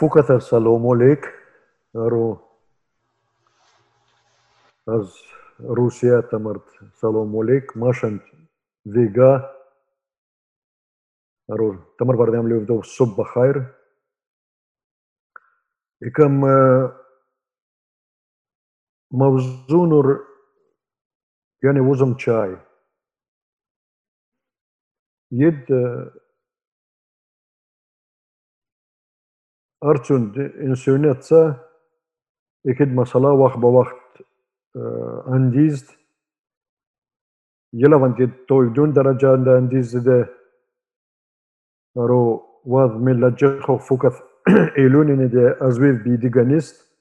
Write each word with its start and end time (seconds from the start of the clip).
Fukather 0.00 0.40
Salomolek, 0.40 1.22
رو 1.94 2.46
از 4.86 5.14
روسیه 5.58 6.20
تمرد 6.30 6.62
سلام 7.00 7.36
علیک 7.36 7.76
ماشند 7.76 8.20
ویگا 8.86 9.50
رو 11.48 11.76
تمر 11.98 12.16
بردیم 12.16 12.46
لیو 12.46 12.64
دو 12.64 12.82
صبح 12.82 13.16
بخیر 13.18 13.74
یکم 16.00 16.32
موضوع 19.10 19.88
نور 19.88 20.20
یعنی 21.62 21.80
وزم 21.80 22.14
چای 22.14 22.56
ید 25.30 25.66
ارچون 29.83 30.23
انسانیت 30.67 31.21
سا 31.23 31.55
اكيد 32.67 32.87
مسألة 32.87 33.31
وقت 33.31 33.57
بوقت 33.57 34.01
اندیزد 35.27 35.87
يلا 37.73 38.13
كي 38.17 38.27
تويدون 38.47 38.93
درجة 38.93 39.31
عند 39.31 39.47
انديزد 39.47 40.03
ده 40.09 40.29
رو 41.97 42.43
واد 42.65 42.91
من 42.91 43.21
لجخو 43.21 43.77
فوكث 43.77 44.21
ايلونين 44.77 45.29
ده 45.29 45.67
ازويف 45.67 46.03
بيديغانيست 46.03 46.91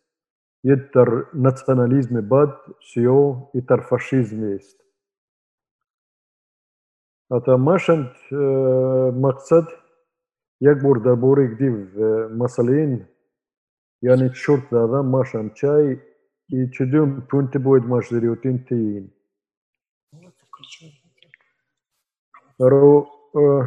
يتر 0.64 1.26
ناتسيوناليزم 1.34 2.20
باد 2.20 2.52
سيو 2.94 3.50
يتر 3.54 3.80
فاشيزم 3.80 4.54
است 4.54 4.80
як 10.60 10.82
бор 10.82 11.00
дар 11.00 11.16
бораи 11.16 11.48
гирифт 11.48 11.96
э, 11.96 12.28
масъалаи 12.28 13.06
яъне 14.02 14.34
шорт 14.34 14.64
задан 14.70 15.10
машам 15.10 15.50
чай 15.54 16.00
и 16.52 16.70
чидум 16.70 17.22
пункти 17.30 17.58
бояд 17.58 17.84
маш 17.84 18.08
зарётин 18.10 18.64
тиин 18.64 19.10
ро 22.58 23.06
э, 23.34 23.62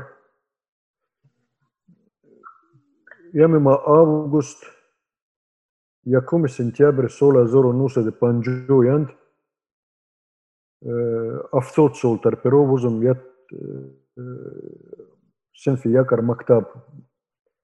ямима 3.33 3.81
август 3.85 4.63
якуми 6.05 6.49
сентябр 6.49 7.09
соли 7.09 7.45
де 7.51 7.59
нуҳсаду 7.79 8.11
панҷоҳанд 8.11 9.09
ҳафтод 11.53 11.91
э, 11.91 11.99
сол 12.01 12.15
тарпиро 12.19 12.65
бозам 12.65 13.01
як 13.03 13.19
сенфи 15.54 15.88
якар 15.88 16.22
мактаб. 16.22 16.64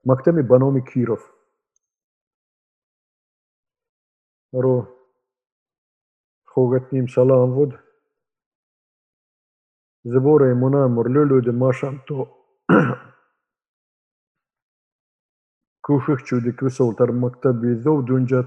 Мактами 0.05 0.43
баноми 0.43 0.83
Киров. 0.83 1.31
رو 4.55 4.89
خوگتنیم 6.47 7.07
سلام 7.07 7.55
بود 7.55 7.75
زبور 10.05 10.55
منا 10.55 10.89
مرلولو 10.89 11.43
de 11.43 11.53
ماشام 11.55 12.03
تو 12.09 12.27
کوشش 15.85 16.25
چودی 16.25 16.53
کسول 16.63 16.95
تر 16.95 17.11
مکتب 17.11 17.61
بیزو 17.61 18.03
دونجت 18.03 18.47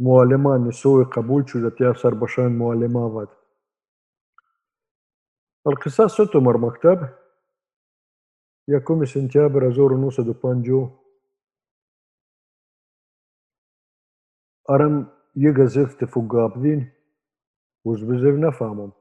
معلمان 0.00 0.70
سوی 0.70 1.04
قبول 1.04 1.46
شدت 1.46 1.80
یا 1.80 1.94
سر 1.94 2.14
بشان 2.14 2.52
معلمه 2.52 3.00
ود 3.00 3.28
القصة 5.66 6.08
ستو 8.67 8.73
مر 8.73 9.01
مكتب 9.01 9.05
يكوم 9.05 9.05
سنتيابر 9.05 9.67
أزور 9.67 9.97
نوسة 9.97 10.23
دو 10.23 10.33
بانجو 10.33 10.89
أرم 14.69 15.07
يقذف 15.35 16.03
فوقابدين 16.05 16.91
وزبزف 17.85 18.35
نفهمهم. 18.39 18.91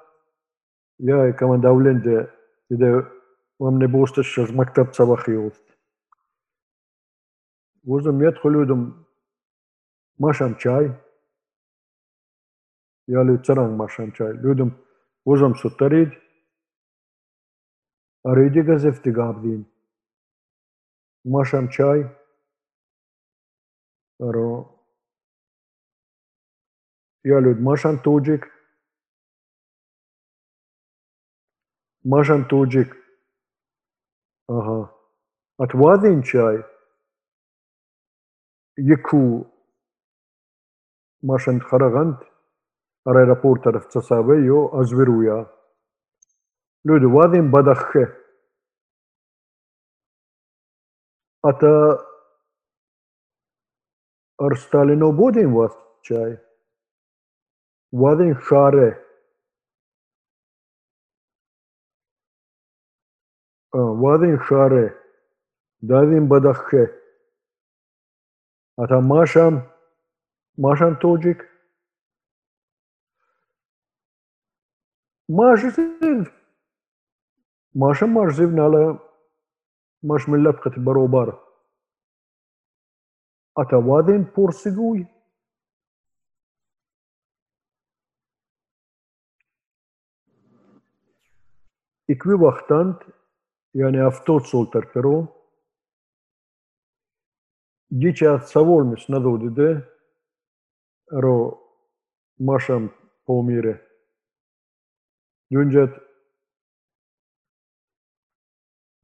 يا 1.00 1.32
كمان 1.32 1.62
دولين 1.62 2.02
ده 2.02 2.34
ده 2.72 3.12
ومن 3.60 3.88
بوستش 3.88 4.40
از 4.40 4.54
مكتب 4.54 4.94
صباحي 4.94 5.38
وسط 5.38 5.66
وزم 7.88 8.24
يدخل 8.30 8.56
ودم 8.56 9.06
ماشام 10.20 10.56
چای 10.56 10.92
یا 13.10 13.24
لوتسران 13.24 13.78
ماشام 13.78 14.12
چای 14.12 14.34
لودم 14.34 14.72
وزم 15.28 15.54
ستريد 15.54 16.10
أريد 18.28 18.72
غزف 18.72 19.00
تقابدين 19.00 19.66
ماشام 21.26 21.68
چای 21.70 22.06
رو 24.20 24.80
یا 27.26 27.40
لود 27.40 27.62
ماشام 27.62 27.98
توجيك 27.98 28.42
ماشام 32.05 32.45
توجيك 32.45 32.95
Aha. 34.51 34.91
At 35.63 35.71
Wadinchai, 35.71 36.65
Yiku 38.81 39.47
Mashant 41.25 41.63
Haragant, 41.71 42.19
aeroport 43.09 43.63
taraf 43.65 43.89
Tsasabe 43.91 44.45
yo 44.47 44.71
Azviruya. 44.75 45.49
Lud 46.87 47.03
Wadin 47.03 47.51
Badakhe. 47.53 48.13
Ata 51.45 51.99
ar 54.41 54.51
Stalino 54.57 55.13
Bodin 55.17 55.53
was 55.53 55.73
chai. 56.05 56.39
Wadin 57.93 58.35
وارن 63.75 64.39
شاره 64.49 64.95
داریم 65.83 66.29
بدخشه 66.29 66.91
اتا 68.79 69.01
ماشم 69.01 69.67
ماشم 70.59 70.95
توجیک 70.95 71.39
ماش 75.29 75.61
زيف 75.61 76.33
ماش 77.75 78.03
ماش 78.03 78.33
زيفنا 78.33 78.65
على 78.65 78.99
ماش 80.03 80.29
من 80.29 80.45
لبقة 80.45 80.71
بروبارة 80.71 81.47
أتا 83.59 83.77
وادين 83.77 84.23
بورسيغوي 84.23 85.07
إكوي 92.11 92.35
وقتانت 92.35 93.20
yani 93.75 94.03
авто 94.03 94.41
сол 94.41 94.71
перперо. 94.71 95.29
Dice 97.91 98.39
savolmis 98.47 99.09
nadodide 99.09 99.89
ro 101.13 101.59
masham 102.39 102.91
pomire. 103.27 103.81
Junjat 105.53 105.91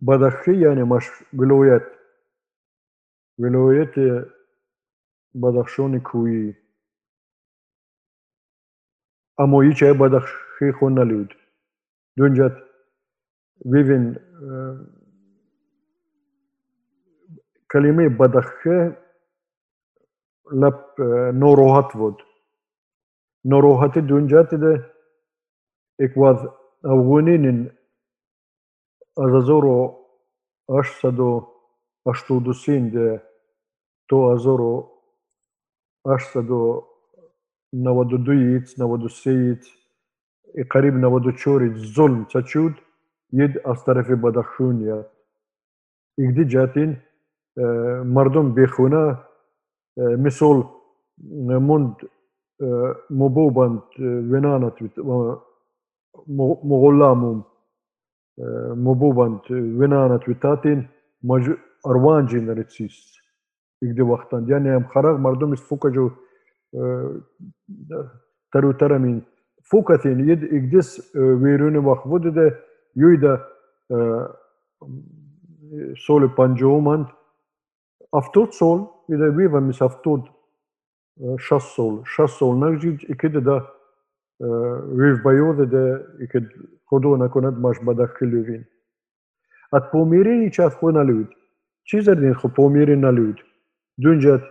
badakhi 0.00 0.54
yani 0.64 0.84
mash 0.84 1.08
viloyat 1.32 1.86
viloyati 3.38 4.36
Бадахшони 5.36 6.00
куи. 6.00 6.56
Амои 9.36 9.74
чай 9.74 9.92
бадахши 9.92 10.72
хонналюд. 10.72 11.30
Дунжат 12.16 12.65
ویوین 13.64 14.16
کلمه 17.72 18.08
بدخه 18.08 18.98
لب 20.52 21.00
ناراحت 21.34 21.92
بود 21.94 22.22
ناراحتی 23.44 24.00
دونجات 24.00 24.54
ده 24.54 24.92
یک 25.98 26.12
واز 26.16 26.38
افغانین 26.84 27.70
از 29.18 29.30
هزار 29.34 29.64
و 29.64 30.06
هشتصد 30.70 31.20
و 31.20 31.48
هشتاد 32.06 32.48
و 32.48 32.52
سین 32.52 32.88
ده 32.90 33.22
تا 34.10 34.34
هزار 34.34 34.60
و 34.60 34.90
هشتصد 36.06 36.50
و 36.50 36.86
نود 37.72 38.12
و 38.12 38.18
دوی 38.18 38.54
ایت 38.54 38.80
نود 38.80 39.04
و 39.04 39.08
سه 39.08 39.30
ایت 39.30 39.66
قریب 40.70 40.94
نود 40.94 41.26
و 41.26 41.32
چهار 41.32 41.74
ظلم 41.78 42.24
چه 42.26 42.42
شد 42.46 42.74
ید 43.32 43.58
از 43.69 43.84
طرف 43.84 44.11
بدخشون 44.11 44.81
یاد 44.81 45.11
ایگدی 46.19 46.44
جاتین 46.44 46.96
مردم 48.05 48.55
بخونه 48.55 49.19
مثل 49.99 50.62
مند 51.69 51.96
مبوبند 53.11 53.82
ونانت 54.32 54.75
مغلامم 56.64 57.44
مبوبند 58.87 59.40
ونانت 59.52 60.28
وتاتين 60.28 60.88
مج 61.25 61.50
اروانجي 61.87 62.40
نرتسيس 62.40 63.17
يقدي 63.82 64.02
وقتان 64.02 64.49
يعني 64.49 64.76
ام 64.76 64.84
خرج 64.88 65.20
مردم 65.20 65.55
فوكجو 65.55 66.11
ترو 68.52 68.73
ترمين 68.73 69.23
فوكثين 69.62 70.31
يد 70.31 70.43
يقدس 70.43 71.17
ويروني 71.17 71.78
وخفود 71.78 72.34
ده 72.34 72.65
یوی 72.96 73.16
دا 73.16 73.34
سول 76.06 76.28
پانجو 76.28 76.81
مند 76.81 77.06
افتود 78.12 78.50
سول 78.50 78.81
یوی 79.08 79.19
دا 79.19 79.31
بیو 79.31 79.60
میس 79.60 79.82
افتود 79.82 80.31
شست 81.38 81.76
سول 81.76 82.04
شست 82.04 82.38
سول 82.38 82.56
نگزید 82.64 83.00
اکید 83.10 83.40
دا 83.44 83.58
ویف 84.98 85.22
بایو 85.22 85.66
ده، 85.66 86.06
اکید 86.22 86.48
کدو 86.87 87.16
نکوند 87.16 87.58
ماش 87.58 87.81
بدا 87.81 88.06
کلو 88.06 88.43
وین 88.44 88.64
ات 89.72 89.92
پومیری 89.92 90.38
نیچه 90.38 90.64
ات 90.64 90.75
خو 90.75 90.90
نلوید 90.90 91.28
چی 91.84 92.00
زردین 92.00 92.34
خو 92.34 92.49
پومیری 92.49 92.96
نلوید 92.96 93.37
دونج 94.02 94.26
ات 94.26 94.42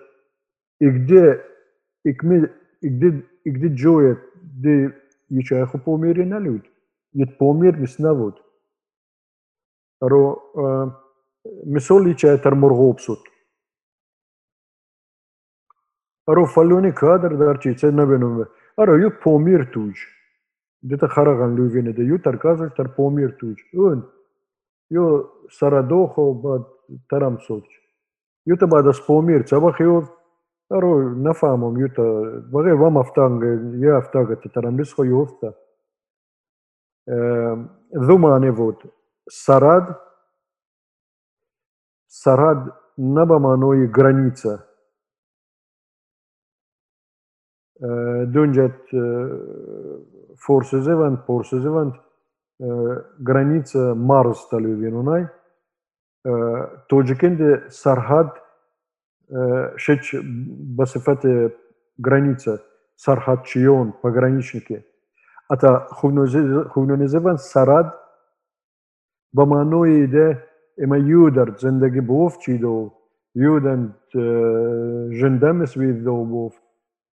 اگده 0.81 1.45
اگده 2.85 3.23
اگده 3.47 3.69
جوید 3.69 4.17
دی 4.63 4.89
یچه 5.31 5.55
ای 5.55 5.65
خو 5.65 5.77
پومیری 5.77 6.25
نلوید 6.25 6.63
يتبومير 7.15 7.79
مسنافود 7.81 8.35
رو 10.03 10.39
مسولي 11.67 12.13
تشاتر 12.15 12.53
مرغوب 12.53 12.99
سوت 12.99 13.19
رو 16.29 16.45
فلوني 16.45 16.91
كادر 16.91 17.33
دارتي 17.35 17.73
تسنا 17.73 18.05
بينهم 18.05 18.45
رو 18.79 18.97
يو 18.97 19.11
بومير 19.25 19.63
توج 19.73 19.97
دي 20.83 20.97
تخرغن 20.97 21.55
لوفين 21.55 21.93
دي 21.93 22.01
يو 22.01 22.17
تركازر 22.17 22.69
تر 22.69 22.87
بومير 22.87 23.29
توج 23.29 23.57
اون 23.75 24.03
يو 24.91 25.29
سرادوخو 25.51 26.33
باد 26.33 26.65
ترم 27.11 27.39
سوت 27.39 27.63
يو 28.47 28.55
تبا 28.55 28.81
دس 28.81 29.07
بومير 29.07 29.41
تبخ 29.43 29.81
يو 29.81 30.03
رو 30.73 31.09
نفهمهم 31.23 31.79
يو 31.79 31.87
تا 31.87 32.03
بغير 32.53 32.73
وام 32.75 32.97
افتانغ 32.97 33.43
يا 33.85 33.97
افتاغ 33.99 34.33
تترم 34.35 34.81
لسخو 34.81 35.03
يو 35.03 35.23
افتاغ 35.23 35.53
Эм, 37.07 37.71
Думани 37.91 38.49
вот 38.49 38.83
Сарад. 39.29 40.01
Сарад 42.07 42.75
набаманой 42.97 43.87
граница. 43.87 44.67
Э, 47.79 48.25
Дунджат 48.25 48.93
э, 48.93 49.99
форсезевант, 50.39 51.25
порсезевант, 51.25 51.95
э, 52.59 52.63
граница 53.19 53.93
Марс 53.95 54.47
талювинунай. 54.47 55.27
Тоджикенде 56.89 57.69
Сархад 57.69 58.41
шеч 59.77 60.15
басифате 60.23 61.55
граница 61.99 62.63
Сархад 62.95 63.45
Чион, 63.45 63.91
пограничники– 63.91 64.87
Ata 65.49 65.87
хунунизован 66.73 67.37
сарад 67.37 67.87
ба 69.33 69.45
маънои 69.45 70.03
иде 70.03 70.43
има 70.83 70.97
юдар 70.97 71.55
зиндаги 71.59 72.01
був 72.01 72.37
чидов 72.39 72.93
юдан 73.35 73.93
жиндамис 75.11 75.73
виздов 75.73 76.27
був 76.27 76.53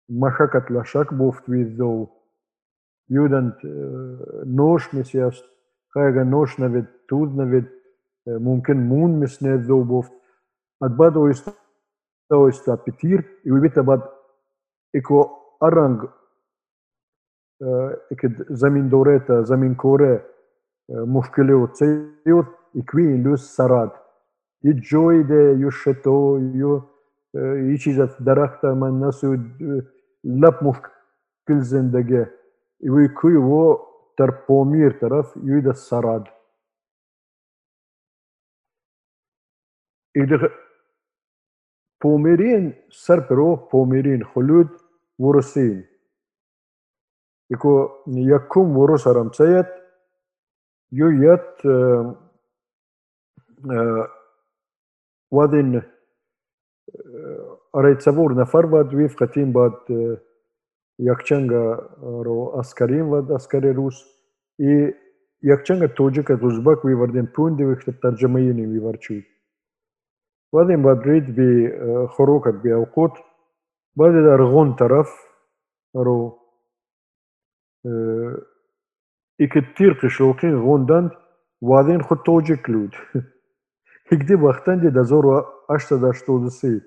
машакат 0.08 0.70
лашак 0.70 1.16
був 1.16 1.42
виздов 1.48 2.08
юдан 3.08 3.54
ношмис 4.46 5.14
яст 5.14 5.44
хайга 5.92 6.24
ношнавид 6.24 6.86
туднавид 7.08 7.68
мумкин 8.26 8.86
мунмис 8.88 9.40
нездов 9.40 9.86
був 9.86 10.10
адбад 10.80 11.16
ойста 11.16 11.52
ойста 12.30 12.76
питир 12.84 13.24
и 13.44 13.52
уйбита 13.52 13.82
бад 13.82 14.02
ико 14.92 15.18
аранг 15.60 16.19
ذو 17.62 17.94
بوفت 18.10 18.40
أدباد 18.40 18.40
ويستا 18.40 18.40
ويستا 18.40 18.40
بتير 18.40 18.40
يوبيت 18.40 18.40
أباد 18.40 18.40
إكو 18.40 18.40
أرنج 18.40 18.42
إكد 18.42 18.52
زمين 18.52 18.88
دوريتا 18.88 19.42
زمين 19.42 19.74
كوري 19.74 20.20
مشكلة 20.90 21.54
وتسيوت 21.54 22.46
إكوين 22.76 23.22
لوس 23.22 23.56
سراد 23.56 23.90
يجوي 24.64 25.22
ده 25.22 25.50
يشتو 25.66 26.38
يو 26.54 26.82
يشيزت 27.34 28.22
درختا 28.22 28.74
من 28.74 29.00
نسو 29.08 29.34
لب 30.24 30.54
مشكل 30.64 31.60
زندگی 31.60 32.24
vaikai 32.82 33.34
buvo 33.34 33.86
tarp 34.16 34.46
Pomir 34.46 34.98
taraf 35.00 35.34
Judas 35.36 35.88
Sarad. 35.88 36.26
إذا 40.16 40.50
بوميرين 42.04 42.74
سربرو 42.90 43.56
iku 47.50 47.90
yakum 48.06 48.74
vuru 48.74 48.98
saram 48.98 49.30
cayat, 49.34 49.68
ju 50.90 51.10
jetë 51.22 51.74
wadhin 55.30 55.80
rejtë 57.74 58.02
savur 58.06 58.34
në 58.34 58.46
farvad, 58.50 58.94
vif 58.94 59.14
këtim 59.18 59.52
bat 59.54 59.90
jakçenga 61.00 61.62
ro 62.26 62.38
askarim 62.60 63.10
vad 63.10 63.30
askari 63.34 63.72
rus, 63.74 64.02
i 64.58 64.90
jakçenga 65.46 65.88
tojik 65.96 66.30
et 66.30 66.42
uzbak 66.42 66.84
vi 66.84 66.94
vardin 66.94 67.30
pundi 67.34 67.64
vi 67.64 67.78
këtë 67.80 67.98
tërgjëmëjini 68.02 68.66
vi 68.68 68.82
varqyt. 68.84 69.26
Vadin 70.52 70.82
badrit 70.82 71.30
bi 71.30 71.70
khurukat 72.16 72.58
bi 72.62 72.74
auqut, 72.74 73.14
badit 73.96 74.26
argun 74.26 74.74
taraf 74.76 75.08
ro 75.94 76.39
ایک 77.84 79.52
تیر 79.76 79.92
قشوقی 80.02 80.54
غوندن 80.54 81.10
وادین 81.62 82.00
خود 82.00 82.18
توجه 82.26 82.56
کلود 82.56 82.96
ایک 84.10 84.26
دی 84.28 84.34
وقتن 84.34 84.78
دی 84.80 84.88
و 84.88 85.44
اشتا 85.70 85.96
داشتو 85.96 86.46
دسی 86.46 86.80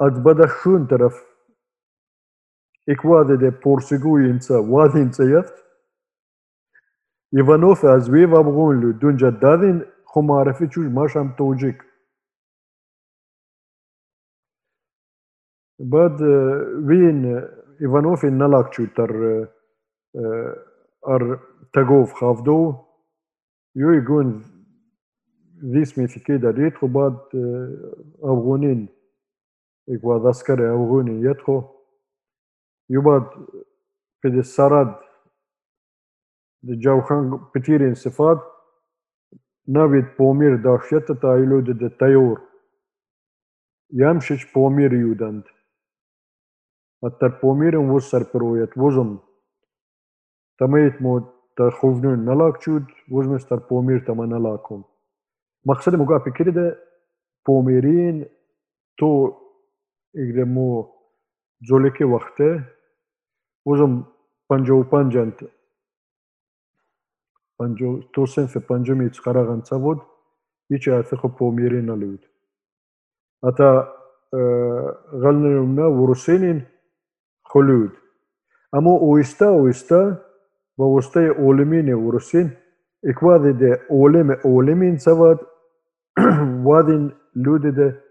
از 0.00 0.24
بدا 0.24 0.46
شون 0.46 0.86
طرف 0.86 1.14
ایک 2.88 3.04
واده 3.04 3.36
دی 3.36 3.50
پورسگوی 3.50 4.30
انسا 4.30 4.62
واده 4.62 4.98
انسا 4.98 5.44
ایوانوف 7.32 7.84
از 7.84 8.10
ویو 8.10 8.34
ابغون 8.34 8.80
لو 8.80 8.92
دونجا 8.92 9.30
دادین 9.30 9.84
خو 10.04 10.22
معرفی 10.22 10.68
چوش 10.68 10.86
ماشم 10.86 11.34
توجیک 11.38 11.78
بعد 15.78 16.20
وین 16.88 17.42
نلاك 17.80 18.72
شو 18.72 18.84
تر 18.96 19.46
أر 21.08 21.38
تجوف 21.72 22.12
خافدو 22.12 22.74
يو 23.76 23.92
يقول 23.92 24.42
ذيس 25.64 25.98
ميثي 25.98 26.20
كده 26.20 26.50
ريتخو 26.50 26.86
بعد 26.86 27.16
أفغونين 28.22 28.88
إقوى 29.88 30.20
ذاسكري 30.24 30.70
أفغوني 30.70 31.20
يدخو 31.22 31.62
يبقى 32.90 33.30
في 34.22 34.28
السرد 34.28 34.94
جوخان 36.64 37.40
بتيرين 37.54 37.94
صفات 37.94 38.38
نبيت 39.68 40.18
بومير 40.18 40.56
داشيت 40.56 41.12
تايلو 41.12 41.60
د 41.60 41.88
تيور 41.98 42.40
يمشش 43.92 44.52
بومير 44.52 44.92
يودند 44.92 45.44
Атарпомирен 47.02 47.88
воз 47.90 48.08
сарпирует, 48.08 48.76
возом 48.76 49.22
тамеет 50.58 51.00
мо 51.00 51.32
тарховнён 51.56 52.24
налак 52.24 52.60
чуд, 52.60 52.84
возмеш 53.08 53.44
тарпомир 53.44 54.04
тама 54.04 54.26
налаком. 54.26 54.86
Максади 55.64 55.96
муга 55.96 56.20
пикири 56.20 56.52
де 56.52 56.78
помирин 57.44 58.28
то 58.96 59.08
игре 60.14 60.44
мо 60.44 60.92
جولکی 61.60 62.04
وقته 62.04 62.64
وزم 63.66 64.06
پنجو 64.48 64.82
پنجند 64.82 65.50
پنجو 67.58 68.02
تو 68.12 68.26
سنف 68.26 68.56
پنجمی 68.56 69.10
چقره 69.10 69.42
غنچه 69.44 69.76
بود 69.78 69.98
هیچ 70.70 70.88
عرفی 70.88 71.16
خب 71.16 71.28
پومیری 71.38 71.82
نلود. 71.82 72.26
حتی 73.46 73.80
غلنیم 75.22 75.80
نه 75.80 75.86
ورسینین 75.86 76.66
xulud. 77.52 77.92
Ammo 78.72 78.94
o'yista 79.08 79.50
o'yista 79.50 80.00
va 80.78 80.86
o'staye 80.96 81.30
o'limine 81.30 81.94
urusin 81.94 82.50
ikvadi 83.02 83.52
de 83.60 83.70
o'lime 83.88 84.36
o'limin 84.44 84.96
savad 84.96 85.38
vadin 86.66 87.12
люди 87.36 87.70
de 87.70 88.06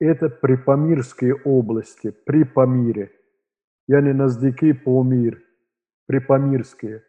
это 0.00 0.28
припомирские 0.28 1.34
области, 1.44 2.10
при 2.10 2.44
Памире. 2.44 3.12
Я 3.88 4.00
не 4.00 4.12
наздики 4.12 4.72
помир, 4.72 5.42
при 6.06 6.18
Памирские. 6.18 7.02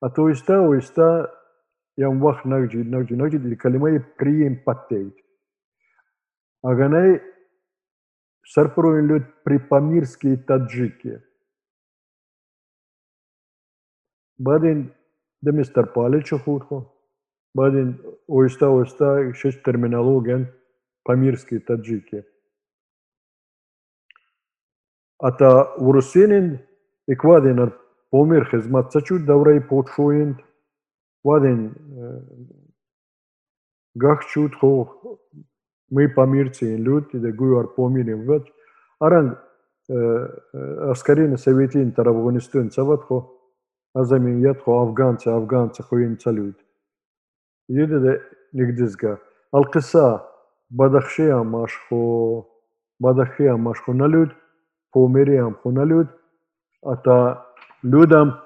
А 0.00 0.10
то 0.10 0.28
есть 0.28 0.44
та, 0.46 0.58
то 0.64 0.74
есть 0.74 0.94
та, 0.94 1.32
я 1.96 2.10
вах 2.10 2.44
нагджи, 2.44 2.84
нагджи, 2.84 3.16
нагджи, 3.16 3.56
калимай 3.56 4.00
прием 4.00 4.62
паттейт. 4.64 5.14
Аганай 6.62 7.22
шарпырылют 8.46 9.42
припамирские 9.42 10.36
таджики. 10.36 11.22
Бадин 14.38 14.94
да 15.40 15.50
мистер 15.52 15.86
Паличу 15.86 16.38
хурху, 16.38 16.92
бадин 17.54 18.00
ойста 18.28 18.70
ойста 18.70 19.34
шесть 19.34 19.62
терминологен 19.64 20.52
памирские 21.02 21.60
таджики. 21.60 22.24
А 25.18 25.28
Ата 25.28 25.74
урусинин 25.78 26.60
эквадинар 27.08 27.76
помир 28.10 28.48
хизмат 28.48 28.92
сачу 28.92 29.18
даврей 29.18 29.60
подшуинт, 29.60 30.38
вадин 31.24 31.74
э, 31.74 32.20
гахчут 33.94 34.54
хо 34.54 35.20
мы 35.90 36.08
помирцы 36.08 36.76
люди, 36.76 37.18
дегуар 37.18 37.68
помирим 37.68 38.22
вет. 38.22 38.46
Аран 38.98 39.38
э, 39.88 39.94
э, 39.94 40.90
аскарин 40.90 41.36
советин 41.36 41.92
тарабгонистын 41.92 42.70
саватхо, 42.70 43.30
хо 43.94 44.80
афганцы, 44.80 45.28
афганцы 45.28 45.82
хуин 45.82 46.18
салют. 46.18 46.56
Юди 47.68 47.98
де 47.98 48.22
нигдизга. 48.52 49.20
Алкиса 49.52 50.24
бадахшия 50.70 51.42
машхо, 51.42 52.48
бадахия 52.98 53.56
машхо 53.56 53.92
налют, 53.92 54.34
помириям 54.92 55.54
хо 55.54 55.70
налют, 55.70 56.08
ата 56.82 57.12
а 57.12 57.46
людям 57.82 58.40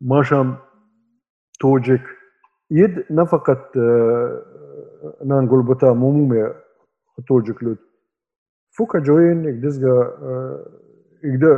машам 0.00 0.58
тоджик. 1.58 2.02
Ид 2.70 3.10
нафакат 3.10 3.76
э, 3.76 4.42
нан 5.20 5.46
гулбута 5.46 5.94
ħatturġu 7.18 7.56
klut. 7.58 7.80
Fuka 8.76 9.02
ġojin 9.04 9.44
ikdizga 9.50 9.94
ikda 11.28 11.52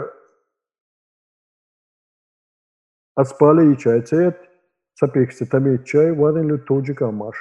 għaspali 3.21 3.69
jċaj 3.71 4.01
cejet, 4.11 4.41
sapiksti 4.99 5.47
tami 5.51 5.77
jċaj, 5.77 6.15
għadin 6.19 6.51
li 6.51 6.59
t-tuġi 6.63 6.97
kamax. 6.99 7.39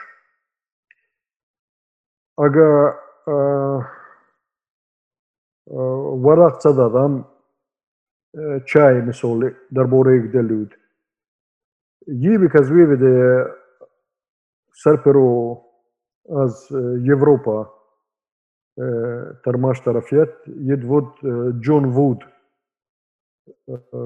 Aga 2.44 2.68
waraq 6.28 6.62
tsadadam 6.62 7.22
ċaj 8.70 9.04
misoli 9.08 9.52
darbore 9.74 10.18
ikda 10.20 10.42
ljud. 10.42 10.72
Jibi 12.24 12.50
kazvivi 12.52 12.98
de 13.00 13.14
Serperu 14.74 15.58
az 16.42 16.68
Evropa 17.08 17.64
Тармаш 19.45 19.81
Тарафет, 19.81 20.35
єдвод 20.47 21.09
Джон 21.61 21.87
Вуд, 21.87 22.25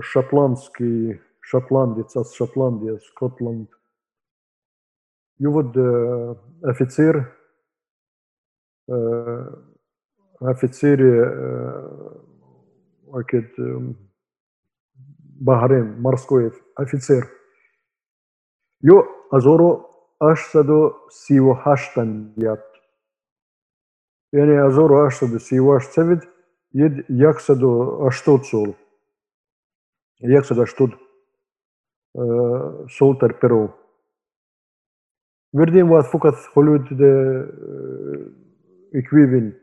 шотландський, 0.00 1.20
шотландець, 1.40 2.16
аз 2.16 2.34
Шотландія, 2.34 2.98
Скотланд. 2.98 3.68
Йовод 5.38 5.76
офіцер, 6.62 7.36
офіцері, 10.40 11.26
Бахрейн, 15.40 16.00
морской 16.00 16.52
офицер. 16.76 17.28
Ene 24.35 24.57
azor 24.59 24.91
ashtë 25.05 25.39
si 25.39 25.55
цевид, 25.55 25.77
ashtë 25.77 26.03
јак 26.03 26.25
jed 26.73 27.05
jakse 27.09 27.55
do 27.55 27.71
ashtot 28.07 28.45
sol. 28.45 28.75
Jakse 30.19 30.55
do 30.55 30.61
ashtot 30.63 30.91
sol 32.89 33.15
tër 33.19 33.37
përov. 33.39 33.71
Verdim 35.53 35.89
vat 35.89 36.09
fukat 36.11 36.35
holud 36.53 36.89
dhe 36.91 37.11
ikvivin, 38.93 39.53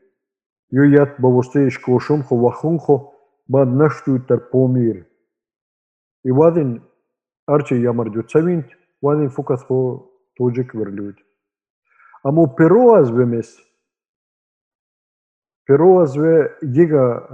ju 0.71 0.85
jat 0.91 1.21
bavosti 1.21 1.71
shkoshum 1.71 2.23
ho 2.23 2.37
vahun 2.37 2.79
ho, 2.87 3.13
ba 3.49 3.65
nështu 3.65 4.25
tër 4.27 4.49
pomir. 4.51 5.05
И 6.25 6.31
вадин 6.33 6.81
арче 7.47 7.77
ямар 7.83 8.11
дюцавинт, 8.11 8.67
вадин 9.03 9.29
фукат 9.31 9.61
хо 9.61 10.09
тоджик 10.37 10.75
верлюд. 10.75 11.17
Амо 12.25 12.47
перо 12.57 12.95
аз 12.95 13.11
бемес, 13.13 13.59
فيروز 15.67 16.19
جيجا 16.65 17.29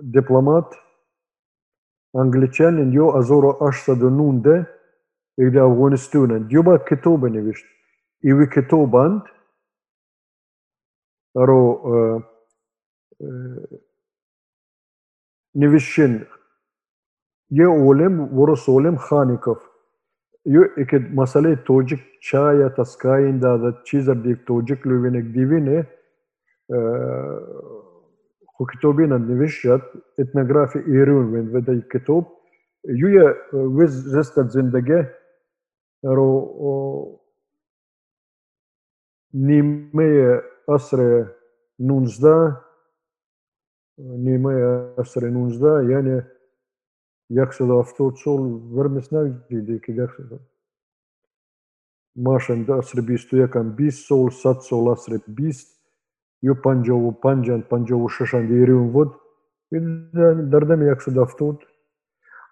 دبلومات 0.00 0.74
англичанин 2.16 2.90
йо 2.92 3.16
азоро 3.18 3.56
ашса 3.60 3.94
до 3.96 4.10
нунде 4.10 4.66
или 5.38 5.58
Афганистунен. 5.58 6.48
Дюба 6.48 6.78
кетоба 6.78 7.30
не 7.30 7.40
вишт. 7.40 7.66
И 8.22 8.32
ви 8.32 8.48
кетобанд, 8.48 9.24
ро 11.34 11.60
э, 11.84 12.20
э, 13.20 13.26
не 15.54 15.68
вишин. 15.68 16.26
Е 17.50 17.66
олем, 17.66 18.28
ворос 18.28 18.68
олем 18.68 18.96
Хаников. 18.96 19.58
Ю 20.44 20.62
икед 20.76 21.12
масале 21.12 21.56
тоджик 21.56 22.00
чая 22.20 22.70
таскаин 22.70 23.40
да 23.40 23.58
да 23.58 23.82
чизар 23.84 24.16
дик 24.16 24.44
тоджик 24.46 24.86
лювенек 24.86 25.32
дивине. 25.32 25.86
خو 28.46 28.64
كتابين 28.66 29.08
نوشت 29.08 29.82
اتنغرافي 30.20 30.78
ايرون 30.78 31.32
وين 31.32 31.52
بدا 31.52 31.72
الكتاب 31.72 32.24
يويا 32.88 33.34
ويز 33.52 34.16
رستة 34.16 34.48
زندگه 34.48 35.14
رو 36.04 37.20
نیمه 39.34 40.42
عصر 40.68 41.26
19 41.78 42.56
نیمه 43.98 44.52
عصر 44.98 45.20
19 45.30 45.90
یعنی 45.90 46.22
170 47.30 48.14
سال 48.24 48.40
ورمس 48.72 49.12
نوجدی 49.12 49.78
که 49.78 49.92
170 49.92 50.40
ماشن 52.16 52.64
عصر 52.72 53.00
21 53.00 53.56
20 53.56 54.08
سال 54.08 54.30
100 54.30 54.60
سال 54.60 54.94
асре 54.94 55.18
20 55.28 55.75
Юпанджову 56.42 57.12
Панджан, 57.12 57.62
Панджову 57.62 58.08
Шишан, 58.08 58.48
Дерюм, 58.48 58.90
вот, 58.90 59.20
и 59.70 59.78
Дардами 59.78 60.84
Яксудав 60.86 61.36
тут. 61.36 61.66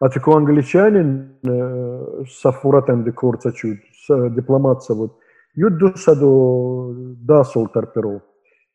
А 0.01 0.09
такой 0.09 0.37
англичанин 0.37 1.39
э, 1.47 2.25
с 2.27 2.45
афуратом 2.45 3.05
де 3.05 3.13
корца 3.13 3.53
чуть, 3.53 3.81
с 3.95 4.31
дипломатца 4.31 4.95
вот, 4.95 5.19
юдду 5.55 5.97
саду 5.97 6.93
да 7.17 7.45
сол 7.45 7.69
тарперу. 7.69 8.23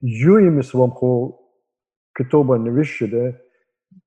Юими 0.02 0.62
с 0.62 0.74
вам 0.74 0.92
хо 0.92 1.42
китобан 2.18 2.74
вещи, 2.74 3.06
да, 3.06 3.38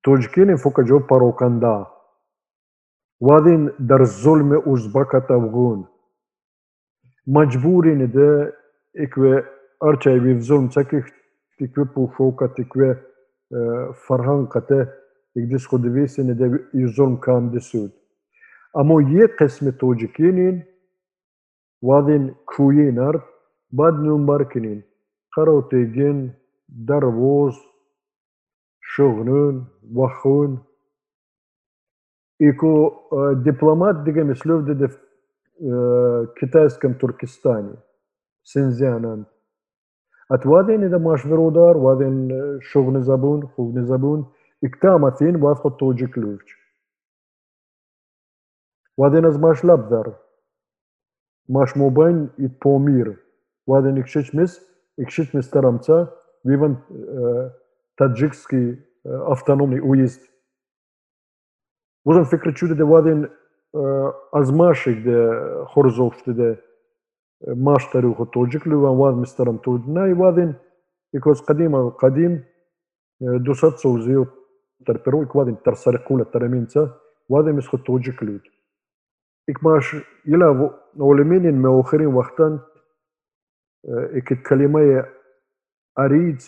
тоджкелин 0.00 0.56
фукаджо 0.56 1.00
пароканда. 1.00 1.88
Вадин 3.20 3.74
дар 3.78 4.04
зольме 4.04 4.58
узбака 4.58 5.20
тавгун. 5.20 5.88
Мачбурин 7.26 8.10
де 8.10 8.52
экве 8.94 9.44
арчай 9.81 10.19
вив 10.19 10.41
зулм 10.41 10.69
цаких 10.69 11.05
тикве 11.57 11.85
пушокат 11.85 12.59
икве 12.59 13.03
фарҳанқате 14.07 14.79
игдис 15.35 15.65
худвисин 15.67 16.35
де 16.35 16.47
и 16.73 16.87
зулм 16.87 17.19
камди 17.19 17.59
суд. 17.59 17.91
Аммо 18.73 18.99
е 19.01 19.25
қисми 19.39 19.71
тоҷикинин 19.79 20.55
вадин 21.81 22.35
кӯyin 22.51 22.97
ард 23.09 23.23
бад 23.71 23.95
нумбаркинин 23.95 24.79
қаротегин 25.35 26.17
дарвоз 26.67 27.55
шогнун 28.79 29.55
вахун 29.97 30.51
ико 32.39 32.73
дипломат 33.47 34.03
деген 34.03 34.35
слövde 34.35 34.73
de 34.75 34.87
китайском 36.39 36.93
Туркестане, 36.95 37.77
Синзянан. 38.43 39.25
At 40.33 40.45
وادين 40.45 40.83
إذا 40.83 40.97
ماش 40.97 41.27
برودار 41.27 41.77
وادين 41.77 42.29
شغل 42.61 43.01
زبون 43.01 43.47
خوغن 43.47 43.85
زبون 43.85 44.31
اكتامتين 44.63 45.35
واد 45.35 45.55
خد 45.55 45.77
توجيك 45.79 46.17
لوج 46.17 46.53
وادين 48.97 49.25
از 49.25 49.39
ماش 49.39 49.65
لبدر 49.65 50.13
mash 51.49 51.75
mobile 51.75 52.29
it 52.37 52.59
pomir. 52.59 53.19
Ваден 53.65 53.99
икшечмес, 54.01 54.61
икшечмес 54.97 55.49
тарамца, 55.49 56.13
виван 56.43 56.83
таджикский 57.97 58.85
автономный 59.05 59.79
уезд. 59.79 60.21
Возан 62.05 62.25
фикр 62.25 62.53
чуде 62.53 62.75
де 62.75 62.83
ваден 62.83 63.31
азмашик 64.31 65.03
де 65.03 65.65
хорзовште 65.65 66.33
де 66.33 66.63
ماشتري 67.48 68.06
وخطوجك 68.06 68.68
لو 68.68 68.94
واد 69.04 69.14
مسترم 69.14 69.56
تودنا 69.56 70.06
يوادن 70.06 70.54
يكوز 71.14 71.40
قديم 71.40 71.88
قديم 71.90 72.44
دوسات 73.20 73.74
سوزيو 73.78 74.26
تربرو 74.86 75.22
يكوادن 75.22 75.62
ترسر 75.62 75.96
كولا 75.96 76.24
ترمينتا 76.24 77.00
وادن 77.28 77.52
مس 77.52 77.68
خطوجك 77.68 78.22
لود 78.22 78.42
إكماش 79.50 79.96
يلا 80.26 80.70
ولمين 80.96 81.62
مؤخرين 81.62 82.06
وقتان 82.06 82.60
إكت 83.88 84.46
كلمة 84.48 85.06
أريد 85.98 86.38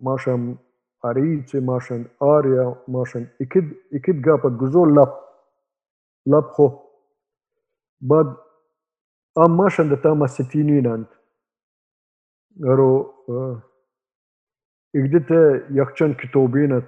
ماشم 0.00 0.56
أريد 1.04 1.56
ماشن 1.56 2.04
آريا 2.22 2.74
ماشن 2.88 3.26
إكد 3.42 3.72
إكد 3.94 4.28
قابت 4.28 4.60
جزول 4.62 4.96
لاب 4.96 5.20
لاب 6.26 6.44
خو. 6.44 6.70
بعد 8.00 8.36
Amma 9.38 9.68
xandata 9.70 10.14
ma 10.18 10.26
s-sittin 10.26 10.70
jinant. 10.74 11.10
Għaru, 12.58 12.92
igdite 14.98 15.40
jakċan 15.78 16.16
kitobina 16.18 16.80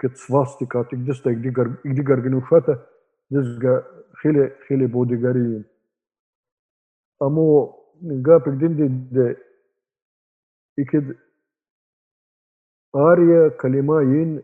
kit 0.00 0.18
svastika, 0.18 0.82
tikdista 0.90 1.30
igdi 1.30 2.02
garginu 2.08 2.40
xata, 2.48 2.74
dizga 3.30 3.76
xili 4.18 4.48
xili 4.66 4.90
bodi 4.90 5.20
garijin. 5.22 5.62
Amu 7.22 7.46
għap 8.02 8.50
igdindi 8.50 8.90
de 9.14 9.30
ikid 10.82 11.14
arja 13.06 13.50
kalima 13.62 14.02
jin 14.02 14.38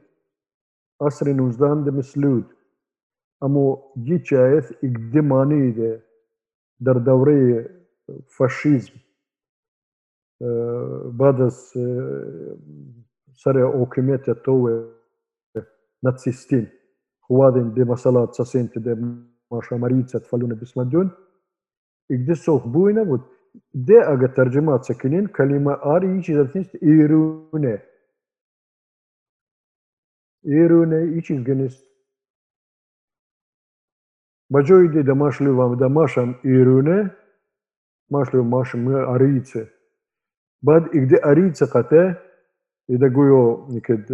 asrin 1.03 1.43
użdan 1.49 1.85
de 1.85 1.99
mislud. 1.99 2.47
Amu 3.43 3.67
ġiċajet 4.07 4.77
igdimani 4.87 5.73
de. 5.75 5.95
دوره 6.86 7.70
فاشیزم 8.28 8.94
بعد 11.20 11.42
از 11.42 11.74
سر 13.36 13.60
حکومت 13.82 14.30
تو 14.30 14.86
ناتسیستین 16.04 16.68
خوادن 17.20 17.74
به 17.74 17.84
مسئله 17.86 18.26
تسنت 18.26 18.78
ده 18.80 18.96
ماشا 19.52 19.78
مريضة 19.78 20.20
فلون 20.20 20.56
بسمدون 20.56 21.12
إقدس 22.12 22.46
سوق 22.46 22.68
بوينة 22.68 23.04
بود 23.04 23.22
ده 23.74 24.14
أجا 24.14 24.28
ترجمة 24.28 24.82
سكنين 24.82 25.28
كلمة 25.28 25.74
آري 25.74 26.08
يجي 26.18 26.34
ذاتنست 26.34 26.76
إيرونه 26.84 27.82
إيرونه 30.46 31.18
يجي 31.18 31.44
جنست 31.44 31.90
Баджоиди 31.90 31.93
да 34.50 35.16
машлювам 35.16 35.78
да 35.78 35.90
машам 35.90 36.40
ирune, 36.44 37.12
машлю 38.10 38.44
машам 38.44 38.84
мы 38.84 39.04
арице. 39.16 39.72
Бад 40.62 40.94
игде 40.94 41.16
арице 41.18 41.68
кате, 41.68 42.18
и 42.88 42.98
да 42.98 43.10
гуйо 43.10 43.68
никед 43.70 44.08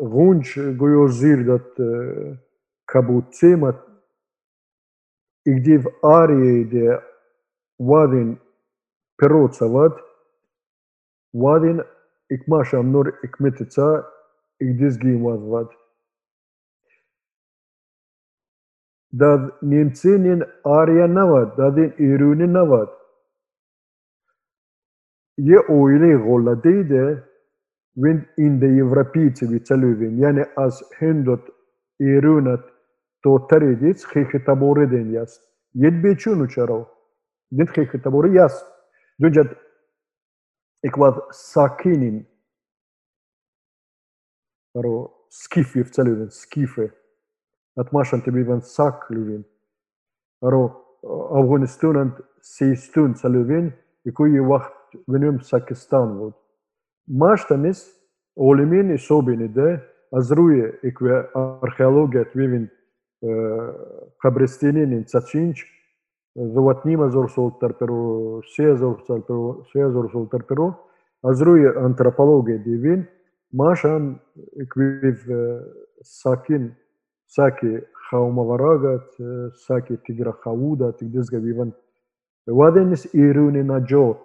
гунч 0.00 0.58
гуйо 0.58 1.08
зир 1.08 1.44
дат 1.44 2.38
кабуцемат, 2.84 3.76
игде 5.44 5.78
в 5.78 5.86
арии 6.04 6.64
де 6.64 7.00
вадин 7.78 8.38
пероца 9.16 9.66
вад, 9.66 9.98
вадин 11.34 11.82
икмашам 12.30 12.92
нор 12.92 13.18
икметеца, 13.22 14.06
игдес 14.60 14.98
da 19.13 19.51
Nemcenên 19.61 20.43
ariya 20.63 21.07
nevat, 21.07 21.57
dadên 21.57 21.89
Êrûnê 21.89 22.47
nevat. 22.53 22.89
Yê 25.37 25.57
oylê 25.57 26.13
Goladê 26.25 26.89
de 26.89 27.23
wind 27.95 28.21
in 28.37 28.61
de 28.61 28.67
Evropî 28.67 29.33
çivî 29.33 29.59
çelûvên 29.67 30.15
yani 30.23 30.43
ez 30.65 30.81
hindot 30.99 31.49
Êrûnet 32.01 32.63
toterê 33.23 33.79
dît 33.81 33.99
xêxê 34.11 34.39
teborê 34.45 34.91
dên 34.91 35.07
yas. 35.15 35.31
Yed 35.73 35.95
bêçûn 36.03 36.39
û 36.43 36.47
çeraw. 36.53 36.83
Din 37.51 37.65
xêxê 37.65 37.97
teborê 38.03 38.33
yas. 38.37 38.55
Ducet 39.21 39.49
ikvat 40.83 41.15
sakînîn 41.31 42.27
skîf 45.29 45.75
çelûvên 45.95 46.29
skîfe. 46.29 47.06
atmašan 47.76 48.20
te 48.20 48.30
bivan 48.30 48.60
sak 48.60 49.10
luvin. 49.10 49.44
Aro 50.42 50.62
Afghanistan 51.30 52.12
seistun 52.40 53.14
sa 53.14 53.28
luvin, 53.28 53.72
ikuyi 54.04 54.40
wacht 54.40 54.74
venum 55.08 55.40
Sakistan 55.40 56.18
vod. 56.18 56.34
Maštanis 57.08 57.88
olimin 58.36 58.94
isobini 58.94 59.48
de 59.48 59.80
azruye 60.12 60.78
ikve 60.82 61.26
arheologiat 61.34 62.34
vivin 62.34 62.68
qabristinin 64.22 65.04
tsachinch 65.04 65.62
заватнима 66.36 67.08
зорсол 67.08 67.58
тарперо, 67.60 68.42
се 68.56 68.76
зорсол 68.76 69.64
се 69.72 69.90
зорсол 69.90 70.28
тарперо, 70.28 70.74
азруе 71.24 71.74
антропология 71.76 72.58
дивин, 72.58 73.06
машан 73.52 74.20
ikviv 74.56 75.18
sakin 76.02 76.74
ساكي 77.26 77.80
خاوموراغات 78.08 79.10
ساكي 79.66 79.96
تيجرا 79.96 80.32
خاودا 80.32 80.90
تقدس 80.90 81.34
قبيبا 81.34 81.72
وادنس 82.48 83.14
إيروني 83.14 83.62
ناجوت 83.62 84.22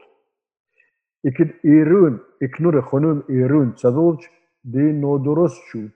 إكد 1.25 1.49
إيرون 1.65 2.19
إكنور 2.43 2.81
خنوم 2.81 3.23
إيرون 3.29 3.75
تدولج 3.75 4.21
دي 4.63 4.91
نو 5.01 5.17
درست 5.17 5.61
شود 5.71 5.91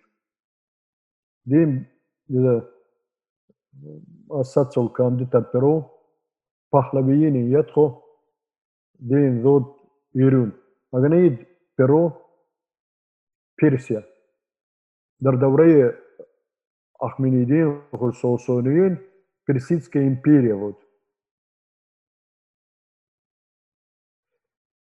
دي 1.46 1.86
ده 2.30 2.70
أساتسول 4.32 4.88
كام 4.88 5.18
دي 5.18 5.26
تنبرو 5.26 5.84
پهلويين 6.72 7.36
يدخو 7.36 8.02
دين 9.00 9.42
ذود 9.44 9.66
إيرون 10.16 10.52
أغنيد 10.96 11.46
برو 11.80 12.12
بيرسيا 13.62 14.04
در 15.22 15.36
دوره 17.02 17.12
Ахменидин, 17.12 17.82
Хусосонин, 17.92 19.00
Персидская 19.46 20.08
империя. 20.08 20.56
Вот. 20.56 20.80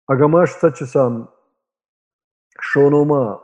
Агамаш 0.07 0.51
Сачисан 0.51 1.27
Шонома 2.61 3.41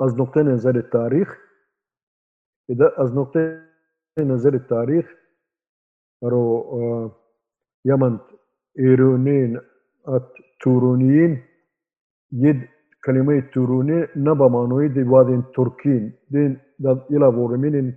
از 0.00 0.18
نقطه 0.18 0.42
نظر 0.42 0.80
تاریخ 0.80 1.38
إذا 2.70 2.94
از 2.98 3.14
نقطه 3.14 3.66
نظر 4.18 4.54
التاريخ 4.54 5.06
رو 6.22 7.14
يمن 7.84 8.18
إيرونين 8.78 9.60
التورونيين 10.08 11.42
يد 12.32 12.68
كلمة 13.04 13.40
توروني 13.40 14.08
نبا 14.16 14.48
مانوي 14.48 14.88
دي 14.88 15.02
وادين 15.02 15.52
تركين 15.52 16.12
دين 16.30 16.56
dat 16.56 16.63
ilavorminin 17.10 17.94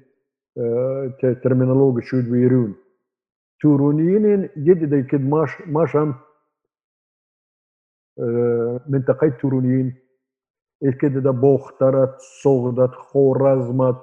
te 1.19 1.27
terminologi 1.43 2.01
should 2.07 2.27
be 2.33 2.47
run. 2.53 2.73
تورونيين 3.63 4.49
جد 4.57 5.07
كد 5.07 5.21
ماش 5.21 5.61
ماشم 5.67 6.13
منطقة 8.89 9.29
تورونيين 9.41 9.95
كده 11.01 11.19
ده 11.19 11.31
بوخترت 11.31 12.15
صغدت 12.43 12.91
خورزمت 12.95 13.95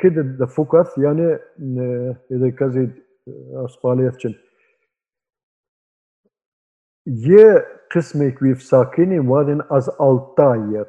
كده 0.00 0.22
ده 0.22 0.46
فوكث 0.46 0.98
يعني 0.98 1.38
إذا 2.32 2.50
كزيد 2.50 2.92
أسباليتشن 3.64 4.34
يه 7.06 7.66
قسمي 7.94 8.30
كيف 8.30 8.62
ساكنين 8.62 9.28
وادن 9.28 9.62
از 9.70 9.88
التايت 10.00 10.88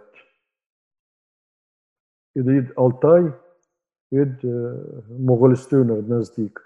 від 2.35 2.73
Алтай, 2.75 3.33
від 4.11 4.43
Моголістину 5.19 6.01
наздік. 6.01 6.61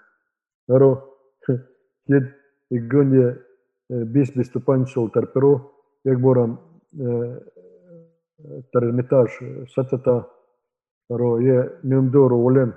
Ро 0.68 1.16
від 2.08 2.24
Ігоні 2.70 3.34
біс 3.90 4.46
ступанчол 4.46 5.10
терперо, 5.10 5.70
як 6.04 6.20
борам 6.20 6.58
термітаж 8.72 9.42
сатата, 9.68 10.24
ро 11.08 11.40
є 11.40 11.78
нюмдоро 11.82 12.38
олем, 12.38 12.74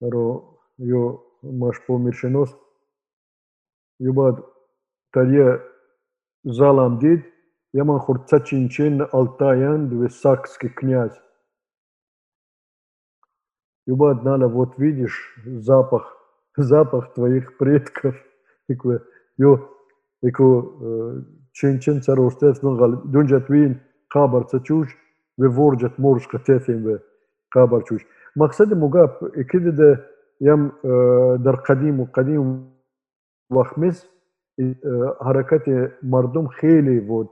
ро 0.00 0.54
йо 0.78 1.20
маш 1.42 1.78
помиршинос. 1.78 2.56
Юбад 3.98 4.44
тарье 5.10 5.60
залам 6.44 6.98
дид, 6.98 7.24
яман 7.72 7.98
хурца 7.98 8.40
чинчин 8.40 9.06
Алтаян, 9.12 10.08
сакский 10.10 10.68
князь. 10.68 11.20
Юбад 13.86 14.22
Нала, 14.24 14.48
вот 14.48 14.78
видишь 14.78 15.36
запах, 15.44 16.16
запах 16.56 17.12
твоих 17.14 17.58
предков. 17.58 18.16
Ё, 19.36 19.68
ику 20.22 21.24
чинчин 21.52 22.00
царостец, 22.00 22.60
дунжат 22.60 23.48
вин, 23.50 23.80
خابر 24.14 24.42
تشوش 24.42 24.96
وورجت 25.38 26.00
مورش 26.00 26.28
قتاثين 26.28 26.98
بقابر 27.54 27.80
تشوش 27.80 28.06
مقصد 28.36 28.74
مقاب 28.74 29.10
كده 29.50 29.70
ده 29.70 30.06
يم 30.40 30.72
در 31.44 31.56
قديم 31.56 32.00
وقديم 32.00 32.70
وخمس 33.50 34.06
حرکت 35.20 35.92
مردم 36.02 36.46
خیلی 36.46 37.00
بود 37.00 37.28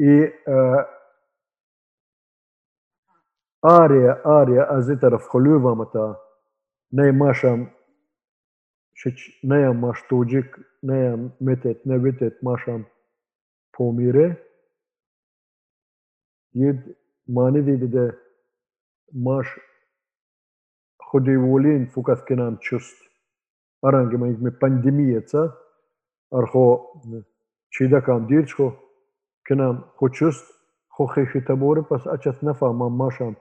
И 0.00 0.06
э, 0.06 0.86
ария, 3.60 4.20
ария 4.24 4.64
азитера 4.64 5.18
вхолю 5.18 5.60
вам 5.60 5.82
это 5.82 6.18
неймашам 6.90 7.70
şiç 8.94 9.40
neyen 9.42 9.76
maştucik, 9.76 10.54
neyen 10.82 11.32
metet, 11.40 11.86
ne 11.86 12.04
vitet 12.04 12.42
maşam 12.42 12.86
pomire. 13.72 14.46
Yed 16.54 16.78
mani 17.28 17.66
dedi 17.66 17.92
de 17.92 18.18
maş 19.12 19.46
hodeyvolin 21.02 21.86
fukat 21.86 22.28
kenan 22.28 22.56
çust. 22.60 22.96
Arangi 23.82 24.16
ma 24.16 24.28
yigmi 24.28 24.58
pandemiyeca, 24.58 25.54
arho 26.30 26.94
çiydakam 27.70 28.28
dirçko, 28.28 28.89
к 29.50 29.54
нам 29.56 29.90
хочуст, 29.96 30.46
хохехи 30.88 31.40
таборы 31.40 31.82
пас 31.82 32.06
ачат 32.06 32.40
нафа 32.40 32.72
машан, 32.72 33.36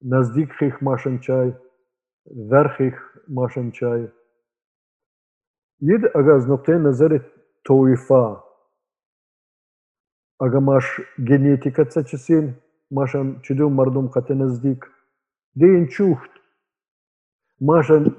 наздик 0.00 0.52
хих 0.58 0.80
машан 0.80 1.20
чай, 1.20 1.54
верхих 2.24 2.96
машан 3.28 3.70
чай. 3.70 4.10
Ед 5.80 6.16
агаз 6.16 6.44
нокте 6.48 6.78
назари 6.78 7.22
тоифа, 7.62 8.42
aga 10.40 10.60
mash 10.60 11.00
genetikat 11.18 11.96
açısın, 11.96 12.56
maşan 12.90 13.40
çidu 13.44 13.70
mardum 13.70 14.10
kate 14.10 14.38
nazdik. 14.38 14.82
Deyin 15.56 15.86
çuht. 15.86 16.30
Maşan 17.60 18.16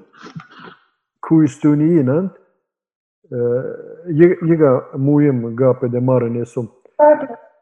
kuistuniyinan, 1.22 2.34
e, 3.32 3.36
yiga 4.42 4.90
muyim 4.96 5.56
gapede 5.56 6.00
marine 6.00 6.44
sum. 6.44 6.79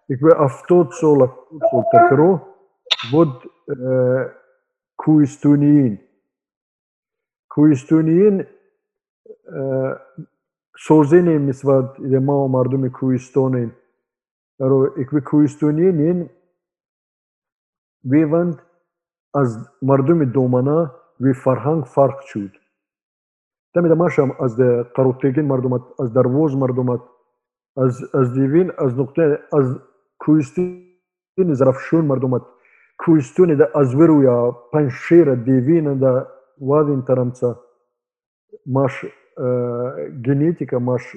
Ik 0.08 0.20
aftoot 0.46 0.94
zola 0.94 1.26
kutsel 1.26 1.82
tekro, 1.92 2.28
wod 3.12 3.34
kuistuniin. 4.96 5.94
Kuistuniin 7.54 8.46
sozeniimiz 10.76 11.64
vad 11.64 11.98
idema 11.98 12.48
mardumi 12.48 12.90
kuistonin. 12.90 13.70
Ро 14.60 14.78
икви 15.02 15.20
кӯистунинин 15.20 16.28
виванд 18.04 18.56
аз 19.32 19.48
мардуми 19.82 20.26
домана 20.26 20.90
ви 21.20 21.32
фарҳанг 21.32 21.86
фарқ 21.94 22.18
чуд. 22.28 22.52
Тамида 23.72 23.96
машам 23.96 24.32
аз 24.38 24.52
қароттегин 24.96 25.46
мардумат 25.46 25.82
аз 25.98 26.12
дарвоз 26.12 26.54
мардумат 26.54 27.02
از 27.77 28.15
از 28.21 28.33
دیوین 28.33 28.71
از 28.77 28.99
نقطه 28.99 29.39
از 29.59 29.75
کوهستون 30.19 31.53
زرفشون 31.53 32.05
مردمت 32.05 32.41
کوهستون 33.05 33.55
د 33.55 33.77
از 33.81 33.95
ورو 33.95 34.23
یا 34.23 34.37
پنشیر 34.73 35.35
دیوین 35.35 35.93
د 36.05 36.25
وادین 36.71 37.01
ترمڅه 37.01 37.55
ماش 38.65 39.05
генетика 40.25 40.79
маш 40.79 41.15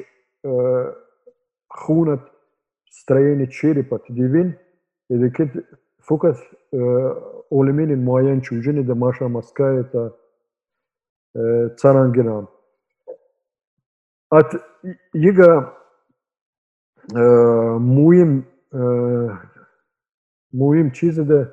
хунат 1.68 2.20
строение 2.90 3.46
черепа 3.46 3.98
تديفين 3.98 4.54
إذا 5.10 5.28
كنت 5.28 5.64
فقط 6.08 6.36
أولمين 7.52 7.90
المعين 7.90 8.42
شوجين 8.42 8.78
إذا 8.78 8.94
ماشا 8.94 9.24
مسكاية 9.24 10.12
تسارانجنام 11.76 12.48
أت 14.32 14.50
يجا 15.14 15.72
مهم 17.80 18.44
مهم 20.52 20.90
چیز 20.90 21.20
ده 21.20 21.52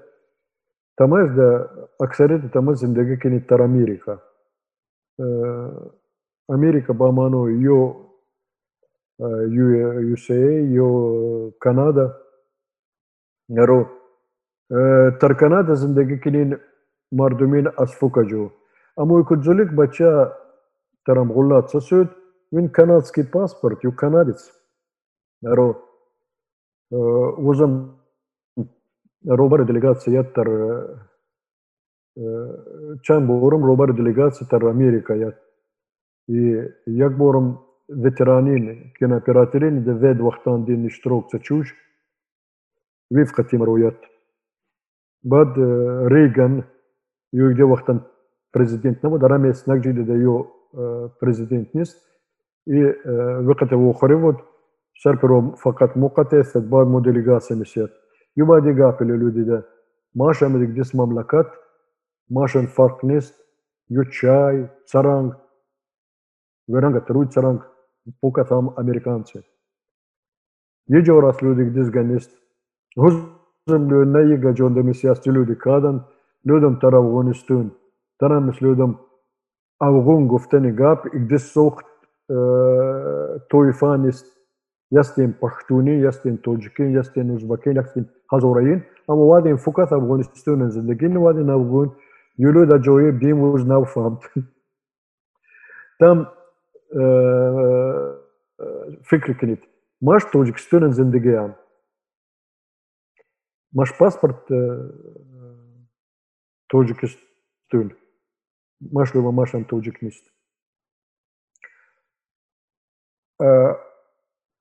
تماز 0.97 1.35
ده 1.35 1.69
اکثریت 2.01 2.53
تماز 2.53 2.77
زندگی 2.79 3.17
کنی 3.17 3.39
تر 3.39 3.61
امریکا 3.61 4.21
امریکا 6.49 6.93
با 6.93 7.11
مانو 7.11 7.51
یو 7.61 7.95
USA, 9.19 10.43
yo 10.77 11.53
Kanada. 11.59 12.05
رو 13.49 13.87
تر 15.21 15.33
کانادا 15.33 15.75
زندگی 15.75 16.19
کنین 16.19 16.57
مردمین 17.11 17.67
از 17.77 17.95
فوکا 17.95 18.23
جو 18.23 18.49
اما 18.97 19.23
کجولیک 19.23 19.69
بچه 19.71 20.27
ترم 21.07 21.33
غلات 21.33 21.67
سسود 21.67 22.09
وین 22.53 22.67
канадский 22.69 23.23
паспорт 23.33 23.83
ю 23.83 23.91
канадец 24.01 24.56
ро 25.42 25.82
э, 26.90 26.96
узам 26.96 28.00
робар 29.26 29.64
делегациятар 29.64 30.48
э, 30.48 30.98
чам 33.02 33.26
борам 33.26 33.64
робар 33.64 33.92
делегациятар 33.94 34.64
Америка 34.64 35.14
ја. 35.14 35.34
И 36.28 36.68
як 36.86 37.16
борам 37.16 37.64
ветеранин 37.88 38.92
кинооператорин 38.98 39.84
де 39.84 39.92
да 39.92 39.94
вед 39.94 40.20
вахтан 40.20 40.64
дин 40.64 40.86
иштирок 40.86 41.26
чуш. 41.42 41.74
Вифқати 43.10 43.56
мруят 43.56 43.96
бад 45.22 45.56
э, 45.56 46.08
Рейган 46.08 46.64
иде 47.32 47.64
вахтан 47.64 48.04
президент 48.52 49.02
набуд 49.02 49.22
арамес 49.22 49.66
нагжиде 49.66 50.02
да 50.02 50.12
ја 50.12 50.44
президент 51.20 51.74
нест 51.74 52.04
и 52.66 52.84
во 53.72 53.92
хоревот 53.92 54.47
Серпером 54.98 55.54
факат 55.56 55.96
мукатесет 55.96 56.68
бай 56.68 56.84
модели 56.84 57.22
семисет. 57.40 57.92
Юбади 58.34 58.72
гапели 58.72 59.12
люди 59.12 59.44
де. 59.44 59.64
Маша 60.14 60.48
медик 60.48 60.74
дис 60.74 60.92
мамлакат. 60.94 61.46
Машен 62.28 62.66
фаркнист. 62.66 63.34
Ючай, 63.88 64.70
царанг. 64.86 65.36
Веранга 66.66 67.00
труй 67.00 67.26
царанг. 67.28 67.66
Пука 68.20 68.44
там 68.44 68.74
американцы. 68.76 69.44
Ежо 70.88 71.20
раз 71.20 71.40
люди 71.42 71.70
дис 71.70 71.90
ганист. 71.90 72.30
Гузем 72.96 73.90
лю 73.90 74.04
на 74.04 74.20
ига 74.34 74.52
джон 74.52 74.74
демисиасти 74.74 75.28
люди 75.28 75.54
кадан. 75.54 76.06
Людям 76.44 76.78
таравгонистун. 76.80 77.76
Тарамис 78.18 78.60
людям 78.60 79.00
avgun 79.78 80.26
gufteni 80.28 80.72
gap 80.74 81.06
igdis 81.12 81.52
soħt 81.54 81.86
tojfanist 83.50 84.26
يستين 84.92 85.34
پښتوني 85.42 85.94
يستين 86.06 86.42
توجکین 86.42 86.98
يستين 86.98 87.30
ازبکین 87.34 87.76
يستين 87.76 88.06
هزوريين 88.32 88.82
اما 89.10 89.22
وادين 89.30 89.56
فقط 89.56 89.92
افغانستان 89.92 90.70
زندگین 90.70 91.16
وادين 91.16 91.50
افغان 91.50 91.96
یولو 92.38 92.64
دا 92.64 92.78
جوی 92.78 93.10
بیم 93.12 93.40
وز 93.40 93.66
نو 93.66 93.84
فهمت. 93.84 94.22
تم 96.00 96.26
فکر 99.04 99.32
کنید 99.40 99.62
ماش 100.02 100.24
توجکستان 100.32 100.90
زندگی 100.90 101.34
هم 101.34 101.56
ماش 103.72 103.92
ماش 109.32 109.54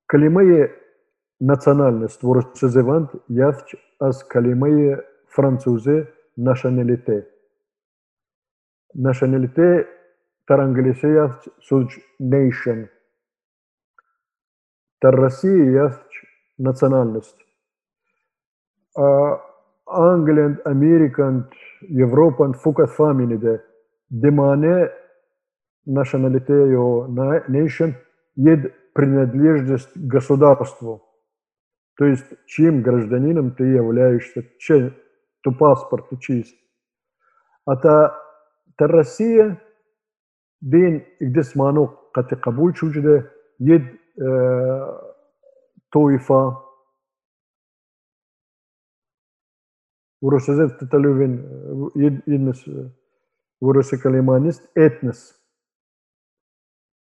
Калимае 0.07 0.71
национальность 1.41 2.23
ворсезевант 2.23 3.11
явч 3.29 3.77
аз 3.99 4.25
калимае 4.25 5.03
французе 5.29 6.09
nationalité. 6.37 7.27
Nationalité 8.95 9.87
تر 10.47 10.59
انګلیسي 10.61 11.09
یافت 11.09 11.49
سوچ 11.69 11.91
nation 12.21 12.89
تر 15.01 15.15
روسي 15.15 15.55
یافت 15.73 16.11
национальность 16.59 17.39
England, 19.89 20.57
American, 20.75 21.35
European 22.05 22.53
فقط 22.53 22.89
فامینه 22.89 23.37
ده 23.37 23.65
دمانه 24.11 24.91
nationality 25.87 26.61
or 26.77 27.09
nation 27.49 27.91
есть 28.37 28.67
принадлежность 28.97 29.97
государству. 29.97 31.09
То 31.97 32.07
есть, 32.07 32.27
чьим 32.47 32.83
гражданином 32.83 33.55
ты 33.55 33.65
являешься, 33.65 34.43
чей, 34.59 34.93
то 35.43 35.53
паспорт 35.53 36.07
чист. 36.21 36.57
А 37.65 37.77
та, 37.77 38.19
та 38.77 38.87
Россия, 38.87 39.61
دين 40.63 41.03
إقدس 41.23 41.57
مانو 41.57 41.87
قد 42.15 42.35
قبول 42.35 42.77
شوجده 42.77 43.31
يد 43.61 43.99
اه 44.23 45.15
طويفة 45.93 46.63
ورسوزت 50.21 50.81
تتلوين 50.81 51.33
يد 51.97 52.23
يدنس 52.27 52.71
ورسو 53.61 53.97
كلمانيست 54.03 54.79
etnis 54.79 55.35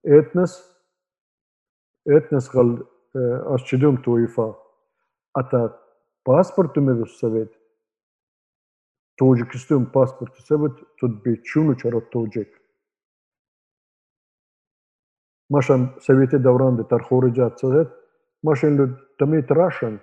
etnis 0.07 0.51
etnes 2.06 2.48
gal 2.52 2.76
aš 3.54 3.66
čia 3.68 3.80
dėm 3.82 4.00
to 4.04 4.18
įfa. 4.24 4.50
Ata 5.34 5.68
pasportu 6.24 6.82
medus 6.82 7.18
savet. 7.20 7.50
Tocikistin 9.18 9.86
pasportu 9.92 10.42
savet, 10.42 10.72
tad 11.00 11.24
bir 11.24 11.42
çunu 11.42 11.76
çara 11.78 12.00
tocik. 12.10 12.48
Maşan 15.50 15.88
Sovyeti 16.00 16.44
davrandı, 16.44 16.88
tar 16.88 17.02
horici 17.02 17.42
atsavet. 17.42 17.88
Maşan 18.42 18.78
lü 18.78 18.96
tamit 19.18 19.50
raşan. 19.50 20.00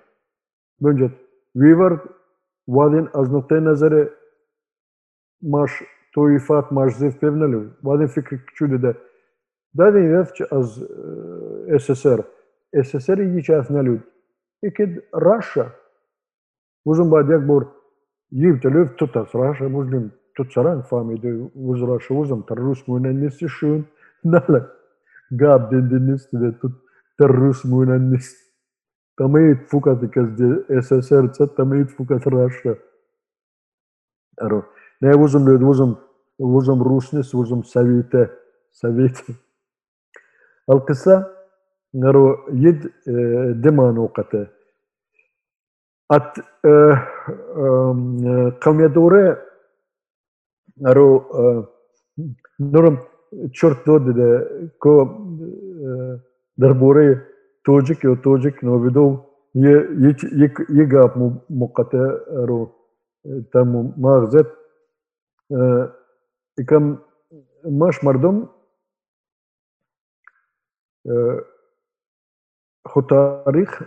Bence 0.82 1.12
vivar 1.56 2.00
vadin 2.68 3.10
az 3.14 3.32
noktaya 3.32 3.66
nazarı 3.66 4.14
maş 5.42 5.72
toifat 6.14 6.72
maş 6.72 6.96
zev 6.96 7.12
pevneli. 7.12 7.70
Vadin 7.84 8.08
fikri 8.08 8.46
küçüldü 8.46 8.82
de. 8.82 8.98
Dadin 9.78 10.10
yevçi 10.10 10.46
az 10.56 10.82
e, 10.82 10.86
СССР 11.79 12.25
СССР 12.75 13.19
yiç 13.19 13.51
afnelud 13.51 14.01
ikid 14.63 14.99
Russia 15.15 15.67
uzun 16.85 17.11
badyak 17.11 17.49
bor 17.49 17.63
yivtelöv 18.31 18.97
tutas 18.97 19.35
Russia 19.35 19.69
muslim 19.69 20.13
tutsaran 20.37 20.83
famide 20.83 21.33
uz 21.55 21.81
Russia 21.81 22.15
uzun 22.15 22.43
tarrus 22.43 22.89
munennisi 22.89 23.49
şun 23.49 23.87
nalak 24.25 24.67
gab 25.31 25.71
dindiniz 25.71 26.29
de 26.33 26.59
тут 26.61 26.83
naro 41.94 42.46
yid 42.54 42.86
e, 42.86 43.14
dema 43.64 43.92
noqata. 43.92 44.48
At 46.10 46.38
e, 46.66 46.70
e, 46.70 46.94
kavmiye 48.60 48.96
doğru 48.96 49.38
naro 50.78 51.24
nurum 52.60 53.00
çort 53.54 53.88
dodi 53.88 54.16
de 54.16 54.30
ko 54.80 55.18
darbore 56.62 57.22
tojik 57.64 58.04
yo 58.04 58.22
tojik 58.22 58.64
novidov 58.64 59.18
je 59.56 59.74
je 60.70 60.86
gap 60.86 61.16
mu 61.16 61.34
muqata 61.50 62.04
ro 62.48 62.72
tam 63.52 63.94
mağzet 63.98 64.48
ikam 66.58 67.02
mash 67.64 68.04
mardum 68.04 68.50
hotarih 72.94 73.78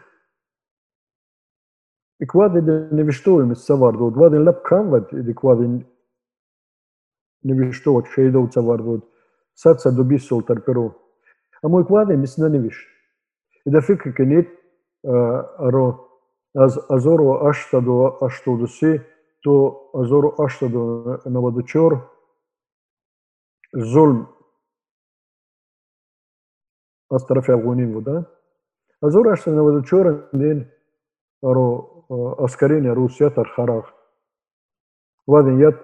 i 2.21 2.29
kvazi 2.29 2.61
dhe 2.65 2.77
në 2.93 3.07
vishtojmë 3.09 3.57
së 3.57 3.79
vardhut, 3.81 4.19
vadhin 4.21 4.45
lëp 4.45 4.61
këmbët 4.67 5.15
edhe 5.23 5.35
kvazi 5.37 5.69
në 7.49 7.57
vishtojt, 7.63 8.11
që 8.13 8.29
i 8.29 8.33
do 8.35 8.45
të 8.53 8.65
vardhut, 8.67 9.07
sa 9.57 9.73
të 9.73 9.85
sa 9.85 9.93
dobi 9.97 10.19
sol 10.21 10.45
të 10.45 10.59
rperu. 10.61 10.91
A 11.65 11.69
moj 11.73 11.87
kvazi 11.89 12.19
më 12.21 12.29
së 12.29 12.49
në 12.49 12.61
vish. 12.67 12.81
I 13.65 13.73
da 13.73 13.81
fikë 13.85 14.13
kënit, 14.17 14.53
ro, 15.73 15.87
azoro 16.97 17.39
ashtë 17.49 17.81
do 17.85 17.97
ashtë 18.27 18.57
do 18.61 18.69
si, 18.69 18.93
to 19.45 19.55
azoro 19.97 20.35
ashtë 20.45 20.69
do 20.73 20.85
në 21.25 21.45
vadëqor, 21.47 21.97
zulm, 23.93 24.27
asë 27.11 27.27
të 27.27 27.39
rëfja 27.39 27.57
vëgonim 27.61 27.97
vëda, 27.97 28.21
Азурашта 29.03 29.51
на 29.51 29.63
вот 29.63 29.87
черный 29.87 30.21
день 30.33 30.71
ро 31.43 32.05
э, 32.11 32.45
аскарение 32.45 32.93
Русия 32.93 33.31
тархарах. 33.31 33.95
Ваден 35.27 35.59
ят 35.59 35.77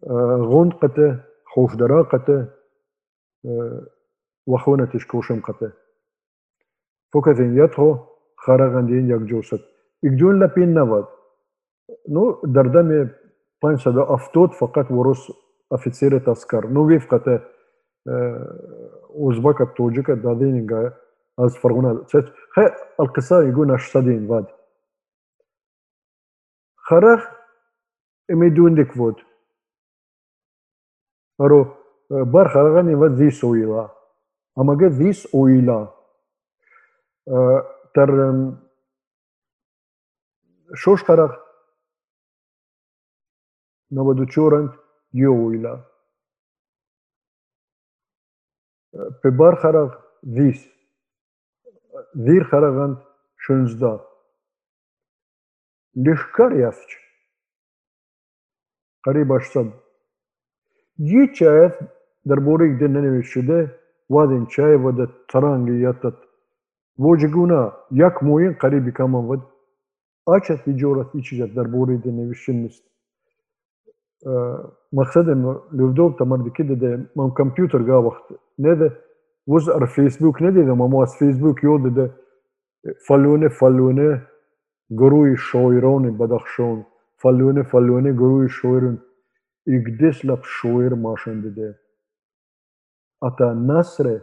э, 0.00 0.06
гон 0.06 0.72
кате, 0.72 1.26
хофдара 1.44 2.04
кате, 2.04 2.54
э, 3.44 3.80
вахвана 4.46 4.86
тишкошем 4.86 5.42
кате. 5.42 5.74
Фокатен 7.12 7.54
ят 7.54 7.74
хо 7.74 8.16
хараган 8.36 8.86
день 8.86 9.08
як 9.08 9.24
джосат. 9.24 9.60
Игдюн 10.00 10.40
лапин 10.40 10.72
навад. 10.72 11.10
Ну, 12.06 12.40
дардами 12.42 13.14
панча 13.60 13.90
ну, 13.90 13.96
да 13.96 14.14
автот, 14.14 14.54
факат 14.54 14.88
ворос 14.88 15.28
офицеры 15.68 16.20
таскар. 16.20 16.66
Ну, 16.66 16.86
вивкате 16.86 17.42
узбака 19.10 19.66
тоджика 19.66 20.16
даденига 20.16 20.98
از 21.38 21.56
فرغونا 21.58 22.04
خي 22.54 22.66
القصة 23.00 23.48
يقولنا 23.48 23.76
شتادين 23.76 24.28
بعد. 24.28 24.46
خرخ 26.76 27.20
إمي 28.30 28.50
دون 28.50 28.74
ديك 28.74 28.92
فود 28.92 29.14
رو 31.40 31.64
بار 32.10 32.48
خرغاني 32.48 32.96
فاد 32.96 33.12
ذيس 33.12 33.44
أويلا. 33.44 33.88
أما 34.58 34.72
قد 34.74 34.92
ذيس 34.92 35.34
أويلا. 35.34 35.94
أه، 37.28 37.62
تر 37.94 38.08
شوش 40.74 41.04
خرغ؟ 41.04 41.36
نبدو 43.92 44.24
تشورنت 44.24 44.72
يو 45.14 45.34
أويلا. 45.34 45.72
أه، 48.94 49.20
ببار 49.24 49.56
خرخ 49.56 50.00
ذيس. 50.26 50.77
بار 52.18 52.26
خرق 52.26 52.26
ذيس 52.26 52.26
ذير 52.26 52.44
خرقند 52.44 52.98
شنزدا 53.38 54.00
لشكر 55.96 56.52
يفج 56.52 56.90
قريب 59.04 59.32
اشتد 59.32 59.70
يتشاف 60.98 61.72
دربوريك 62.26 62.72
دي 62.78 62.86
ننوشده 62.88 63.78
وادين 64.10 64.46
چای 64.46 64.76
وده 64.76 65.08
ترانگی 65.28 65.80
یاتت 65.80 66.14
وجگونا 66.98 67.72
یک 67.92 68.22
موین 68.22 68.52
قریبی 68.52 68.92
کمان 68.92 69.24
ود 69.24 69.42
آچت 70.26 70.64
تجارت 70.66 71.08
içecek 71.16 71.54
دربوری 71.56 71.96
دي 71.96 72.10
نوشنست 72.10 72.84
مقصد 74.92 75.28
انه 75.28 75.62
لودوب 75.72 76.18
تمرد 76.18 76.48
كده 76.52 76.74
ده 76.74 77.10
مام 77.16 77.30
كمبيوتر 77.30 77.82
قا 77.82 77.96
وقت 77.96 78.24
Vur 79.48 79.86
Facebook 79.86 80.40
ne 80.40 80.54
dedim 80.54 80.80
ama 80.82 81.02
az 81.02 81.18
Facebook 81.18 81.62
yo 81.62 81.84
dedi. 81.84 82.12
E, 82.84 82.94
falone 83.06 83.48
falone 83.48 84.22
gruji 84.90 85.36
šojroni 85.36 86.18
Badakhshon. 86.18 86.86
Falone 87.16 87.64
falone 87.64 88.10
gruji 88.10 88.48
šojron. 88.48 89.08
İgdes 89.66 90.24
lap 90.24 90.44
şoir 90.44 90.92
maşın 90.92 91.42
dedi. 91.42 91.80
Ata 93.20 93.66
nasre 93.66 94.22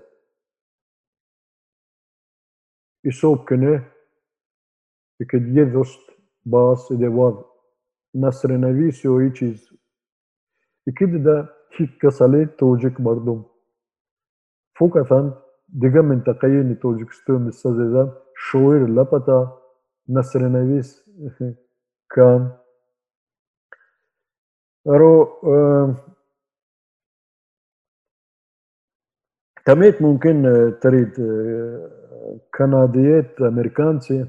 İsop 3.03 3.47
kene 3.47 3.83
Ikad 5.19 5.45
yedhost 5.47 6.01
bas 6.45 6.91
edevad 6.91 7.37
nasre 8.13 8.61
nevisio 8.61 9.21
ichiz. 9.21 9.69
İkid 10.87 11.25
da 11.25 11.49
hikkasalet 11.79 12.59
tocik 12.59 12.99
mardum. 12.99 13.54
فوقتاً 14.78 15.20
دیگه 15.80 16.00
منطقه 16.00 16.74
توجیکستان 16.82 17.50
سازدن 17.50 18.12
شویر 18.36 18.82
لپتا 18.86 19.60
نصر 20.08 20.48
نویس 20.48 21.08
کان 22.08 22.52
رو 24.86 25.14
تميت 29.66 30.02
ممكن 30.02 30.42
تريد 30.82 31.12
كنديات 32.54 33.40
امريكانسي 33.40 34.26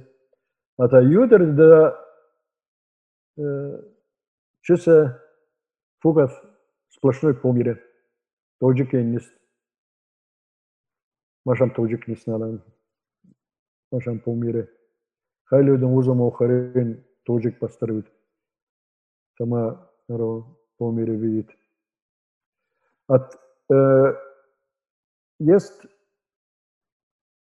اتا 0.79 0.99
يودر 0.99 1.41
دا 1.57 1.95
чесе 4.61 5.17
фугав 6.01 6.31
сплошной 6.89 7.33
помире. 7.33 7.81
Тоджи 8.59 8.85
кеннист. 8.85 9.33
ماشم 11.45 11.69
توجیک 11.69 12.03
نیست 12.07 12.29
الان 12.29 12.63
ماشم 13.91 14.17
помире 14.17 14.67
خیلی 15.49 15.65
людям 15.65 15.95
روز 15.95 16.09
آخرین 16.09 17.05
توجیک 17.25 17.59
поставить 17.59 18.11
сама 19.37 19.89
ро 20.09 20.57
помире 20.77 21.15
видит 21.15 21.49
от 23.07 23.39
э, 23.69 24.13
есть 25.39 25.81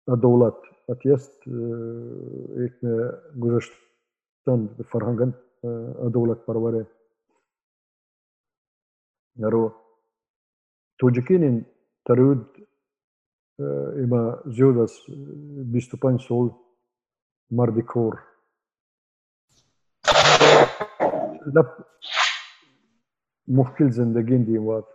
адолат 0.06 0.58
от 0.88 1.04
есть 1.04 1.42
э, 1.46 2.66
экне 2.66 2.94
гузаштан 3.34 4.68
фарханган 4.90 5.34
э, 5.62 6.06
адолат 6.06 6.44
парваре 6.46 6.86
ро 9.36 9.74
توجکینین 10.98 11.66
ترود 12.04 12.46
ima 14.03 14.37
Judas 14.45 14.91
bistupanj 15.73 16.19
sol 16.27 16.49
mardikor. 17.49 18.13
لب 21.55 21.69
مشکل 23.47 23.89
زندگین 23.89 24.43
دی 24.43 24.57
وات 24.57 24.85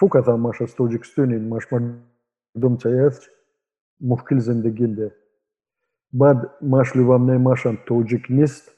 فقط 0.00 0.28
ماش 0.28 0.62
از 0.62 0.74
توجیکستونین 0.74 1.48
ماش 1.48 1.72
مردم 1.72 2.76
تایت 2.76 3.18
مشکل 4.00 4.38
زندگین 4.38 4.94
ده 4.94 5.16
بعد 6.12 6.50
ماش 6.62 6.96
لوامنه 6.96 7.38
ماشم 7.38 7.78
توجیک 7.86 8.26
نیست 8.30 8.70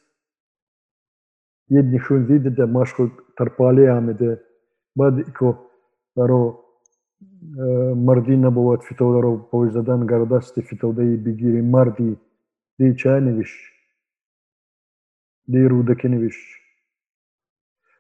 یه 1.71 1.83
نشون 1.83 2.27
دیده 2.27 2.51
ده 2.51 2.65
ماش 2.65 2.95
خود 2.95 3.13
ترپالی 3.39 3.89
آمده 3.89 4.45
بعد 4.97 5.19
ایکو 5.19 5.55
برو 6.17 6.64
مردی 7.97 8.37
نبود 8.37 8.83
فیتو 8.83 9.21
رو 9.21 9.39
پوی 9.39 9.71
زدن 9.71 10.07
گردست 10.07 10.61
فیتو 10.61 10.93
دی 10.93 11.17
بگیری 11.17 11.61
مردی 11.63 12.17
دی 12.79 12.95
چه 12.95 13.11
نویش 13.11 13.73
دی 15.49 15.65
رودکی 15.69 16.09
نویش 16.09 16.59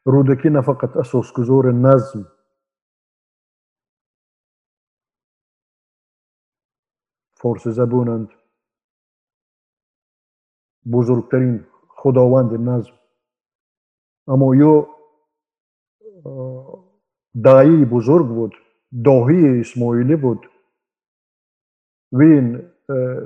رودکی 0.07 0.51
نه 0.51 0.63
فقط 0.63 0.97
اساس 0.97 1.33
گذار 1.33 1.73
نظم 1.73 2.27
فارسی 7.37 7.73
زبونند 7.73 8.29
بزرگترین 10.93 11.67
خداوند 11.89 12.55
نظم 12.71 12.93
اما 14.29 14.57
یو 14.57 14.87
داهی 19.05 19.61
اسماعیلی 19.61 20.17
بود. 20.17 20.47
وین 22.13 22.63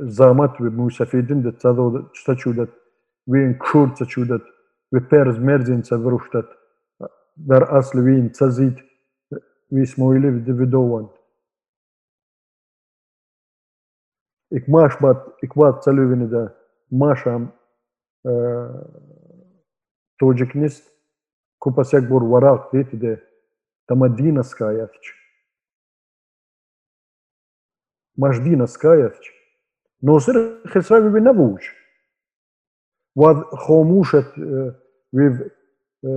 زامت 0.03 0.61
و 0.61 0.65
موسفیدین 0.65 1.41
ده 1.43 1.51
تزاد 1.51 2.13
چتچودت 2.13 2.69
وین 3.29 3.55
کورد 3.55 3.95
چتچودت 3.95 4.41
و 4.93 5.01
پرز 5.01 5.39
مرزین 5.39 5.83
چورشتت 5.83 6.45
در 7.49 7.65
اصل 7.65 7.99
وین 7.99 8.29
تزید 8.29 8.79
و 9.73 9.77
اسماعیلی 9.77 10.29
و 10.29 10.39
دویدوان 10.39 11.11
Ik 14.51 14.67
maš 14.67 14.97
bat, 15.01 15.27
ik 15.41 15.53
bat 15.55 15.83
celuvini 15.85 16.29
da 16.29 16.55
mašam 16.91 17.53
tođeknist, 20.17 20.93
kupasek 21.59 22.09
bor 22.09 22.23
varak 22.23 22.73
deti 22.73 22.97
مجدین 28.19 28.67
سکایت 28.67 29.21
چی 29.21 29.33
نوسر 30.03 30.63
خسرا 30.67 31.03
وی 31.03 31.11
بی 31.11 31.21
نبوش 31.21 31.75
واد 33.17 33.37
خاموشت 33.37 34.39
وی 35.13 35.31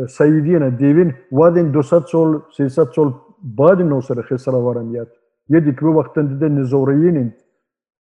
سیدین 0.10 0.70
دیوین 0.78 1.16
وادین 1.32 1.72
دو 1.72 1.82
ست 1.82 2.08
سال 2.08 2.42
سی 2.58 2.70
ست 2.70 2.94
سال 2.94 3.14
بعد 3.58 3.82
نوسر 3.82 4.22
خسرا 4.22 4.62
وارم 4.62 4.96
یاد 4.96 5.12
یه 5.50 5.60
دیک 5.60 5.80
بی 5.80 5.86
وقتن 5.86 6.28
دیده 6.28 6.50
نزورین 6.50 7.36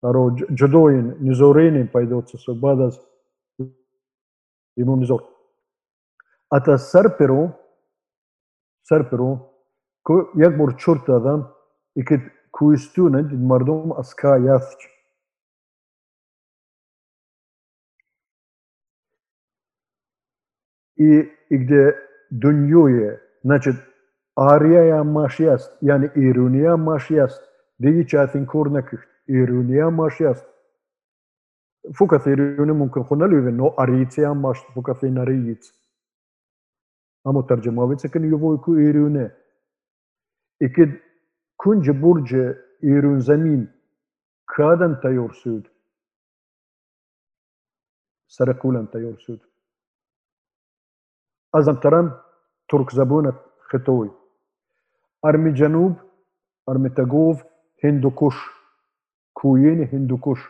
رو 0.03 0.35
جدوین 0.55 1.15
نزورین 1.21 1.87
پیدا 1.87 2.21
چسا 2.21 2.53
بعد 2.53 2.81
از 2.81 2.99
ایمو 4.77 4.95
نزور 4.95 5.21
اتا 6.51 6.77
سر 6.77 7.07
پرو 7.07 7.49
سر 8.83 9.03
پرو 9.03 9.51
که 10.07 10.13
یک 10.35 10.49
بار 10.57 10.71
چورت 10.71 11.09
کوهستونند 12.56 13.34
مردم 13.34 13.92
از 13.92 14.14
کا 14.14 14.38
یافت 14.38 14.78
и 21.02 21.30
где 21.50 21.96
дуньёе, 22.30 23.20
значит, 23.42 23.76
ария 24.38 25.02
машияст, 25.02 25.76
yani 25.82 26.06
ironia 26.14 26.76
машияст, 26.76 27.42
диги 27.78 28.02
чатин 28.04 28.46
корнаких, 28.46 29.06
ironia 29.28 29.90
машияст. 29.90 30.46
Фукат 31.94 32.26
ironia 32.26 32.72
ممكن 32.72 33.04
خنا 33.04 33.24
لوي 33.24 33.52
но 33.52 33.74
арития 33.76 34.32
маш, 34.34 34.58
фукат 34.74 35.02
нариит. 35.02 35.62
Ама 37.24 37.42
таржамавица 37.42 38.08
кен 38.08 38.24
ювойку 38.24 38.76
ironia. 38.76 39.32
И 40.60 40.68
кед 40.68 41.02
کنج 41.57 41.91
برج 41.91 42.35
ایرون 42.81 43.19
زمین 43.19 43.69
کادن 44.47 44.99
تیار 45.03 45.31
شد 45.31 45.67
سرکولن 48.27 48.87
تیار 48.87 49.17
شد 49.17 49.41
از 51.53 51.69
تران 51.83 52.21
ترک 52.71 52.91
زبون 52.91 53.33
خطوی 53.71 54.09
ارمی 55.23 55.53
جنوب 55.53 55.97
ارمی 56.67 56.89
تگوف 56.89 57.43
هندوکش 57.83 58.35
کوین 59.35 59.83
هندوکش 59.83 60.49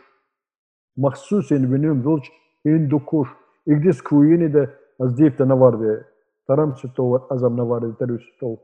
مخصوص 0.97 1.51
این 1.51 1.71
بنیم 1.71 2.01
دولش 2.01 2.31
هندوکش 2.65 3.27
اگدیس 3.67 4.01
کوینی 4.03 4.49
ده 4.49 4.79
از 5.01 5.15
دیفت 5.15 5.41
نوارده 5.41 6.05
ترام 6.47 6.75
ستو 6.75 7.27
ازم 7.31 7.55
نوارده 7.55 7.93
تروش 7.93 8.33
ستو 8.37 8.59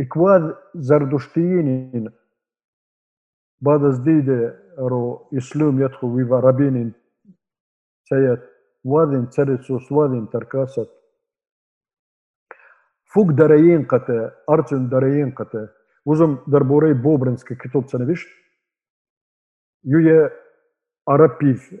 إكواد 0.00 0.56
زردشتيين 0.74 2.10
بعد 3.60 3.90
زديدة 3.90 4.62
رو 4.78 5.30
إسلام 5.36 5.82
يدخل 5.82 6.06
ويفا 6.06 6.40
رابين 6.40 6.92
سيد 8.04 8.38
وادين 8.84 9.28
تسرسوس 9.28 9.92
وادين 9.92 10.30
تركاسات 10.30 10.88
فوق 13.04 13.26
دريين 13.30 13.86
قتا 13.86 14.36
أرتن 14.50 14.88
دريين 14.88 15.30
قتا 15.30 15.68
وزم 16.06 16.38
دربوري 16.48 16.92
بوبرنسكي 16.94 17.54
كتب 17.54 17.88
سنبشت 17.88 18.28
يويا 19.84 20.30
أرابيف 21.08 21.74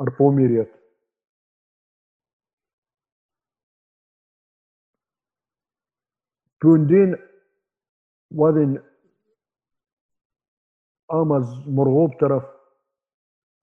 أربوميريات 0.00 0.81
Pundin 6.61 7.15
وادين 8.31 8.79
آمز 11.09 11.67
مرغوب 11.67 12.11
طرف 12.19 12.43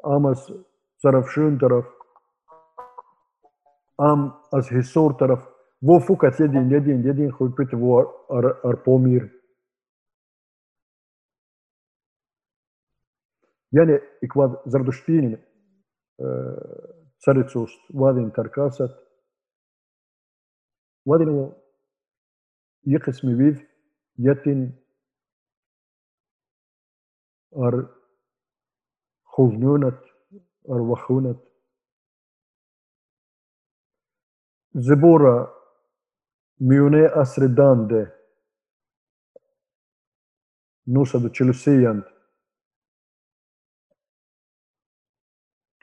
آمز 0.04 0.38
زرفشون 1.02 1.58
طرف 1.58 1.84
آم 3.98 4.40
از 4.52 4.68
حصور 4.68 5.12
طرف 5.12 5.54
वो 5.86 6.00
фукат 6.00 6.40
един, 6.40 6.72
един, 6.72 7.08
един 7.10 7.30
хуй 7.30 7.54
пите 7.54 7.76
во 7.76 8.24
ар, 8.30 8.44
Арпомир. 8.64 9.30
Yani 13.72 14.00
ikvad 14.22 14.62
Zarduştinin 14.66 15.38
царицост 17.18 17.80
вадин 17.94 18.30
Каркасат. 18.30 18.92
Вадин 21.06 21.52
يقسم 22.87 23.37
بيف 23.37 23.69
يتن 24.19 24.71
ار 27.55 27.95
خوزنونت 29.23 29.99
ار 30.69 30.81
وخونت. 30.81 31.39
زبورا 34.75 35.55
ميوني 36.61 37.07
أسر 37.21 37.45
دانده. 37.45 38.19
نوسا 40.87 41.19
دو 41.19 41.29
چلوسياند 41.29 42.03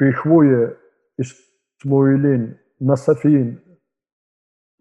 بيخوية 0.00 0.80
اسمويلين 1.20 2.58
نصفين 2.80 3.65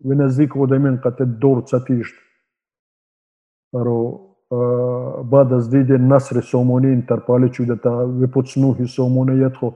ونزيك 0.04 0.56
ودمين 0.56 0.96
قد 0.96 1.22
الدور 1.22 1.62
تساتيشت 1.62 2.14
رو 3.72 4.30
بعد 5.32 5.52
از 5.52 5.70
دید 5.70 5.92
نصر 5.92 6.40
سومونی 6.40 7.02
ترپاله 7.08 7.48
چوده 7.48 7.76
تا 7.76 8.08
وپوچنوهی 8.20 8.86
سومونه 8.86 9.36
یت 9.36 9.56
خو 9.56 9.70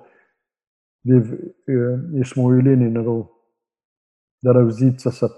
دیو 1.05 1.23
اسماعیلینی 2.21 2.91
نرو 2.91 3.31
در 4.45 4.59
اوزید 4.59 4.99
سسد 4.99 5.31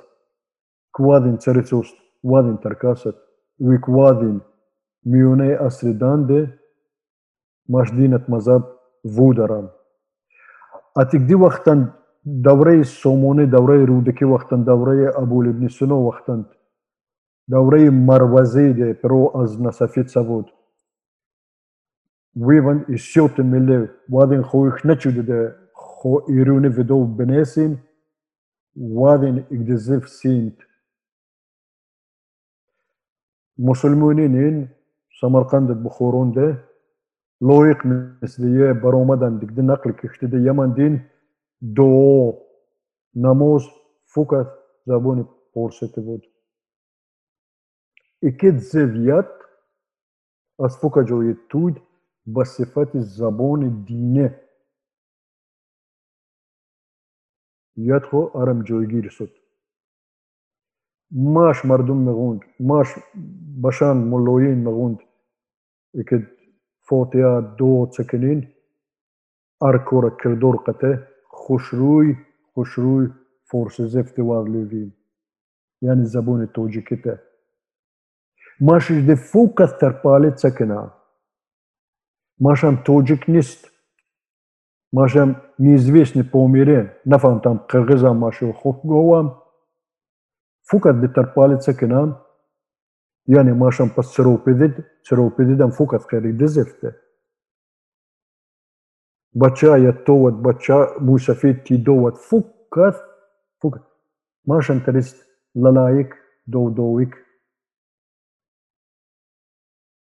کوادین 0.93 1.37
царицост 1.37 1.97
وادین 2.24 2.57
ترکاست 2.57 3.14
وی 3.61 3.78
کوادین 3.78 4.41
میونه 5.05 5.59
اصر 5.61 5.93
دانده 5.93 6.61
ماش 7.68 7.91
دینت 7.91 8.30
مذهب 8.30 8.64
وودران 9.05 9.70
اتیک 10.97 11.22
دی 11.22 11.34
وقتن 11.34 11.95
دوره 12.26 12.84
سومونه 12.84 13.45
دوره 13.45 13.86
رودکی 13.86 14.26
وقتن 14.26 14.63
دوره 14.63 15.13
ابول 15.17 15.49
ابن 15.49 15.67
سنو 15.67 16.07
وقتن 16.07 16.45
دوره 17.49 17.89
مروزی 17.89 18.74
ده 18.74 18.93
پرو 18.93 19.38
از 19.38 19.61
نصفیت 19.61 20.07
سبود 20.07 20.53
ویون 22.36 22.86
ایسیوت 22.88 23.39
ملی 23.39 23.89
وادین 24.09 24.41
خویخ 24.41 24.86
نچوده 24.86 25.22
ده 25.22 25.55
خو 25.74 26.19
ایرونی 26.28 26.67
ویدو 26.67 27.05
بنیسین 27.05 27.78
وادین 28.76 29.38
اگدزیف 29.38 30.09
سینت 30.09 30.57
مسلمونين 33.57 34.69
سمرقند 35.22 35.84
بخورون 35.84 36.32
ده 36.32 36.63
لويق 37.41 37.86
مثلية 37.86 38.72
برومدان 38.72 39.39
ديك 39.39 39.49
دي 39.49 39.61
نقل 39.61 39.91
كشتدي 39.91 40.51
до 41.62 42.36
namaz 43.16 43.64
fakat 44.05 44.47
zaboni 44.88 45.26
porşeti 45.53 46.07
budur. 46.07 46.30
İki 48.22 48.51
zeviyat 48.59 49.41
از 50.59 50.78
فوکا 50.78 51.03
جوی 51.03 51.34
تود 51.49 51.82
به 52.28 52.43
صفت 52.43 52.99
زبان 52.99 53.86
دینه. 53.88 54.41
یاد 57.76 58.03
خو 58.03 58.38
ارم 58.38 58.64
جویگی 58.64 59.01
رسد 59.01 59.30
ماش 61.12 61.66
مردم 61.66 61.97
مغوند 61.97 62.41
ماش 62.59 62.88
بشان 63.64 63.97
ملوین 63.97 64.64
مغوند 64.64 64.99
اکد 65.99 66.24
فوتیا 66.88 67.41
دو 67.41 67.91
چکنین، 67.97 68.53
ار 69.62 69.78
کورا 69.78 70.09
کردور 70.24 70.55
قطه 70.57 71.11
خوشروی 71.34 72.15
خوشروی 72.53 73.07
فرسزفت 73.43 74.19
وارلوویم 74.19 74.95
یعنی 75.82 76.05
زبون 76.05 76.45
توجیکیته 76.45 77.21
ماشش 78.59 79.05
ده 79.07 79.15
فوقت 79.15 79.77
ترپالی 79.82 80.32
چکنه 80.32 80.91
ماشم 82.39 82.75
توجیک 82.86 83.23
نیست 83.27 83.71
ماشم 84.93 85.41
неизвестный 85.57 86.23
по 86.23 86.43
умере, 86.43 86.99
нафам 87.05 87.39
там 87.41 87.59
кыргызам 87.59 88.17
машу 88.17 88.51
хукговам, 88.51 89.43
фукат 90.63 90.99
де 91.01 91.07
тарпалица 91.07 91.73
кинан, 91.73 92.17
яни 93.27 93.51
машам 93.51 93.89
пас 93.89 94.13
цыропедид, 94.13 94.86
цыропедидам 95.03 95.71
фукат 95.71 96.05
кэрик 96.05 96.36
дезефте. 96.36 96.95
бачає 99.34 99.93
то, 99.93 100.23
от 100.23 100.36
бача, 100.36 100.97
мусафет 100.99 101.63
ті 101.63 101.77
доват 101.77 102.15
фуккат, 102.15 102.95
фуккат. 103.61 103.84
Маш 104.45 104.69
антерест 104.69 105.25
лалаїк. 105.55 106.17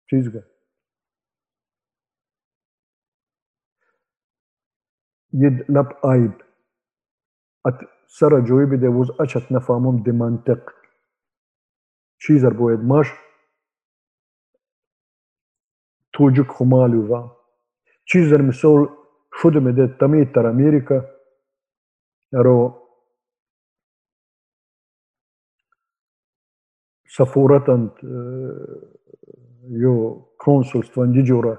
Çizgi. 0.06 0.42
Yed 5.32 5.68
lab 5.68 5.90
ayb. 6.02 6.32
At 7.64 7.80
sara 8.06 8.46
joybi 8.46 8.82
de 8.82 8.88
vuz 8.88 9.10
açat 9.18 9.50
nefamum 9.50 10.04
de 10.04 10.12
mantık. 10.12 10.74
Çizer 12.18 12.58
bu 12.58 12.72
edmaş. 12.72 13.08
Tucuk 16.12 16.50
humalu 16.50 17.10
va. 17.10 17.36
Çizer 18.04 18.40
misol 18.40 19.03
Fudo 19.34 19.60
me 19.60 19.72
det 19.74 19.96
tamī 19.98 20.22
taramīrika 20.34 21.00
aro 22.38 22.56
safuratand 27.16 28.02
eh, 28.02 28.62
jo 29.82 29.94
konsulstva 30.44 31.06
ndigjura 31.10 31.56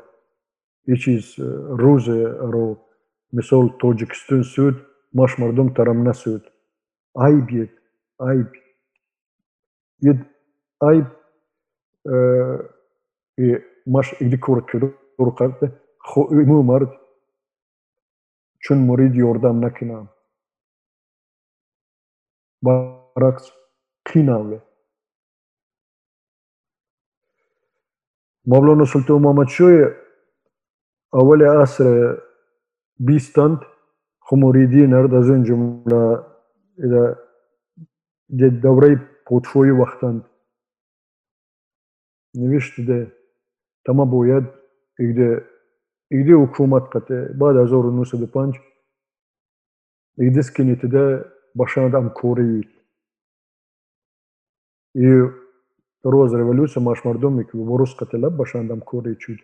iqiz 0.88 1.36
eh, 1.40 1.52
ruze 1.82 2.18
aro 2.48 2.66
misol 3.36 3.74
Tojikiston 3.80 4.44
syt 4.48 4.80
ma 5.16 5.28
shmërdum 5.32 5.72
të 5.76 5.88
rëmna 5.88 6.14
syt. 6.16 6.44
Ajb 7.16 7.52
jet, 7.56 7.72
ajb. 8.20 8.56
Jet 10.04 10.26
ajb 10.84 11.08
eh, 12.12 12.60
e 13.40 13.56
mash 13.92 14.16
i 14.24 14.28
dikur 14.32 14.64
kërë 14.68 14.92
kërë 15.20 15.36
kërë 15.40 15.58
kërë 15.60 15.74
kërë 16.12 16.70
kërë 16.70 17.05
چون 18.68 18.78
مرید 18.78 19.16
یوردم 19.16 19.66
نکنم 19.66 20.10
برعکس 22.64 23.52
کینم 24.06 24.52
له 24.52 24.62
مولانا 28.46 28.86
سلطان 28.86 29.22
محمد 29.22 29.48
شوی 29.48 29.86
اول 31.14 31.62
عصر 31.62 32.18
بیستند 33.00 33.58
خو 34.20 34.36
مریدی 34.36 34.88
نرد 34.88 35.14
از 35.14 35.30
این 35.30 35.44
جمله 35.44 36.18
در 38.40 38.50
دوره 38.50 38.96
پوتفوی 39.28 39.70
وقتند 39.70 40.30
نوشت 42.36 42.82
ده 42.82 43.12
تما 43.86 44.06
باید 44.06 44.44
اگده 45.00 45.55
Uyda 46.12 46.34
hukumat 46.34 46.90
qatı, 46.90 47.32
bada 47.40 47.66
zoru 47.66 47.98
nusa 47.98 48.32
panç, 48.34 48.56
uyda 50.18 50.44
skiniti 50.44 50.92
de 50.92 51.28
başına 51.56 51.94
da 51.94 52.14
koreyil. 52.14 52.76
И 54.96 55.30
роз 56.06 56.34
революция 56.34 56.82
маш 56.82 57.04
мардуми 57.04 57.44
ки 57.44 57.58
ворус 57.58 57.96
қатила 58.00 58.30
башандам 58.30 58.82
кори 58.82 59.16
чуд. 59.18 59.40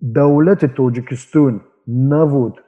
Давлати 0.00 0.68
Тоҷикистон 0.68 1.60
набуд. 1.86 2.62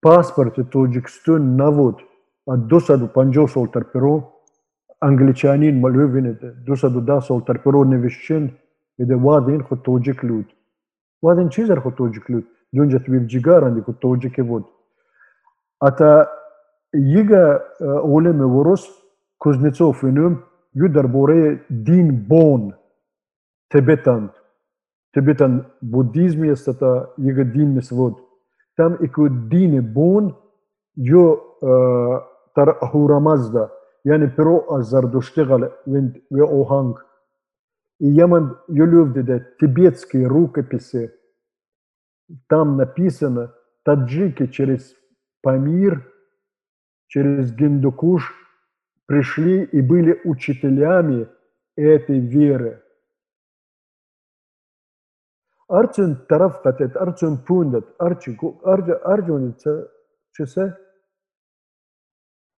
Паспорти 0.00 0.62
Тоҷикистон 0.62 1.56
набуд. 1.56 1.96
Аз 2.46 2.58
250 2.60 3.48
сол 3.48 3.66
тарпиро 3.66 4.32
англичанин 5.00 5.80
малювините 5.80 6.46
210 6.66 7.20
сол 7.20 7.40
тарпиро 7.40 7.84
навишчин 7.84 8.58
اذا 9.00 9.16
واضحين 9.16 9.62
خطوا 9.62 9.94
وجهك 9.94 10.24
لود 10.24 10.44
واضحين 11.22 11.48
تشيزر 11.48 11.80
خطوا 11.80 12.06
وجهك 12.06 12.30
لود 12.30 12.44
دون 12.72 12.88
جتبيب 12.88 13.26
جيجار 13.26 13.64
عندي 13.64 13.82
خطوا 13.82 14.10
وجهك 14.10 14.40
بود 14.40 14.64
اتا 15.82 16.26
يجا 16.94 17.60
اولم 17.82 18.40
وروس 18.56 19.02
كوزنيتسوف 19.38 20.04
ينوم 20.04 20.40
يدر 20.76 21.06
بوري 21.06 21.58
دين 21.70 22.16
بون 22.28 22.72
تبتان 23.70 24.28
تبتان 25.12 25.64
بوديزم 25.82 26.44
يستطا 26.44 27.06
يجا 27.18 27.42
دين 27.42 27.74
مسود 27.74 28.14
تم 28.76 28.92
اكو 28.92 29.26
دين 29.26 29.80
بون 29.80 30.34
جو 30.96 31.38
تر 32.56 32.78
هورمزدا 32.82 33.68
يعني 34.04 34.26
برو 34.26 34.76
الزردشتغل 34.76 35.70
وين 35.86 36.12
وي 36.30 36.40
اوهانك 36.40 36.96
И 38.02 38.06
я 38.08 38.26
люблю 38.26 39.12
это, 39.14 39.54
тибетские 39.60 40.26
рукописи. 40.26 41.14
Там 42.48 42.76
написано, 42.76 43.54
таджики 43.84 44.48
через 44.48 44.96
Памир, 45.40 46.12
через 47.06 47.54
Гиндукуш 47.54 48.34
пришли 49.06 49.62
и 49.62 49.80
были 49.80 50.20
учителями 50.24 51.28
этой 51.76 52.18
веры. 52.18 52.82
Арчун 55.68 56.26
тарафкатет, 56.26 56.96
арчун 56.96 57.38
пундат, 57.38 57.94
арчун 58.00 59.56
чесе. 60.32 60.76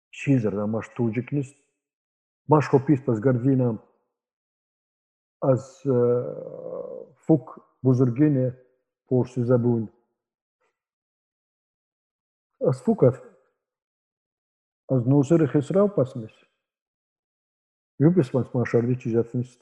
Шизер, 0.08 0.54
маш 0.66 0.88
туджикнис, 0.88 1.54
маш 2.48 2.66
хописпас 2.70 3.20
гординам. 3.20 3.82
аз 5.43 5.83
фук 7.25 7.57
бузургине 7.83 8.53
порси 9.07 9.43
забун. 9.43 9.89
Аз 12.65 12.83
фукав, 12.83 13.21
аз 14.91 15.05
носер 15.05 15.47
хесрав 15.47 15.95
пасмис. 15.95 16.31
يبسمس 17.99 18.55
ما 18.55 18.65
شرديتش 18.65 19.07
جافنست 19.07 19.61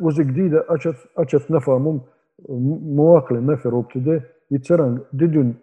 وز 0.00 0.20
جديدة 0.20 0.66
أشف 0.68 1.06
أشف 1.18 1.50
نفهمهم 1.50 2.00
مواقع 2.96 3.36
نفر 3.38 3.74
وبتدي 3.74 4.20
يتسرن 4.50 5.04
ددون 5.12 5.54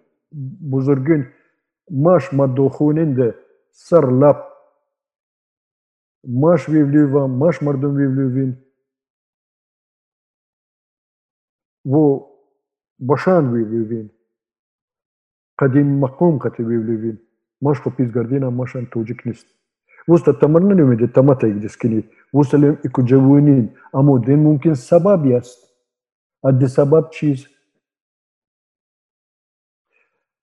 بزرگين 0.71 1.31
ماش 1.91 2.33
مدوخونين 2.33 3.15
ده 3.15 3.35
سر 3.71 4.19
لاب 6.25 6.35
ماش 6.35 6.69
ويفليوان 6.69 7.29
ماش 7.39 7.63
مردم 7.63 7.95
ويفليوين 7.95 8.63
و 11.85 12.19
بشان 12.99 13.53
ويفليوين 13.53 14.09
قديم 15.57 16.01
مقوم 16.01 16.39
قتي 16.39 16.63
ويفليوين 16.63 17.17
ماش 17.61 17.81
خو 17.81 17.89
بيزگردينا 17.89 18.49
ماشان 18.49 18.89
توجيك 18.89 19.27
نست 19.27 19.47
وسط 20.07 20.29
التمرن 20.29 20.77
نميد 20.77 21.11
تمتا 21.11 21.47
يجدسكني 21.47 22.03
وسط 22.33 22.55
اكو 22.85 23.01
جوونين 23.01 23.75
امو 23.95 24.17
دين 24.17 24.39
ممكن 24.39 24.73
سبب 24.75 25.25
يست 25.25 25.59
ادي 26.45 26.67
سبب 26.67 27.09
چیز 27.09 27.47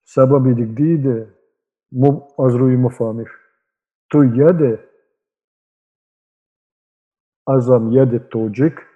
سبب 0.05 0.55
جديد 0.59 1.27
مو 1.91 2.27
از 2.39 2.55
روی 2.55 2.75
مفهمش 2.75 3.29
تو 4.11 4.23
azam 7.46 7.90
Тоджик, 8.30 8.94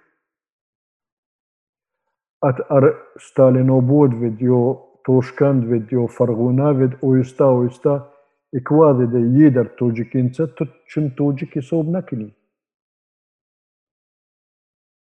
at 2.41 2.59
ar 2.69 2.83
Stalinobod 3.17 4.13
ved 4.21 4.39
jo 4.39 4.85
Toshkand 5.05 5.63
ved 5.69 5.91
jo 5.91 6.07
Farguna 6.07 6.79
ved 6.79 6.91
Oyusta 7.01 7.45
Oyusta 7.45 8.13
ikvade 8.53 9.11
de 9.13 9.19
jider 9.19 9.75
Tojikinca 9.77 10.55
tut 10.55 10.69
çim 10.87 11.15
Tojiki 11.15 11.61
sob 11.61 11.87
nakinin. 11.87 12.33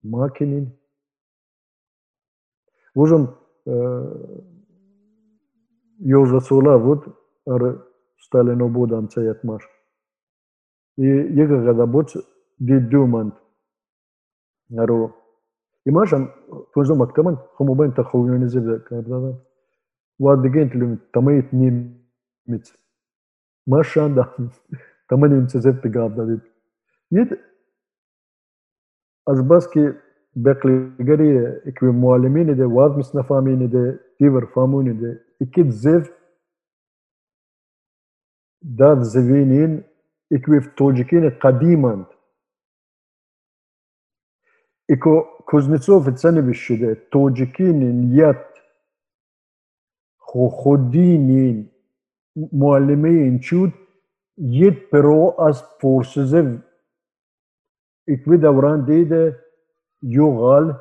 Makinin. 0.02 0.78
Vozom 2.96 3.24
e, 3.66 3.74
jo 5.98 6.26
zasola 6.26 6.76
vod 6.76 7.02
ar 7.46 7.62
Stalinobodan 8.18 9.06
cejat 9.06 9.44
mar. 9.44 9.62
I 10.96 11.06
jega 11.06 11.56
gada 11.56 11.92
boc 11.92 12.10
the 12.60 12.80
doomant 12.80 13.32
نرو 14.70 15.10
يماشن 15.86 16.28
توزو 16.74 16.94
مكتمن 16.94 17.36
خمو 17.36 17.74
بين 17.74 17.94
تخوين 17.94 18.40
نزيب 18.44 18.80
كابدا 18.82 19.34
وادجين 20.18 20.70
تلم 20.70 20.98
تميت 21.14 21.54
نيم 21.54 22.04
مت 22.46 22.78
ماشان 23.66 24.14
دا 24.14 24.24
تمنيم 25.08 25.46
تزيب 25.46 25.80
تقابدا 25.80 26.24
ديت 26.24 26.40
يد 27.12 27.38
أزباسكي 29.28 29.92
بقلي 30.36 30.90
قري 31.08 31.48
اكوي 31.68 31.92
معلمين 31.92 32.56
دي 32.56 32.64
واد 32.64 32.90
مسنفامين 32.98 33.68
دي 33.70 33.98
تيفر 34.18 34.46
فامون 34.46 34.98
دي 35.00 35.18
اكيد 35.42 35.68
زيف 35.70 36.10
داد 38.62 39.02
زيفينين 39.02 39.82
اكوي 40.32 40.60
توجيكين 40.60 41.30
قديما 41.30 42.04
اكو 44.91 45.23
كوزنتسوف 45.45 46.09
تسني 46.09 46.41
بالشدة 46.41 46.97
توجيكين 47.11 48.11
يات 48.13 48.45
خو 50.17 50.49
خودينين 50.49 51.71
معلمين 52.53 53.41
شود 53.41 53.71
يد 54.37 54.77
برو 54.93 55.29
از 55.29 55.61
فورسزف 55.61 56.59
اكوي 58.09 58.37
دوران 58.37 58.85
ديده 58.85 59.39
يغال 60.03 60.75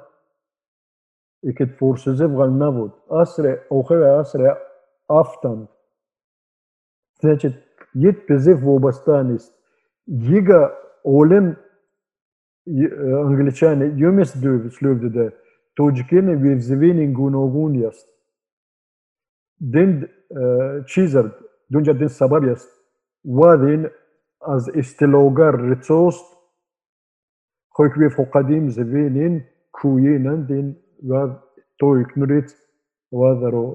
اكت 1.45 1.71
فورسزف 1.79 2.31
غال 2.31 2.59
نبود 2.59 2.91
اسرع 3.11 3.59
اوخر 3.73 4.21
اسرع 4.21 4.59
افتند 5.11 5.69
Значит, 7.21 7.55
есть 7.95 8.27
призыв 8.27 8.61
в 8.61 8.71
обостанность. 8.71 9.53
Yiga 10.07 10.73
olim 11.05 11.57
angličani 13.26 13.94
jumis 14.02 14.34
slövdede 14.78 15.32
tojkine 15.76 16.44
vivzivinin 16.44 17.14
gunogun 17.14 17.74
yast. 17.74 18.10
Din 19.60 20.10
çizar 20.88 21.26
dunca 21.72 22.00
din 22.00 22.08
sabab 22.08 22.44
yast. 22.44 22.70
Wadin 23.24 23.88
az 24.40 24.76
istilogar 24.76 25.70
ritsost 25.70 26.34
خوک 27.76 27.94
وی 27.98 28.10
فو 28.10 28.24
قدیم 28.34 28.70
زوینین 28.70 29.36
کویینن 29.72 30.42
دین 30.50 30.68
و 31.10 31.12
تویک 31.80 32.08
نوریت 32.18 32.50
و 33.12 33.22
درو 33.42 33.66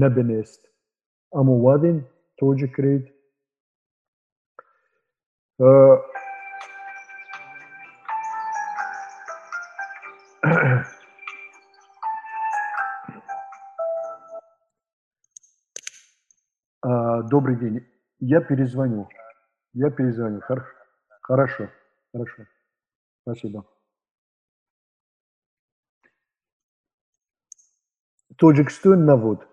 نبنیست. 0.00 0.68
اما 1.32 1.52
وادین 1.52 2.04
توجه 2.38 2.66
کرید 2.76 3.04
Добрый 17.30 17.56
день. 17.56 17.86
Я 18.20 18.40
перезвоню. 18.40 19.08
Я 19.74 19.90
перезвоню. 19.90 20.40
Хорошо. 20.40 20.72
Хорошо. 21.22 21.68
Хорошо. 22.12 22.46
Спасибо. 23.22 23.66
Тоджикстан 28.38 29.04
навод. 29.04 29.46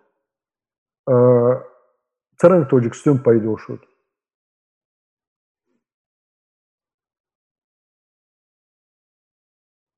Царан 2.38 2.68
Тоджикстан 2.68 3.22
пайдошуд. 3.22 3.82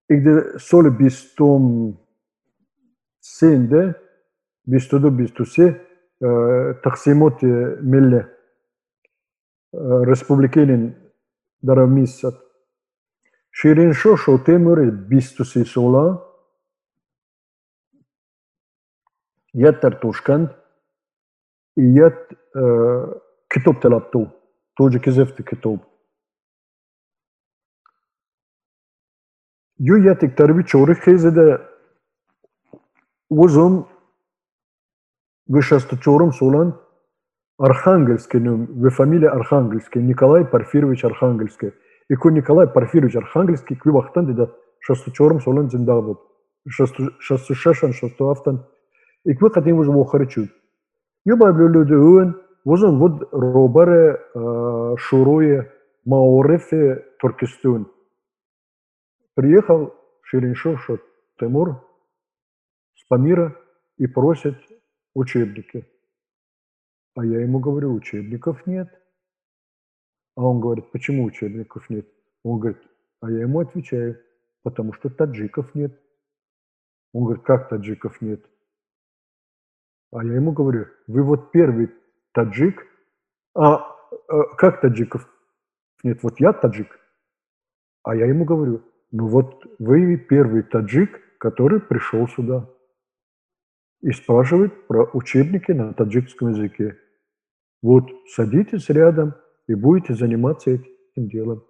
Ik 0.10 0.24
de 0.24 0.60
sole 0.60 0.90
bistom 0.90 1.94
sende 3.20 3.94
bistodu 4.64 5.12
bistusi 5.12 5.76
تقسيمات 6.85 7.45
ملة 7.83 8.39
ريسبوبليكين 10.09 10.95
دراميسات 11.63 12.35
شيرين 13.53 13.93
شو 13.93 14.17
شو 14.17 14.39
تيمور 14.39 14.91
بيستوسي 14.91 15.65
سولا 15.65 16.33
يتر 19.55 19.93
توشكند 19.93 20.49
يت 21.79 22.29
كتب 23.51 23.81
تلابتو 23.83 24.27
توجي 24.79 24.99
كزفت 24.99 25.43
كتب 25.43 25.81
يو 29.81 29.97
يتك 29.97 30.39
تربي 30.39 30.63
چوري 30.63 30.95
خيزه 30.95 31.31
ده 31.31 31.71
وزم 33.31 33.85
Вышеостучуром-Сулан, 35.48 36.80
Архангельский, 37.58 38.40
вы 38.40 38.90
фамилия 38.90 39.30
Архангельский, 39.30 40.02
Николай 40.02 40.46
Порфирович 40.46 41.06
Архангельский. 41.06 41.74
И 42.10 42.16
ку 42.16 42.30
Николай 42.30 42.68
Порфирович 42.68 43.16
Архангельский, 43.16 43.76
кви 43.76 43.92
вахтан, 43.92 44.34
да 44.36 44.52
шастучором 44.80 45.42
солан 45.42 45.70
зиндагбут. 45.70 46.20
Шастушешан, 46.68 47.94
шасту 47.94 48.30
автан. 48.30 48.66
И 49.26 49.34
кви 49.34 49.50
хатим 49.50 49.78
вуз 49.78 49.88
вохаричуд. 49.88 50.50
Юба 51.26 51.52
люди 51.52 51.94
уэн, 51.94 52.40
вузен 52.64 52.98
вуд 53.00 53.28
робаре 53.32 54.20
шуруе 54.98 55.72
маорефе 56.06 57.06
Туркестун. 57.20 57.92
Приехал 59.34 59.94
Шириншов 60.22 60.80
Тимур 61.40 61.84
с 62.96 63.08
Памира 63.08 63.56
и 63.98 64.08
просит 64.08 64.56
учебники. 65.18 65.86
А 67.16 67.26
я 67.26 67.42
ему 67.42 67.60
говорю, 67.60 67.94
учебников 67.94 68.68
нет. 68.68 68.88
А 70.36 70.44
он 70.44 70.60
говорит, 70.60 70.92
почему 70.92 71.24
учебников 71.24 71.90
нет? 71.90 72.08
Он 72.44 72.60
говорит, 72.60 72.82
а 73.22 73.32
я 73.32 73.42
ему 73.42 73.60
отвечаю, 73.60 74.22
потому 74.62 74.94
что 74.94 75.10
таджиков 75.10 75.74
нет. 75.74 76.00
Он 77.14 77.24
говорит, 77.24 77.44
как 77.44 77.70
таджиков 77.70 78.22
нет? 78.22 78.46
А 80.12 80.24
я 80.24 80.36
ему 80.36 80.52
говорю, 80.52 80.86
вы 81.08 81.24
вот 81.24 81.52
первый 81.52 81.92
таджик, 82.34 82.86
а, 83.56 83.76
а 84.28 84.44
как 84.56 84.82
таджиков 84.82 85.28
нет? 86.04 86.22
Вот 86.22 86.40
я 86.40 86.54
таджик. 86.54 87.00
А 88.04 88.16
я 88.16 88.28
ему 88.28 88.46
говорю, 88.46 88.84
ну 89.12 89.28
вот 89.28 89.66
вы 89.80 90.16
первый 90.18 90.62
таджик, 90.62 91.20
который 91.40 91.82
пришел 91.82 92.28
сюда 92.28 92.70
и 94.02 94.12
спрашивает 94.12 94.88
про 94.88 95.10
учебники 95.14 95.72
на 95.72 95.94
таджикском 95.94 96.50
языке. 96.50 96.98
Вот 97.82 98.06
садитесь 98.28 98.90
рядом 98.90 99.36
и 99.68 99.74
будете 99.74 100.14
заниматься 100.14 100.72
этим 100.72 101.30
делом. 101.30 101.64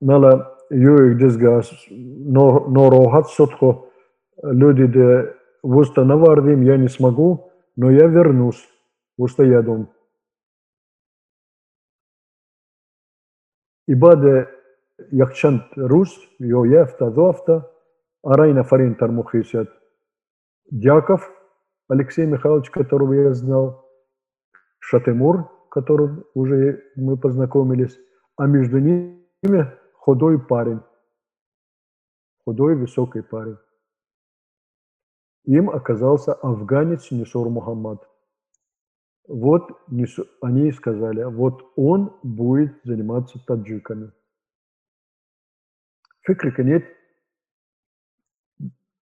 Нала 0.00 0.58
юик 0.70 1.18
дизгас 1.18 1.72
нороhat 1.90 3.26
сотхо 3.28 3.90
люди 4.42 4.86
де 4.86 5.34
вуста 5.62 6.04
навардим 6.04 6.62
я 6.62 6.76
не 6.76 6.88
смогу, 6.88 7.52
но 7.76 7.90
я 7.90 8.06
вернусь. 8.06 8.68
Вуста 9.16 9.42
я 9.42 9.62
дом. 9.62 9.92
Ибаде 13.88 14.48
яхчант 15.10 15.64
рус, 15.76 16.16
йо 16.38 16.64
ефта 16.64 17.10
дофта, 17.10 17.72
арайна 18.22 18.64
фарин 18.64 18.94
тармухисят. 18.94 19.68
Дяков 20.70 21.30
Алексей 21.88 22.26
Михайлович, 22.26 22.70
которого 22.70 23.12
я 23.14 23.34
знал, 23.34 23.88
Шатемур, 24.80 25.50
которым 25.70 26.24
уже 26.34 26.82
мы 26.96 27.16
познакомились, 27.16 27.98
а 28.36 28.46
между 28.46 28.78
ними 28.78 29.78
худой 29.94 30.38
парень, 30.38 30.80
худой 32.44 32.76
высокий 32.76 33.22
парень. 33.22 33.58
Им 35.44 35.70
оказался 35.70 36.34
афганец 36.34 37.10
Нисур 37.10 37.48
Мухаммад. 37.48 38.06
Вот 39.26 39.70
они 40.42 40.72
сказали, 40.72 41.22
вот 41.24 41.72
он 41.76 42.18
будет 42.22 42.78
заниматься 42.84 43.38
таджиками. 43.46 44.12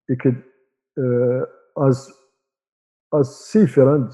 you 0.08 0.16
could, 0.16 0.42
uh, 0.98 1.44
as, 1.86 2.10
as 3.12 3.28
seafarant, 3.50 4.10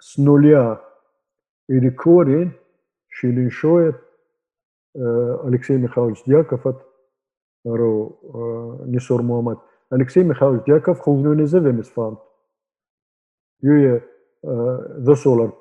Snolia 0.00 0.80
или 1.68 1.90
Кори, 1.90 2.58
Шилиншоет, 3.08 3.96
Алексей 4.94 5.78
Михайлович 5.78 6.22
Дьяковат, 6.24 6.84
Нисур 7.64 9.22
Мухаммад. 9.22 9.58
Алексей 9.90 10.24
Михайлович 10.24 10.64
Дьяков 10.64 10.98
хулнуни 11.00 11.44
зевемис 11.44 11.88
фанд. 11.90 12.18
Юе 13.60 14.04
за 14.42 15.14
солар 15.14 15.52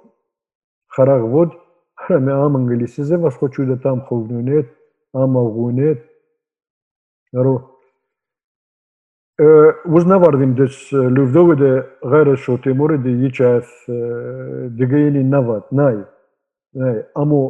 хараг 0.87 1.23
вод, 1.23 1.53
храме 1.95 2.31
ам 2.31 2.55
англиси 2.55 3.01
зе, 3.01 3.17
вас 3.17 3.35
хочу 3.35 3.65
да 3.65 3.77
там 3.77 4.01
хулнунет, 4.01 4.73
ам 5.13 5.37
авгунет. 5.37 6.09
Наро 7.33 7.77
وزنەواردیم 9.93 10.51
ده 10.59 10.65
لوڤدەوەدە 11.15 11.73
غەرە 12.11 12.35
شۆتێمۆرەدە 12.45 13.11
هیچ 13.23 13.37
دگەیلی 14.79 15.23
نواد 15.33 15.65
نای 15.79 15.99
ئەمۆ 17.17 17.43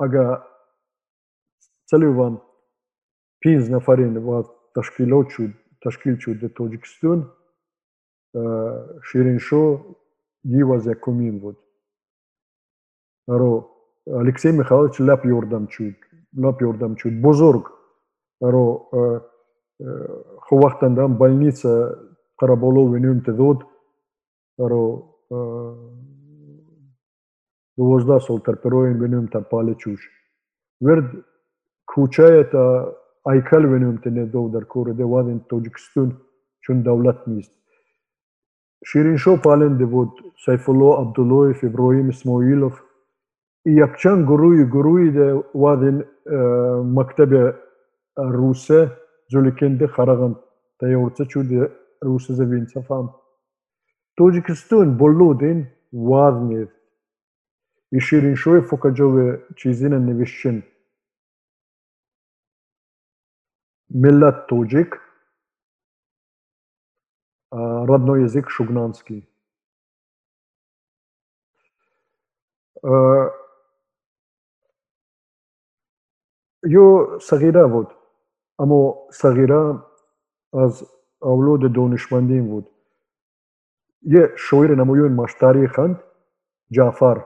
ئەگە 0.00 0.26
سەلوان 1.90 2.34
پێنج 3.42 3.64
نەفرین 3.74 4.14
وا 4.26 4.38
تەشکیلۆ 4.76 5.20
چوو 5.32 5.46
تەشکیل 5.84 6.14
چوو 6.22 6.38
دە 6.42 6.48
تۆجیکستون 6.56 7.20
شیرینشۆ 9.08 9.64
دیوەزە 10.50 10.94
کومین 11.04 11.36
بود 11.42 11.58
ئەرۆ 13.30 13.52
ئەلکسی 14.16 14.52
میخاڵ 14.58 14.84
لەپ 15.08 15.22
یۆردەم 15.32 15.64
چوت 15.72 15.98
لەپ 16.42 16.58
یۆردەم 16.64 16.92
چوت 17.00 17.14
چو 17.14 17.20
بزرگ 17.26 17.64
ئەرۆ 18.42 18.66
خو 20.46 20.56
وختن 20.64 20.94
دام 20.94 21.18
بلنيسا 21.18 21.74
قربولو 22.38 22.82
ونيوم 22.92 23.20
تذود 23.20 23.64
رو 24.58 25.14
دوازده 27.78 28.18
سال 28.18 28.38
تر 28.38 28.54
پروین 28.54 29.00
ونيوم 29.02 29.26
تر 29.26 29.40
پاله 29.40 29.74
چوش 29.74 30.10
ورد 30.82 31.10
کوچه 31.86 32.44
تا 32.52 32.64
ایکل 33.32 33.64
ونيوم 33.66 33.96
تنه 33.96 34.24
دو 34.26 34.48
در 34.48 34.64
کور 34.64 34.92
ده 34.92 35.04
وادن 35.04 35.38
توجکستون 35.50 36.16
چون 36.60 36.82
دولت 36.82 37.28
نیست 37.28 37.52
شیرین 38.86 39.16
شو 39.16 39.36
پالن 39.36 39.76
ده 39.78 39.86
بود 39.86 40.12
سیف 40.46 40.68
الله 40.70 41.00
عبدالله 41.00 41.56
ابراهیم 41.62 42.08
اسماعیلوف 42.08 42.82
یکچن 43.66 44.22
گروهی 44.24 44.66
گروهی 44.66 45.10
ده 45.10 45.44
وادن 45.54 46.04
مکتب 46.98 47.54
روسه 48.18 48.92
Жөлекенде 49.32 49.88
қараған 49.92 50.38
таяурца 50.80 51.26
чуде 51.26 51.68
русы 52.00 52.34
завинца 52.34 52.82
фам. 52.82 53.12
болу 54.16 54.96
болудин 54.96 55.68
вазнев. 55.92 56.70
И 57.90 57.98
шириншой 58.00 58.62
фокаджове 58.62 59.46
чизина 59.56 59.98
невещен. 59.98 60.64
Миллат 63.88 64.46
тоджик, 64.48 65.00
родной 67.50 68.22
язык 68.24 68.50
шугнанский. 68.50 69.28
Yo 76.62 77.18
сагида, 77.20 77.66
вот. 77.66 77.97
اما 78.58 79.08
صغیرا 79.12 79.92
از 80.52 80.84
اولاد 81.22 81.72
دانشمندین 81.72 82.48
بود. 82.48 82.70
یه 84.02 84.32
شاعر 84.36 84.74
نمایون 84.74 85.12
مشتری 85.12 85.68
خند 85.68 86.02
جعفر. 86.70 87.24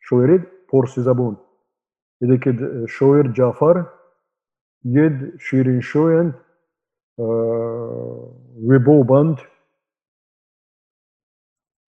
شاعری 0.00 0.38
پرسی 0.68 1.02
زبون 1.02 1.36
یعنی 2.20 2.38
که 2.38 2.52
شاعر 2.88 3.32
جعفر 3.32 3.86
ید 4.84 5.38
شیرین 5.38 5.80
شویند 5.80 6.34
و 8.68 8.78
بوبند 8.86 9.36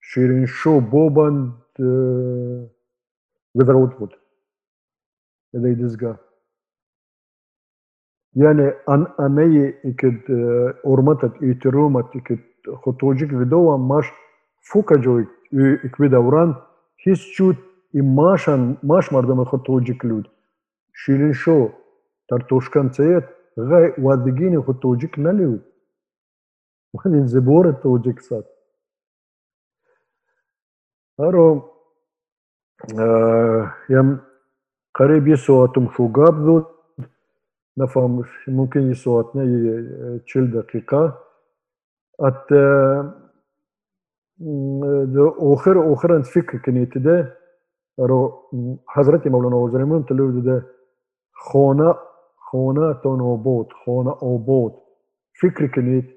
شیرین 0.01 0.45
شو 0.45 0.81
بوبند 0.81 1.53
ویدرود 3.55 3.97
بود. 3.97 4.19
یعنی 5.53 5.75
دزگاه 5.75 6.19
يعني 8.35 8.73
أنا 8.89 9.75
إكد 9.85 10.21
أورمتت 10.85 11.43
إيترومت 11.43 12.15
إكد 12.15 12.39
خطوجك 12.75 13.27
فيدوا 13.27 13.77
ماش 13.77 14.05
فوكا 14.61 14.95
جوي 14.95 15.27
إكبدا 15.85 16.17
وران 16.17 16.55
هيس 17.07 17.19
شوت 17.19 17.55
إماشان 17.95 18.77
ماش 18.83 19.13
مردم 19.13 19.43
خطوجك 19.43 20.05
لود. 20.05 20.27
شيرين 20.93 21.33
شو 21.33 21.69
ترتوشكان 22.29 22.91
تيت 22.91 23.23
غاي 23.59 23.93
وادقيني 23.99 24.61
خطوجك 24.61 25.19
نلود 25.19 25.61
وانين 26.93 27.27
زبورة 27.27 27.71
توجك 27.71 28.19
سات 28.19 28.45
أرو 31.19 31.71
آه 32.99 33.73
يم 33.89 34.19
قريب 34.95 35.27
يسواتم 35.27 35.89
شو 35.89 36.07
قابضو 36.13 36.65
نفهم 37.77 38.23
ممكن 38.47 38.91
يصوتنا 38.91 39.43
40 39.43 40.51
دقيقة 40.51 41.19
ات 42.19 42.53
آخر 45.39 46.15
انت 46.15 46.25
فکر 46.25 46.57
کنید 46.65 47.03
ده 47.03 47.37
رو 47.99 48.49
حضرت 48.95 49.27
مولانا 49.27 49.57
وزرمون 49.57 50.05
تلو 50.05 50.41
ده 50.41 50.65
خانه 51.33 51.95
خانه 52.37 52.93
تان 53.03 53.21
آباد 53.21 53.67
خانه 53.85 54.11
آباد. 54.11 54.73
فکر 55.41 55.67
کنید 55.67 56.15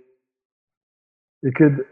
اکد 1.44 1.86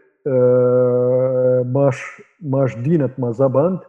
ماش 1.74 2.22
ماش 2.42 2.76
دینت 2.76 3.20
مذهبند 3.20 3.80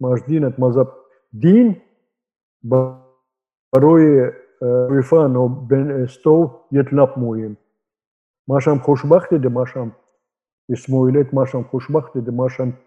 ماش 0.00 0.20
دینت 0.28 0.60
مذهب 0.60 0.88
دین. 1.32 1.82
برای 3.74 4.32
рифано 4.62 5.48
бенэстов 5.48 6.66
етлаб 6.70 7.16
муим 7.16 7.56
машам 8.46 8.80
хушбахт 8.80 9.32
иди 9.32 9.48
машам. 9.48 9.94
Исмоилет 10.68 11.32
машам 11.32 11.64
хушбахт 11.64 12.16
иди 12.16 12.30
машам 12.30 12.78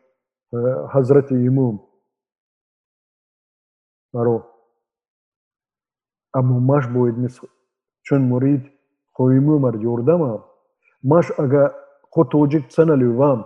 э, 0.51 0.87
ҳазрати 0.93 1.33
имом 1.33 1.87
аро. 4.13 4.37
Аммо 6.31 6.59
маш 6.59 6.87
боид 6.87 7.15
чун 8.03 8.21
мурид 8.23 8.71
хоимумар 9.13 9.75
ёрдамам 9.75 10.45
маш 11.03 11.31
ага 11.37 11.63
хо 12.11 12.23
тоҷик 12.23 12.71
саналивам 12.71 13.39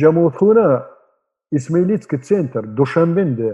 ҷамоатхона 0.00 0.66
исмаилитский 1.50 2.18
центр 2.18 2.62
душанбенде 2.66 3.50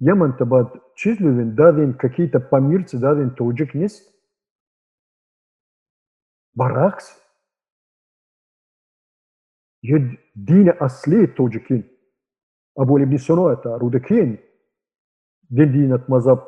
Yaman 0.00 0.36
tabat 0.36 0.76
çizlüvün 0.96 1.56
davin 1.56 1.92
какие-то 1.92 2.48
помирцы, 2.48 3.02
davin 3.02 3.30
tocik 3.30 3.74
nist. 3.74 4.12
Baraks. 6.54 7.16
Yed 9.82 10.10
dine 10.36 10.72
asli 10.72 11.34
tocikin. 11.34 11.98
Abu 12.76 13.00
ibn 13.00 13.16
Sino 13.16 13.52
это 13.52 13.74
а 13.74 13.78
рудаkin. 13.78 14.40
Дин 15.50 15.72
динат 15.72 16.08
мазаб 16.08 16.44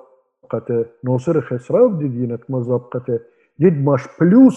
кате 0.50 0.92
носыр 1.02 1.42
хесрав 1.48 1.98
динат 1.98 2.48
мазаб 2.48 2.90
кате. 2.90 3.22
Едмаш 3.58 4.16
плюс. 4.18 4.56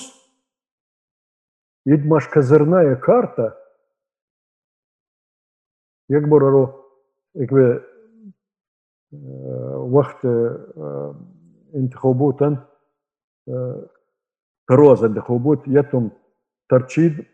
Едмаш 1.86 2.28
козырная 2.28 2.96
карта. 2.96 3.58
Як 6.10 6.30
бороро, 6.30 6.86
як 7.34 7.52
ви 7.52 7.91
وقت 9.92 10.26
انتخابات 11.76 12.40
روز 14.72 15.04
انتخابات 15.04 15.60
يتم 15.68 16.10
ترتيب 16.70 17.26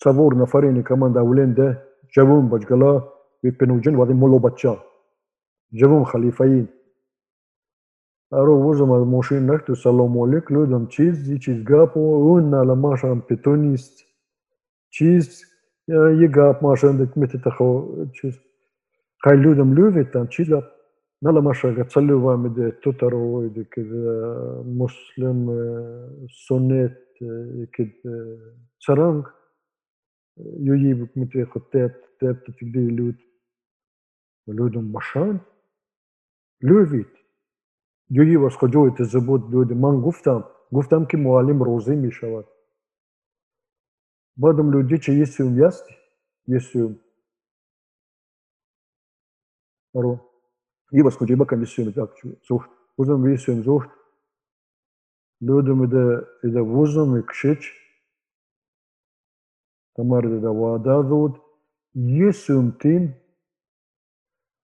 تصور 0.00 0.38
نفرين 0.38 0.82
كمان 0.82 1.12
دولين 1.12 1.54
ده 1.54 1.82
جابون 2.16 2.48
بجلا 2.48 3.02
بيبنوجن 3.42 3.94
وادي 3.96 4.12
مولو 4.14 4.38
بچا 4.38 4.76
جابون 5.72 6.04
خليفين 6.04 6.66
ارو 8.32 8.70
وزم 8.70 8.92
الموشين 8.92 9.46
نكتو 9.46 9.74
سلام 9.74 10.18
عليك 10.18 10.52
لودم 10.52 10.86
چیز 10.86 11.14
زي 11.26 11.38
چیز 11.38 11.64
گاپو 11.64 12.00
اون 12.00 12.54
على 12.54 12.74
ماشان 12.76 13.22
بتونيست 13.30 14.04
چیز 14.90 15.44
يگاپ 16.22 16.62
ماشان 16.62 17.04
دك 17.04 17.18
متتخو 17.18 18.04
چیز 18.12 18.38
خيلودم 19.24 19.74
لوفيتان 19.74 20.28
چیز 20.28 20.50
نلا 21.22 21.40
ماشا 21.40 21.82
تصلوا 21.82 22.36
مد 22.36 22.72
توترو 22.82 23.50
كذا 23.72 24.14
مسلم 24.66 25.38
سنت 26.48 26.98
كذا 27.74 28.16
سرنگ 28.86 29.24
يجيبك 30.68 31.18
متى 31.18 31.44
خطات 31.44 31.94
تاب 32.20 32.44
تتقدي 32.44 32.88
لود 32.90 33.18
لودم 34.48 34.92
مشان 34.92 35.40
لوفيت 36.62 37.14
يجي 38.10 38.36
واس 38.36 38.56
خجوه 38.56 38.94
تزبوت 38.98 39.42
لود 39.52 39.72
من 39.72 40.00
گفتم 40.00 40.44
گفتم 40.72 41.04
که 41.04 41.16
معلم 41.16 41.62
روزی 41.62 41.96
می 41.96 42.12
شود 42.12 42.46
بعدم 44.36 44.70
لودی 44.70 44.98
چه 44.98 45.12
یسیوم 45.12 45.58
یستی 45.58 45.94
یسیوم 49.94 49.96
ارو 49.96 50.18
يبقى 50.92 51.10
سكوجي 51.10 51.34
بقى 51.34 51.56
نسيوم 51.56 51.88
ذاك 51.88 52.08
زوحت 52.48 52.70
وزن 52.98 53.12
ويسيوم 53.12 53.62
زوحت 53.62 53.90
لودم 55.40 55.82
إذا 55.82 56.26
إذا 56.44 56.60
وزن 56.60 57.18
يكشيش 57.18 57.80
تمر 59.96 60.38
إذا 60.38 60.48
وادا 60.48 61.08
ذود 61.08 61.32
يسيوم 61.94 62.70
تين 62.70 63.14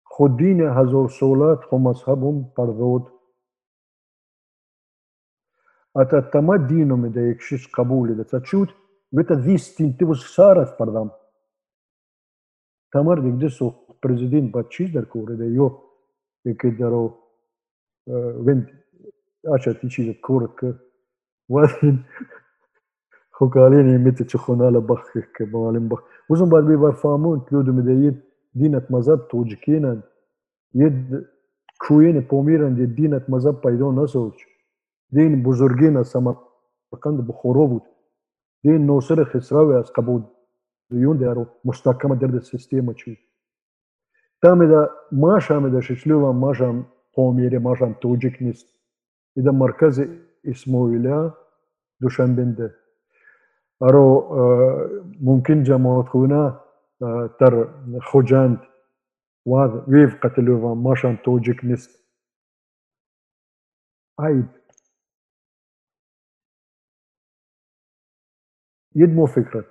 خودين 0.04 0.62
هزار 0.62 1.08
سولات 1.08 1.64
خو 1.64 1.78
مذهبهم 1.78 2.52
پردود 2.58 3.16
أتا 5.98 6.20
تما 6.20 6.68
دينهم 6.68 7.06
إذا 7.06 7.30
يكشيش 7.30 7.68
قبول 7.68 8.12
إذا 8.12 8.40
تشوت 8.40 8.70
بيتا 9.12 9.34
ذيس 9.34 9.76
تين 9.76 9.98
تبوس 9.98 10.36
سارت 10.36 10.80
پردام 10.80 11.12
تمر 12.92 13.20
prezident 14.06 14.54
Batçizler 14.54 15.06
korede 15.06 15.46
yo 15.46 15.68
peki 16.44 16.80
daro 16.80 17.18
vend 18.46 18.64
aşa 19.54 19.74
tiçi 19.80 20.22
korek 20.22 20.60
vadin 21.50 22.00
hokaleni 23.32 23.98
mete 23.98 24.28
çukhonala 24.28 24.88
bakhik 24.90 25.36
ke 25.36 25.46
malim 25.46 25.90
bakh 25.90 26.04
uzun 26.30 26.52
bar 26.52 26.70
bir 26.70 26.76
var 26.76 26.96
famun 26.96 27.46
tludu 27.46 27.74
medeyin 27.74 28.16
dinet 28.60 28.90
mazab 28.90 29.20
tujkinan 29.30 30.04
yed 30.74 30.96
kuyeni 31.80 32.28
pomiran 32.28 32.78
diye 32.78 32.98
dinet 32.98 33.30
mazab 33.30 33.64
paydo 33.64 33.96
nasıl 33.96 34.20
olacak? 34.20 34.50
دین 35.16 35.44
بزرگین 35.44 35.98
از 35.98 36.08
سمرقند 36.08 37.28
بخورو 37.28 37.68
بود 37.68 37.84
دین 38.64 38.86
نوصر 38.86 39.24
خسراوی 39.24 39.76
از 39.76 39.94
قبول 39.94 40.22
دیون 40.90 41.18
دیارو 41.18 41.48
مستحکم 41.66 42.16
درد 42.16 42.40
سیستم 42.40 42.94
چی 42.94 43.18
السيستم 44.45 44.61
چي 44.65 44.71
Там 44.71 44.71
da 44.71 44.91
maşam 45.11 45.73
da 45.73 45.83
şişlüva 45.83 46.33
maşam 46.33 46.87
pomiri 47.15 47.59
maşam 47.59 47.95
tujiknist. 47.95 48.69
İda 49.37 49.53
merkezi 49.53 50.11
İsmaila 50.45 51.35
Duşanbe'nde. 52.03 52.75
Aro 53.81 54.07
mümkün 55.21 55.65
cemaat 55.65 56.09
khuna 56.09 56.65
tar 57.39 57.55
khujand 58.13 58.59
وهذا 59.47 59.85
ويف 59.89 60.13
قتلوها 60.23 60.75
ماشان 60.75 61.23
توجيك 61.23 61.65
نست 61.65 62.05
عيب 64.21 64.47
يدمو 68.95 69.27
فكرة 69.27 69.65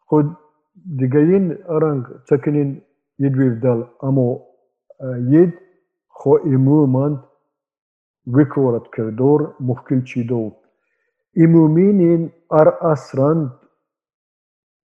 خد 0.00 0.34
دقاين 0.76 1.64
أرانك 1.64 2.06
ساكنين 2.28 2.82
едвивдал 3.27 3.79
аммо 4.07 4.27
ед 5.41 5.53
хо 6.07 6.33
имуман 6.55 7.13
викорат 8.25 8.85
кардор 8.95 9.55
мушкил 9.59 10.01
чидо 10.09 10.61
имуминин 11.35 12.31
ар 12.49 12.67
асранд 12.81 13.51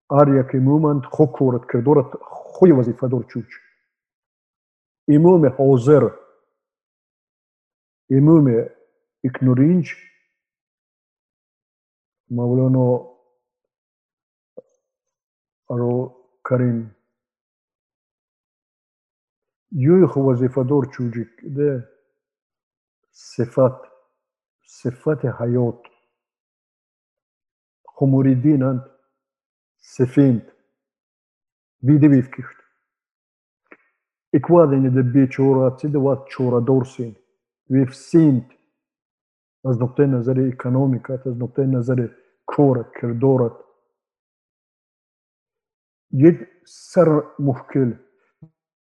ар 0.09 0.28
як 0.28 0.55
имуманд 0.55 1.07
хо 1.07 1.26
корат 1.32 1.66
кардорат 1.66 2.14
хои 2.20 2.72
вазифадор 2.72 3.26
чуч. 3.26 3.49
Имуми 5.09 5.49
ҳозир 5.49 6.05
имуми 8.09 8.68
игноринч 9.22 9.87
мавлоно 12.30 12.87
ро 15.68 15.95
карим. 16.43 16.95
يوخ 19.76 20.18
وظيفة 20.18 20.62
دور 20.62 20.84
چوجيك 20.86 21.40
ده 21.44 21.88
صفات 23.12 23.82
صفات 24.66 25.26
حياة 25.26 25.82
خموري 27.88 28.34
دين 28.34 28.62
أنت 28.62 28.84
سفينت 29.78 30.46
بيدي 31.82 32.08
بيفكشت 32.08 32.56
إكوادين 34.34 34.94
ده 34.94 35.00
بي 35.02 35.26
چورا 35.26 35.68
تسيده 35.68 35.98
وات 35.98 36.28
چورا 36.28 36.60
دورسين 36.60 37.14
ويف 37.70 37.94
سينت 37.94 38.52
از 39.66 39.82
نقطه 39.82 40.06
نظر 40.06 40.48
اکانومیکات 40.48 41.26
از 41.26 41.36
نقطه 41.36 41.62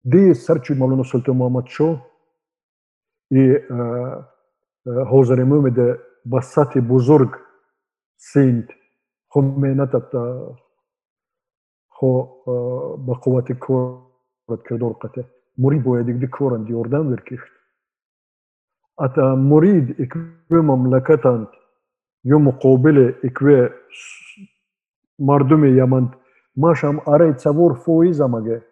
د 0.06 0.34
سرچو 0.34 0.76
مولانا 0.76 1.04
سلطان 1.12 1.36
محمد 1.38 1.68
شو 1.68 1.88
и 3.32 3.44
ҳозири 5.12 5.44
мумида 5.52 5.88
ба 6.26 6.42
сатҳи 6.42 6.82
бузург 6.92 7.32
синд 8.32 8.68
хо 9.32 9.42
менатата 9.42 10.22
хо 11.90 12.10
ба 13.06 13.14
қуввати 13.24 13.54
корат 13.66 14.62
кирдор 14.68 14.94
қате 15.04 15.26
мурид 15.58 15.84
бояд 15.84 16.08
икди 16.08 16.28
коранд 16.28 16.70
ёрдам 16.70 17.10
веркишт 17.10 17.52
ата 18.98 19.36
мурид 19.36 20.00
икве 20.00 20.62
мамлакатанд 20.62 21.50
ё 22.36 22.38
муқобили 22.48 23.06
икве 23.24 23.74
мардуми 25.20 25.70
яманд 25.86 26.10
машам 26.56 27.02
арай 27.06 27.34
цавор 27.34 27.76
фоизамаге 27.76 28.64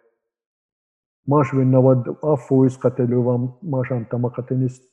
فویز 1.27 1.55
مگه 1.55 1.55
ماش 1.55 1.55
به 1.55 1.65
90 1.65 2.17
فویز 2.35 2.79
قتلوام 2.79 3.59
ماشم 3.63 4.03
تما 4.03 4.29
قتنیست 4.29 4.83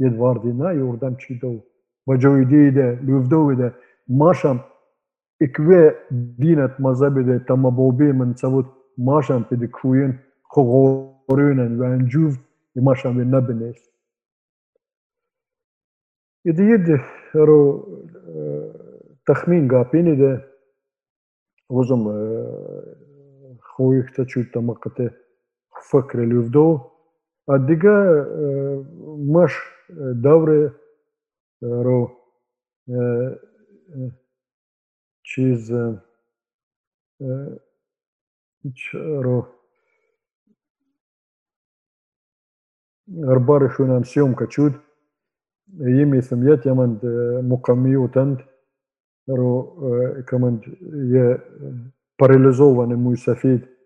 ید 0.00 0.16
واردی 0.16 0.52
نه 0.52 0.76
یوردم 0.76 1.16
چی 1.16 1.38
دو 1.38 1.64
و 2.08 2.16
جوی 2.16 2.44
دیده 2.44 3.00
لوفدو 3.02 3.54
ده 3.54 3.74
ماشم 4.08 4.64
اکوه 5.42 5.92
دینت 6.38 6.80
مذهب 6.80 7.22
ده 7.26 7.38
تما 7.38 7.70
بوبی 7.70 8.12
من 8.12 8.34
سبود 8.34 8.66
ماشم 8.98 9.42
پید 9.50 9.66
کوین 9.70 10.20
خو 10.42 10.62
غورونن 10.62 11.80
و 11.80 11.84
انجوف 11.84 12.38
ماشم 12.76 13.20
факрелю 25.89 26.91
а 27.47 27.55
аддига 27.55 27.89
э, 27.89 28.83
маш 29.33 29.53
э, 29.89 30.13
давре 30.13 30.73
э, 31.61 31.65
ро 31.65 32.13
чиз 35.23 35.69
ро. 38.93 39.53
Арбары 43.23 43.69
шунан 43.69 44.03
съемка 44.05 44.47
чуд 44.47 44.73
ими 45.67 46.21
семьят 46.21 46.65
яманд 46.65 47.03
муками 47.03 47.95
утанд 47.95 48.41
ро 49.27 50.23
команд 50.27 50.63
я 50.67 51.43
парализованный 52.17 52.95
мой 52.95 53.17
софит 53.17 53.76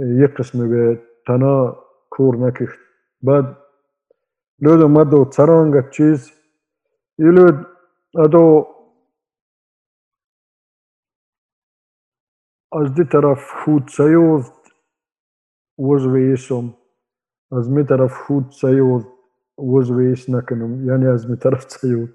یک 0.00 0.30
قسمی 0.30 0.68
به 0.68 1.02
تنها 1.26 1.86
کور 2.10 2.36
نکشت 2.36 2.78
بعد 3.22 3.56
لود 4.58 4.82
اومد 4.82 5.14
و 5.14 5.30
سرانگ 5.32 5.90
چیز 5.90 6.30
ای 7.18 7.24
لود 7.24 7.66
ادو 8.18 8.66
از 12.72 12.94
دی 12.94 13.04
طرف 13.04 13.50
خود 13.64 13.88
سیوز 13.88 14.52
وزویسم 15.78 16.74
از 17.52 17.70
می 17.70 17.84
طرف 17.84 18.12
خود 18.26 18.50
سیوز 18.50 19.04
وزویس 19.58 20.30
نکنم 20.30 20.88
یعنی 20.88 21.06
از 21.06 21.30
می 21.30 21.36
طرف 21.36 21.70
سیوز 21.70 22.08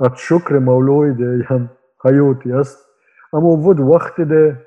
ات 0.00 0.14
شکر 0.16 0.58
مولوی 0.58 1.14
ده 1.14 1.46
یم 1.50 1.70
حیاتی 2.04 2.52
است 2.52 2.78
اما 3.32 3.48
ود 3.56 3.80
وقت 3.80 4.20
ده 4.20 4.66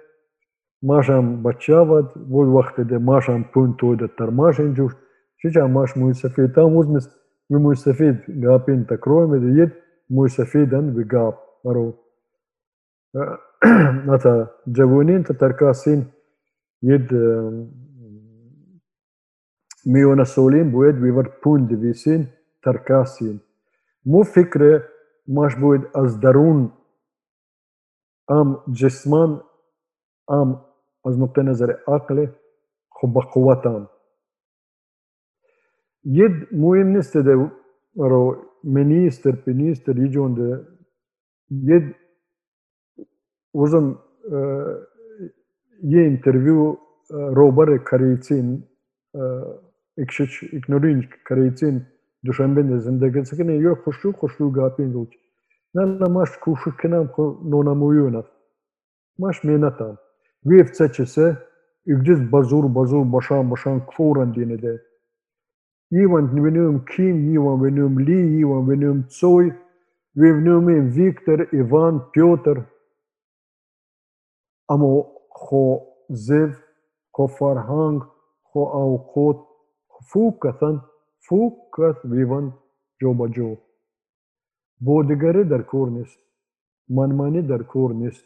ماشام 0.83 1.43
بچاوت 1.43 2.17
ود 2.17 2.47
وقت 2.47 2.81
ده 2.81 2.97
ماشام 2.97 3.43
پونتو 3.43 3.95
ده 3.95 4.07
تر 4.07 4.29
ماشين 4.29 4.73
جوش 4.73 4.93
شجع 5.37 5.67
ماش 5.67 5.97
موي 5.97 6.13
سفيد 6.13 6.53
تام 6.53 6.75
وزمس 6.75 7.09
موي 7.51 7.75
سفيد 7.75 8.17
قابين 8.47 8.87
تكروي 8.87 9.39
ده 9.39 9.61
يد 9.63 9.71
موي 10.09 10.29
سفيدن 10.29 10.93
بقاب 10.95 11.33
مرو 11.65 11.93
Ata 14.15 14.33
Javunin 14.67 15.23
tatarkasin 15.23 16.05
jed 16.83 17.09
ميونا 19.87 20.23
سولين 20.23 20.71
بويد 20.71 20.95
بيفر 20.95 21.31
بون 21.45 21.67
ديفيسين 21.67 22.27
تركاسين 22.63 23.39
مو 24.05 24.23
فكرة 24.23 24.83
ماش 25.27 25.55
بويد 25.55 25.81
از 25.95 26.15
درون 26.19 26.71
ام 28.31 28.57
جسمان 28.67 29.39
عام 30.27 30.65
از 31.05 31.19
نقطه 31.19 31.43
نظر 31.43 31.73
عقل 31.87 32.27
خب 32.91 33.07
با 33.07 33.21
قوت 33.21 33.67
هم 33.67 33.89
ید 36.05 36.33
مهم 36.53 36.87
نیست 36.87 37.17
ده 37.17 37.51
رو 37.95 38.37
منیستر 38.63 39.31
پینیستر 39.31 39.97
یه 39.99 40.09
جونده 40.09 40.67
ید 41.51 41.95
وزم 43.55 43.99
یه 45.83 46.01
انترویو 46.01 46.77
روبر 47.11 47.77
کاریتین 47.77 48.63
اکشش 49.97 50.55
اکنورینج 50.55 51.09
کاریتین 51.29 51.87
دوشنبه 52.25 52.77
زندگی 52.79 53.23
سکنه 53.25 53.57
یا 53.57 53.75
خوشو 53.75 54.11
خوشو 54.13 54.51
گاپین 54.51 54.93
گوچ 54.93 55.15
نه 55.75 55.85
نه 55.85 56.09
ماش 56.09 56.37
کوشو 56.37 56.71
کنم 56.71 57.07
خو 57.07 57.23
نونمویونه 57.45 58.23
ماش 59.19 59.45
مینتم 59.45 59.99
Вие 60.45 60.63
в 60.63 60.71
ЦЧС 60.71 61.17
и 61.85 61.93
гдез 61.93 62.19
базур, 62.29 62.67
базур, 62.67 63.05
башан, 63.05 63.49
башан, 63.49 63.81
кфоран 63.81 64.31
динеде. 64.31 64.81
Иван 65.91 66.27
венюм 66.27 66.85
Ким, 66.85 67.35
Иван 67.35 67.63
венюм 67.63 67.99
Ли, 67.99 68.41
Иван 68.41 68.69
венюм 68.69 69.07
Цой, 69.09 69.53
ve 70.15 70.31
vnumi 70.31 70.81
Виктор, 70.81 71.47
Иван, 71.51 72.11
Петр. 72.11 72.65
Амо 74.67 75.03
хо 75.29 75.95
зев, 76.09 76.51
хо 77.11 77.27
фарханг, 77.27 78.03
хо 78.43 78.61
аукот, 78.73 79.47
фукатан, 80.09 80.81
фукат 81.25 81.97
виван 82.03 82.53
джобаджо. 82.99 83.57
Бодигари 84.79 85.43
дар 85.43 85.63
кор 85.65 85.87
нест, 85.89 86.19
манманӣ 86.89 87.41
дар 87.41 87.63
кор 87.63 87.93
нест. 87.93 88.25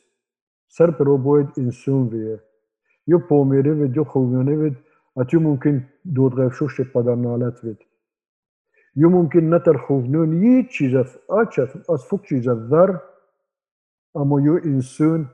باید 1.17 1.49
انسان 1.57 2.09
ویه 2.09 2.43
یو 3.07 3.19
پومیری 3.19 3.71
وید 3.71 3.97
یو 3.97 4.05
خوبیانه 4.05 4.57
وید 4.57 4.77
اتیو 5.17 5.41
ممکن 5.41 5.89
دود 6.15 6.35
غیفشوش 6.35 6.81
پدر 6.81 7.15
نالت 7.15 7.65
وید 7.65 7.79
یو 8.97 9.09
ممکن 9.11 9.55
نتر 9.55 9.77
خوبنون 9.77 10.43
یه 10.43 10.69
چیز 10.71 10.95
از 11.89 12.05
فوق 12.05 12.23
چیز 12.23 12.49
در 12.49 13.01
اما 14.15 14.41
یو 14.41 14.61
انسان 14.65 15.31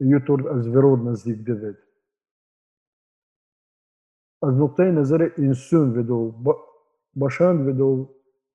يطرد 0.00 0.46
الزفيرود 0.46 1.08
نزدیک 1.08 1.38
دوید 1.44 1.76
از 4.42 4.54
نقطه 4.54 4.82
نظر 4.82 5.30
انسان 5.38 5.98
ودو 5.98 6.34
باشان 7.16 7.68
ودو 7.68 8.10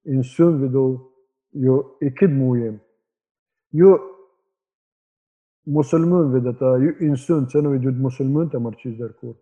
انسان 0.06 0.64
ودو 0.64 1.12
یو 1.54 1.84
اکید 2.02 2.30
مویم 2.30 2.82
یو 3.74 4.00
musulmân 5.65 6.31
vedeta 6.31 6.67
în 6.99 7.15
sunt 7.15 7.51
să 7.51 7.59
nu 7.59 7.71
vedut 7.71 7.97
musulmân 7.97 8.49
te 8.49 8.57
mărciți 8.57 8.97
de 8.97 9.07
cur. 9.07 9.37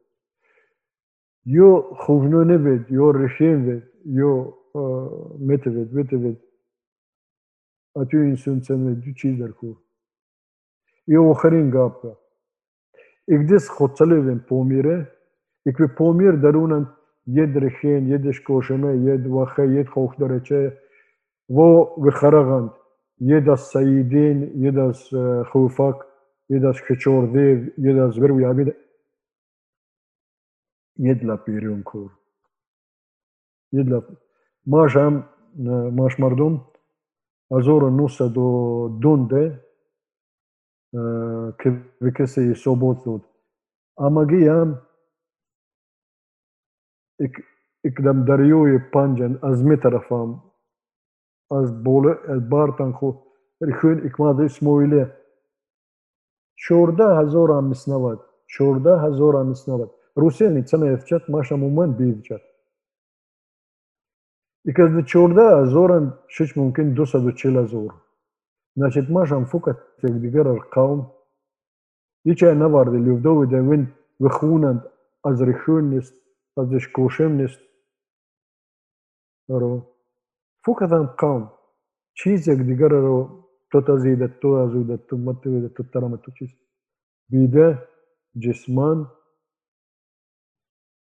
Eu 1.43 1.97
huvnu 2.07 2.43
ne 2.43 2.57
ved, 2.57 2.87
eu 2.91 3.11
reșien 3.11 3.65
ved, 3.65 3.83
eu 4.15 4.59
uh, 4.73 5.39
mete 5.39 5.71
ved, 5.71 5.89
vete 5.89 6.17
ved. 6.17 6.37
Atiu 7.93 8.21
în 8.21 8.37
sunt 8.37 8.65
să 8.65 8.75
nu 8.75 8.85
vedut 8.85 9.15
ci 9.15 9.25
de 9.25 9.49
cur. 9.49 9.83
Eu 11.05 11.29
o 11.29 11.35
hărin 11.35 11.71
gapă. 11.71 12.19
Igdis 13.25 13.69
hoțălevim 13.69 14.39
pomire, 14.39 15.13
ikvi 15.63 15.87
pomir 15.87 16.35
darunën 16.35 16.87
jed 17.25 17.57
reqen, 17.57 18.09
jed 18.09 18.33
shkoshme, 18.33 18.97
jed 19.05 19.27
wahe, 19.27 19.67
jed 19.75 19.87
xohdareqe, 19.87 20.63
vo 21.49 21.69
vë 22.03 22.15
kharagant, 22.19 22.73
jed 23.19 23.49
as 23.49 23.71
Saidin, 23.71 24.51
jed 24.63 24.79
as 24.79 25.09
Khufak, 25.53 26.12
jedan 26.53 26.73
škećor 26.73 27.31
dev, 27.33 27.69
jedan 27.77 28.13
zvrvja, 28.13 28.55
jedla 30.95 31.37
pirjon 31.45 31.83
kur. 31.83 32.11
Jedla. 33.71 34.03
Maš 34.65 34.97
am, 34.97 35.23
maš 35.97 36.19
mardum, 36.19 36.61
azora 37.51 37.91
nusa 37.91 38.29
do 38.29 38.89
dunde, 39.01 39.45
e, 40.93 42.13
kese 42.17 42.45
i 42.51 42.55
sobotnut. 42.55 43.23
Ama 43.97 44.25
gijam, 44.25 44.77
ik, 47.19 47.41
ikdam 47.83 48.25
darjuje 48.25 48.91
panđen, 48.93 49.39
az 49.43 49.63
mitarafam, 49.63 50.43
az 51.51 51.73
bole, 51.85 52.17
el 52.29 52.41
bartan 52.41 52.93
ko, 52.93 53.25
rikun 53.61 53.99
er 53.99 54.07
ikmada 54.07 54.45
ismoile, 54.45 55.22
14000 56.69 57.59
амиснавад 57.59 58.21
14000 58.47 59.41
амиснавад 59.41 59.91
русияни 60.17 60.63
цена 60.63 60.97
вчат 60.97 61.29
маша 61.29 61.57
момент 61.57 61.97
бивчат 61.97 62.43
и 64.65 64.75
казда 64.75 65.03
14000 65.03 66.13
шуч 66.29 66.57
мумкин 66.57 66.95
240000 66.95 67.91
значит 68.77 69.09
машам 69.09 69.47
фукат 69.47 69.79
тегдигарар 70.01 70.69
қавм. 70.71 71.13
Ичай 72.25 72.55
наварди 72.55 72.99
левдовида 72.99 73.61
вин 73.61 73.95
вихунанд. 74.19 74.83
Азрешенность 75.23 76.15
азешкошенность 76.57 77.61
ро 79.49 79.87
фукатам 80.63 81.15
қавм. 81.17 81.51
Чиз 82.15 82.47
ягдигараро 82.47 83.42
Tot 83.73 83.89
ajuda, 83.89 84.29
tu 84.41 84.49
ajuda, 84.65 84.97
tu 85.09 85.17
mă 85.17 85.35
tu 85.35 85.49
ajuda, 85.51 85.69
tu 85.77 85.83
tarama, 85.85 86.19
tu 86.25 86.31
çiz. 86.39 86.51
Bide 87.33 87.69
cisman 88.43 88.99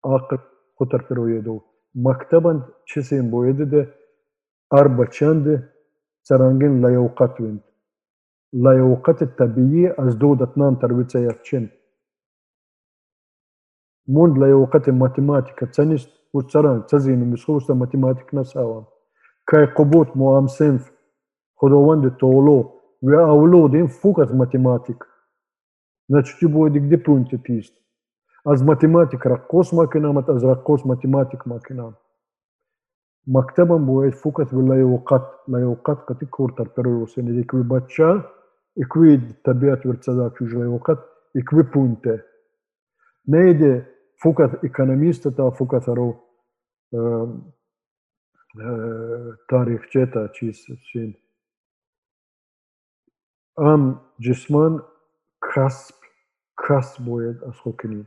عاقل 0.03 0.37
خطر 0.79 0.99
پرویدو 1.09 1.61
مکتبن 1.95 2.57
چیزیم 2.85 3.31
بویده 3.31 3.65
ده 3.65 3.95
اربا 4.73 5.05
چند 5.05 5.45
سرانگین 6.27 6.85
لیوقت 6.85 7.41
ویند 7.41 7.63
لیوقت 8.53 9.23
طبیعی 9.37 9.87
از 9.87 10.19
دو 10.19 10.35
دتنان 10.35 10.79
ترویچه 10.79 11.21
یفچین 11.21 11.71
موند 14.07 14.43
لیوقت 14.43 14.89
ماتماتیکا 14.89 15.65
چنیست 15.65 16.09
و 16.35 16.41
سران 16.41 16.85
چزینم 16.87 17.31
بسخوستا 17.31 17.73
ماتماتیک 17.73 18.29
نساوام 18.33 18.87
کای 19.47 19.65
قبوت 19.65 20.17
موام 20.17 20.47
سنف 20.47 20.91
خداوندت 21.59 22.15
تۆلۆ 22.21 22.59
وێ 23.05 23.19
ئەولۆ 23.29 23.61
دێن 23.73 23.87
فوکەت 23.99 24.29
مەتیماتیک 24.41 25.01
نەچتی 26.13 26.47
بۆ 26.53 26.61
دیگدە 26.75 26.97
پونتی 27.05 27.37
پیست 27.45 27.75
ئەز 28.47 28.59
مەتیماتیکرا 28.69 29.37
قۆس 29.51 29.69
ماکەنامەت 29.79 30.25
ئەزرا 30.29 30.55
قۆس 30.67 30.81
مەتیماتیک 30.91 31.41
ماکەنام 31.51 31.93
مەکتتەبم 33.35 33.81
بۆیت 33.87 34.15
فوکەت 34.21 34.49
لە 34.69 34.75
یوقەت 34.85 35.25
لە 35.51 35.57
یوقەت 35.67 35.99
قەتی 36.07 36.27
کورتەر 36.35 36.67
پەرۆسێنێک 36.75 37.51
بەچە 37.71 38.09
ئیکوید 38.79 39.23
تەبیات 39.45 39.81
ورچەدا 39.85 40.27
کوژلە 40.35 40.63
یوقەت 40.71 41.01
ئیکوی 41.37 41.65
پونتە 41.71 42.15
نەیدێ 43.33 43.73
فوکەت 44.21 44.51
ئیکەنەمیستە 44.63 45.29
تا 45.37 45.45
فوکەتەرەوە 45.57 46.15
تاریخچێتە 49.51 50.21
چیسین 50.35 51.11
çin. 53.59 53.65
Am 53.65 54.01
cisman 54.19 54.83
kasb 55.39 55.95
kasb 56.55 57.05
boyed 57.05 57.41
az 57.41 57.55
xokini. 57.55 58.05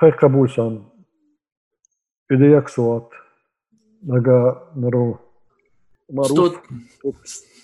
خير 0.00 0.10
قبول 0.10 0.50
سان 0.50 0.82
إذا 2.32 2.46
يكسوات 2.56 3.08
نجا 4.02 4.38
نرو 4.76 5.18
معروف 6.10 6.54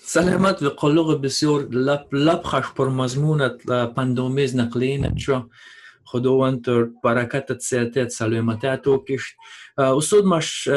سلامت 0.01 0.63
و 0.63 0.69
قلوق 0.69 1.15
بسیار 1.15 1.59
لب 1.59 2.15
لب 2.15 2.43
خش 2.43 2.73
پر 2.75 2.89
مضمونت 2.89 3.55
پندومیز 3.95 4.55
نقلین 4.55 5.15
چو 5.15 5.35
خداوند 6.06 6.64
تر 6.64 6.88
برکتت 7.04 7.60
سیرتت 7.60 8.08
سلامتت 8.08 8.86
و 8.86 9.04
کشت 9.04 9.36
استاد 9.78 10.24
مش 10.24 10.68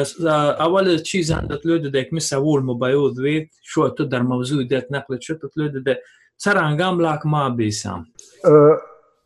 اول 0.60 0.98
چیز 0.98 1.30
اندت 1.30 1.66
لود 1.66 1.82
دک 1.82 2.12
می 2.12 2.20
سوال 2.20 2.62
مبایود 2.62 3.18
وید 3.18 3.50
شو 3.62 3.88
تو 3.88 4.04
در 4.04 4.22
موضوع 4.22 4.64
دت 4.64 4.86
نقل 4.90 5.18
شو 5.20 5.34
تو 5.34 5.48
لود 5.56 5.84
ده 5.84 6.02
سرانگام 6.36 7.00
لاک 7.00 7.20
ما 7.24 7.50
بیسام 7.50 8.06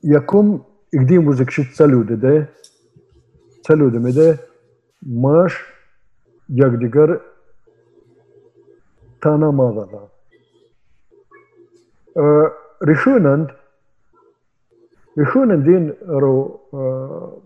یکم 0.04 0.61
اقدیم 0.92 1.22
موزیک 1.22 1.50
شد 1.50 1.62
سلود 1.74 2.20
ده 2.20 2.48
سلود 3.68 3.96
مده 3.96 4.38
ماش 5.02 5.52
یک 6.48 6.64
دیگر 6.66 7.20
Мишунин 15.16 15.63
динро 15.63 16.61
э, 16.74 17.39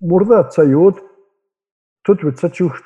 мурдат 0.00 0.52
сайёд 0.52 1.02
тут 2.02 2.22
витса 2.22 2.50
чухт 2.50 2.84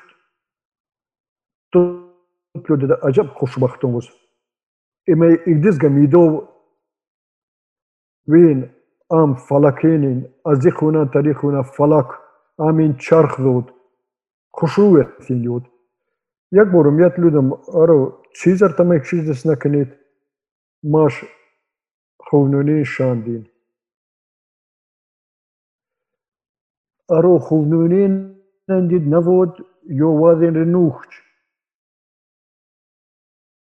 тут 1.71 2.69
людида 2.69 2.95
аҷаб 2.95 3.33
хушбахтон 3.35 3.91
буз 3.91 4.07
има 5.05 5.27
игдизга 5.33 5.89
мидов 5.89 6.49
вин 8.25 8.71
ам 9.09 9.35
фалакенин 9.35 10.27
аз 10.43 10.65
и 10.65 10.71
хуна 10.71 11.11
тари 11.11 11.33
хуна 11.33 11.63
фалак 11.63 12.19
амин 12.57 12.97
чарх 12.97 13.39
дод 13.39 13.73
хушрувятин 14.51 15.39
ёд 15.55 15.63
як 16.51 16.71
борум 16.71 16.99
ят 16.99 17.19
людам 17.19 17.53
аро 17.73 18.21
чизартамек 18.33 19.05
чиздес 19.05 19.45
накунед 19.45 19.89
маш 20.83 21.23
خونونی 22.29 22.85
شاندین 22.85 23.43
ارو 27.09 27.39
خونونی 27.39 28.03
نندید 28.69 29.05
نەندید 29.13 29.53
یو 30.01 30.11
وادین 30.21 30.55
رنوخت 30.55 31.11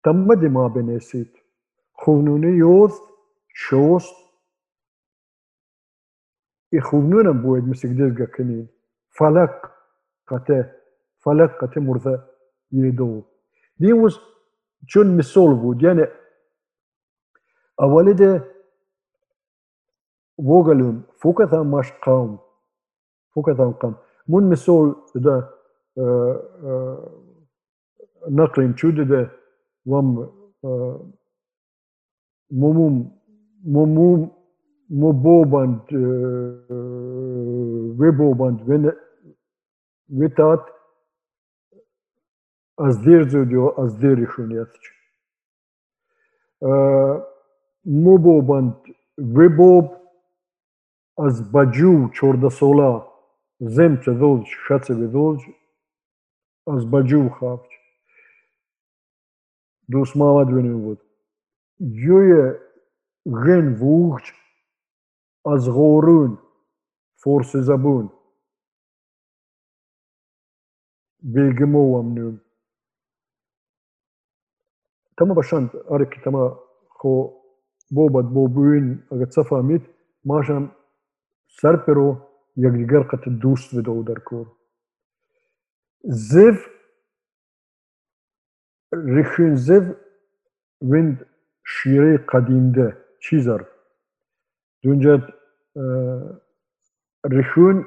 تەممەدی 0.04 0.50
ما 0.56 0.66
بنێسیت 0.76 1.32
شوست. 3.64 4.16
ای 6.74 6.82
خونونم 6.88 7.38
ی 7.38 7.42
خونونە 7.42 7.44
بۆیت 7.44 7.66
مسک 7.70 7.92
فلق 7.98 8.24
فەلەک 9.18 9.58
فلق 10.28 10.70
فەلەک 11.24 11.52
قەتە 11.60 11.80
یه 12.72 12.92
دو. 12.98 13.26
دیوز 13.82 14.16
چون 14.92 15.08
مثال 15.20 15.52
بود 15.62 15.84
یعنی 15.84 16.06
أولد 17.82 18.54
vogëlum, 20.38 21.04
fuket 21.22 21.54
e 21.54 21.58
mashkam, 21.64 22.40
fuket 23.34 23.60
e 23.60 23.66
mkam. 23.66 23.94
Mund 24.28 24.50
me 24.50 24.56
sol 24.56 24.94
dhe 25.14 25.36
në 28.34 28.48
krejmë 28.56 28.78
qyde 28.80 29.06
dhe 29.10 29.22
mumum, 29.86 30.24
e, 30.64 30.70
mumum, 33.76 34.30
më 34.94 35.12
bobant, 35.24 35.92
e, 35.92 36.04
ve 38.00 38.12
bobant, 38.18 38.60
ve 38.68 40.30
tat, 40.38 40.64
as 42.84 42.98
dherë 43.06 43.30
zë 43.32 43.46
djo, 43.52 43.70
e, 43.70 43.74
as 43.86 43.92
dherë. 44.02 44.28
чорда 52.13 52.51
сола 52.51 53.09
земче 53.61 54.13
долж 54.13 54.49
шаце 54.67 54.95
ведолж 54.95 55.43
аз 56.67 56.85
баджу 56.85 57.29
хавч 57.31 57.71
дус 59.89 60.15
мавад 60.15 60.49
венен 60.51 60.83
вот 60.83 61.01
юе 61.81 62.61
ген 63.27 63.75
вухч 63.75 64.35
аз 65.45 65.69
горун 65.69 66.39
форсе 67.23 67.63
забун 67.63 68.11
bilgimowam 71.23 72.15
num 72.15 72.41
tama 75.17 75.35
bashant 75.35 75.71
arik 75.95 76.13
tama 76.25 76.43
kho 76.99 77.13
bobad 77.13 77.42
bobuin 77.93 78.87
aga 79.13 79.27
tsafamit 79.27 79.83
masham 80.25 80.71
sarpero 81.49 82.09
yagdigar 82.57 83.09
qat 83.11 83.29
دوست 83.29 83.75
بدو 83.77 84.03
دركور 84.03 84.47
زيف 86.05 86.69
ريخين 88.95 89.57
زيف 89.57 89.85
ويند 90.83 91.27
شيري 91.65 92.17
قديم 92.17 92.73
ده 92.73 92.99
چيزر 93.21 93.65
دونجات 94.85 95.21
ريخون 97.27 97.85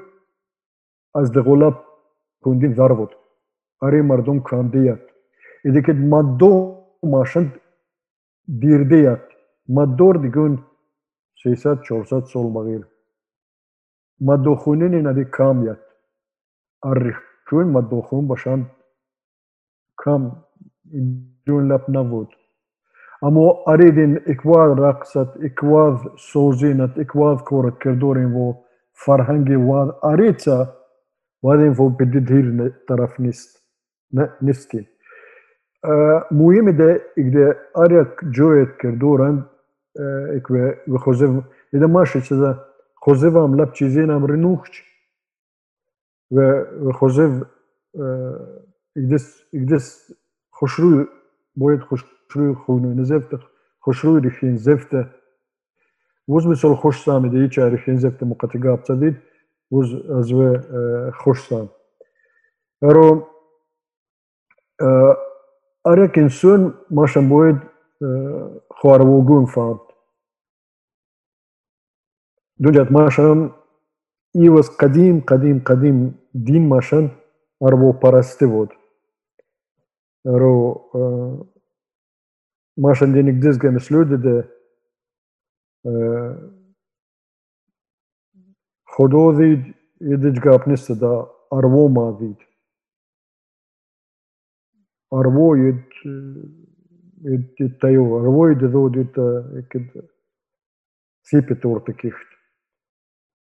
از 1.16 1.32
دغولاب 1.32 1.86
كوندين 2.44 2.74
ضربت 2.74 3.12
اري 3.84 4.02
مردم 4.02 4.40
كانديات 4.40 5.08
اذا 5.66 5.82
كد 5.82 5.96
مادو 5.96 6.84
ماشند 7.04 7.50
ديرديات 8.48 9.22
مادور 9.22 9.30
ديگون 9.30 9.30
سيسات 9.30 9.35
ма 9.69 9.87
дор 9.87 10.21
дигун 10.21 10.65
300-400 11.45 12.27
сол 12.27 12.51
мағир 12.51 12.87
ма 14.21 14.39
дохунини 14.39 15.03
наби 15.03 15.25
кам 15.25 15.65
як. 15.65 15.81
Аррихун 16.81 17.73
ма 17.73 17.83
дохун 17.83 18.27
башан 18.27 18.67
кам. 19.97 20.45
Дун 21.47 21.71
лап 21.71 21.89
навуд 21.89 22.31
аммо 23.21 23.63
аридин 23.67 24.19
икваз 24.27 24.79
рақсат 24.79 25.31
икваз 25.49 26.01
созинат 26.17 26.99
икваз 26.99 27.43
корат 27.43 27.79
кардорин 27.79 28.33
во 28.33 28.47
фарҳанги 29.05 29.57
вад 29.57 29.89
арица 30.03 30.75
вадин 31.43 31.73
во 31.73 31.89
бидидир 31.91 32.73
тараф 32.89 33.19
нест 33.19 33.51
нестки 34.41 34.81
э, 35.83 36.21
муҳими 36.31 36.73
де 36.73 36.91
игде 37.17 37.47
аряк 37.75 38.23
ҷоет 38.37 38.77
кардоранд 38.81 39.41
وخوزف 40.89 41.45
إذا 41.75 41.87
ماشي 41.87 42.21
كذا 42.21 42.65
خوزف 42.95 43.37
هم 43.37 43.55
لب 43.61 43.73
چیزین 43.73 44.11
هم 44.11 44.27
رنوخش 44.27 44.85
و 46.31 46.93
خوزف 46.93 47.43
إقدس 48.97 49.43
إقدس 49.55 50.13
خوشروي 50.51 51.07
باید 51.57 51.81
خوشروي 51.81 52.55
خونو 52.55 52.95
نزفت 52.95 53.31
خوشروي 53.81 54.21
رخين 54.21 54.57
زفته 54.57 55.07
وز 56.29 56.47
مثل 56.47 56.75
خوش 56.75 57.05
سامي 57.05 57.29
ده 57.29 57.39
يچه 57.39 57.69
رخين 57.69 57.97
زفته 57.97 58.27
مقتقاب 58.27 58.83
تدید 58.83 59.17
وز 59.73 59.95
ازوه 60.11 60.61
خوش 61.11 61.49
سام 61.49 61.69
ارو 62.83 63.27
Arekinsun 65.89 66.75
ماشان 66.91 67.29
باید 67.29 67.57
خواروگون 68.71 69.47
فاد 69.47 69.81
دولت 72.63 72.93
ماشم 72.93 73.55
ای 74.35 74.49
وز 74.49 74.71
قدیم 74.79 75.21
قدیم 75.21 75.59
قدیم 75.59 76.19
دین 76.45 76.69
ماشن 76.69 77.13
اربو 77.63 77.93
پرستی 77.93 78.47
بود 78.47 78.75
رو 80.25 80.81
ماشن 82.79 83.13
دینک 83.13 83.45
دزگه 83.45 83.71
مسلوده 83.71 84.17
ده 84.17 84.49
خودو 88.89 89.33
دید 89.39 89.77
یدیج 90.01 90.41
گاب 90.41 90.69
نیست 90.69 90.93
ده 90.93 91.27
اربو 91.53 91.89
ما 91.89 92.13
دید 92.21 92.39
اربو 95.13 95.57
ید 95.59 95.85
ید 97.61 97.79
تایو 97.81 98.05
اربو 98.15 98.51
ید 98.51 98.59
دو 98.59 98.89
دید 98.91 99.15
سیپی 101.25 101.55
تور 101.55 101.81
تکیخت 101.81 102.27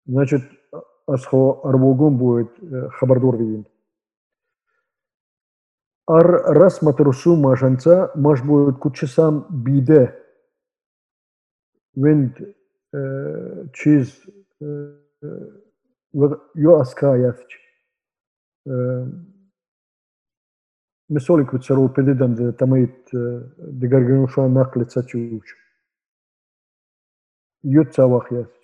значит, 0.06 0.42
асхо 1.06 1.60
арвугум 1.64 2.18
будет 2.18 2.52
э, 2.62 2.88
хабардур 2.90 3.36
видим. 3.36 3.66
Ар 6.06 6.26
раз 6.26 6.82
матерусу 6.82 7.36
мажанца, 7.36 8.10
маш 8.14 8.42
будет 8.42 8.78
кучесам 8.78 9.46
биде. 9.50 10.20
Винд 11.94 12.38
э, 12.92 13.66
чиз 13.72 14.20
э, 14.60 14.98
ю 16.12 16.74
аска 16.74 17.16
яфч. 17.16 17.60
Мисолик 21.08 21.52
вот 21.52 21.64
сару 21.64 21.88
педидан 21.90 22.54
тамайт 22.54 23.08
дегаргануша 23.12 24.48
наклица 24.48 25.04
чуч. 25.04 25.54
Ют 27.62 27.94
савах 27.94 28.32
яфч. 28.32 28.63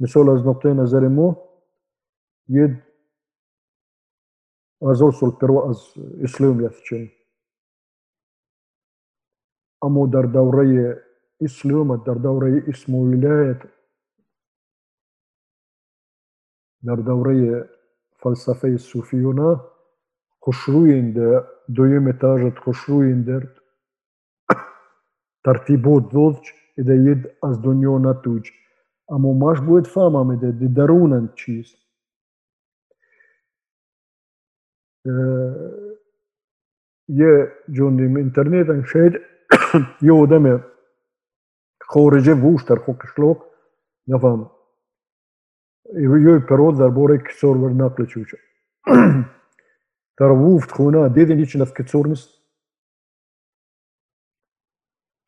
Misola 0.00 0.36
is 0.38 0.44
not 0.44 0.64
known 0.64 0.80
as 0.80 0.94
anymore. 0.94 1.36
Yud 2.48 2.82
as 4.82 5.00
پرو 5.40 5.58
از 5.58 5.78
اسلام 6.22 6.60
یافتیم 6.60 7.12
اما 9.82 10.06
در 10.06 10.22
دوره 10.22 10.96
إسلام 11.40 11.96
در 12.04 12.14
دوره 12.14 12.62
اسم 12.68 13.20
در 16.84 16.96
دوره 16.96 17.68
فلسفه 18.22 18.68
الصوفيونة 18.68 19.60
خشروين 20.46 21.12
در 21.12 21.44
دویم 21.74 22.08
اتاجت 22.08 22.58
خشروين 22.58 23.22
در 23.22 23.42
ترتیبو 25.44 26.00
ذوج 26.12 26.52
إذا 26.78 26.94
ید 26.94 27.26
أز 27.44 27.62
دنیا 27.62 28.12
توج 28.12 28.50
etajet 29.13 29.13
خوشرویندر 29.13 29.29
ترتیبات 29.29 29.29
دودج 29.29 29.29
اده 29.29 29.29
ید 29.29 29.29
از 29.29 29.29
دنیا 29.29 29.29
نتوج 29.29 29.29
اما 29.29 29.33
ماش 29.33 29.59
بود 29.59 29.87
فهمامده 29.87 30.51
دی 30.51 30.67
درونن 30.67 31.29
چیز 31.35 31.75
یه 37.07 37.51
جوندیم 37.69 38.17
انترنت 38.17 38.85
شاید 38.85 39.13
یه 40.01 40.13
آدم 40.13 40.65
خارجه 41.81 42.33
ووشتر 42.33 42.75
خوکشلوک 42.75 43.37
نفهم 44.07 44.51
joj 45.95 46.45
perod 46.47 46.77
dar 46.77 46.91
bore 46.91 47.17
kësor 47.17 47.57
vër 47.57 47.73
nakle 47.73 48.05
quqe. 48.05 48.37
Tar 50.17 50.31
wuft 50.31 50.71
khuna, 50.71 51.09
dedin 51.09 51.39
i 51.39 51.45
që 51.45 51.59
në 51.59 51.67
kësor 51.73 52.09
nës. 52.11 52.23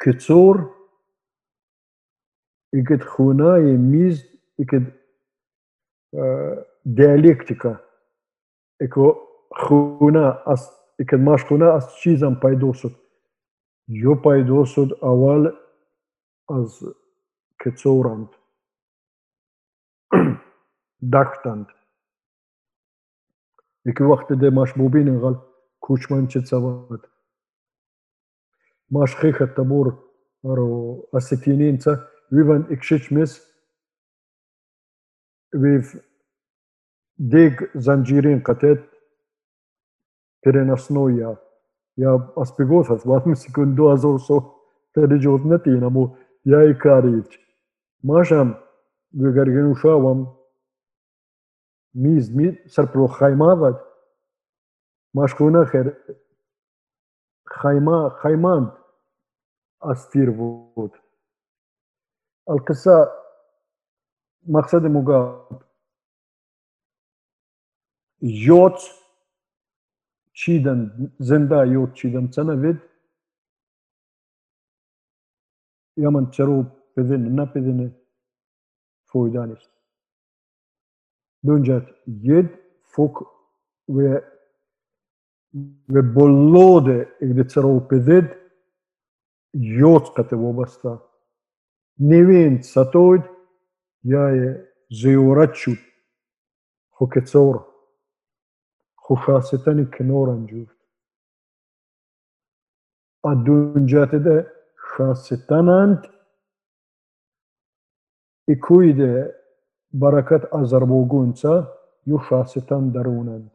Kësor 0.02 0.75
i 2.75 2.83
këtë 2.83 3.07
khuna 3.13 3.57
i 3.63 3.77
miz 3.79 4.23
i 4.59 4.67
këtë 4.67 4.91
uh, 6.17 6.57
dialektika. 6.85 7.77
E 8.83 8.89
ko 8.93 9.13
khuna 9.67 10.33
as 10.53 10.67
i 11.01 11.05
këtë 11.05 11.23
mash 11.23 11.47
khuna 11.49 11.77
as 11.77 11.87
qizan 12.01 12.41
pajdosut. 12.43 12.95
Jo 13.89 14.17
pajdosut 14.25 14.97
aval 15.03 15.53
as 16.57 16.83
kësorant. 17.63 18.33
داكتاند 21.03 21.67
إكي 23.87 24.05
وقت 24.05 24.33
دي 24.33 24.51
ماش 24.51 24.79
موبين 24.79 25.19
غال 25.19 25.37
كوش 25.81 26.13
منشت 26.13 26.45
سواد 26.45 27.07
ماش 28.91 29.17
خيخة 29.17 29.45
تبور 29.45 30.11
ارو 30.45 31.09
اسكينين 31.15 31.79
تا 31.79 32.09
we 32.31 32.43
went 32.43 32.69
Ikshishmis 32.71 33.41
with 35.53 36.01
Dig 37.29 37.57
Zanjiri 37.77 38.33
and 38.33 38.45
Katet 38.45 38.85
Terenasnoya. 40.45 41.39
Ya 41.97 42.19
aspigothas, 42.37 43.07
what 43.07 43.25
misikundu 43.25 43.95
as 43.95 44.05
also 44.05 44.57
Terijot 44.97 45.45
Neti 45.45 45.69
in 45.69 45.85
Amu 45.85 46.15
Yaikarit. 46.47 47.29
Masham, 48.05 48.59
we 49.15 49.33
got 49.33 49.43
again 49.49 49.75
Ushawam. 49.75 50.35
khaima 51.95 52.31
Mid 52.31 52.59
Serpro 52.69 53.09
Chaimavat. 53.09 53.81
Mashkuna 55.17 55.71
her 55.73 55.97
Chaima 57.49 58.73
Astirvot. 59.83 60.93
القصه 62.49 63.09
مقصد 64.49 64.83
مقاب 64.83 65.63
یوت 68.23 68.81
چیدن 70.33 71.13
زنده 71.19 71.69
یوت 71.69 71.95
چیدن 71.95 72.31
سنه 72.31 72.55
وید 72.55 72.83
یمن 75.97 76.31
چرو 76.31 76.63
بدن 76.97 77.23
نه 77.37 77.45
بدن 77.45 78.01
فویدانیست 79.07 79.77
Dunjat 81.47 81.87
jed 82.23 82.49
fuk 82.83 83.23
ve 83.89 84.25
ve 85.89 86.15
bollode 86.15 87.09
de 87.21 87.47
tsaro 87.47 87.89
peded 87.89 88.25
jot 89.55 90.15
kate 90.15 90.37
vobasta. 90.37 91.03
Nevin 91.99 92.61
satod 92.61 93.23
yaye 94.05 94.71
zeyoraçut 94.91 95.79
huketsora 96.91 97.63
huşasetani 98.97 99.91
kinoran 99.91 100.47
cürt. 100.47 100.77
Aduncatede 103.23 104.53
şasetanant 104.97 106.07
ikuide 108.49 109.43
barakat 109.93 110.55
azarbogunca 110.55 111.69
yu 112.07 112.21
şasetan 112.29 112.95
darunant. 112.95 113.53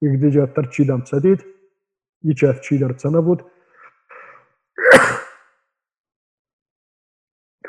İgdica 0.00 0.54
tarçidam 0.54 1.06
sadid, 1.06 1.40
içer 2.22 2.62
çidar 2.62 2.98
canavut, 2.98 3.40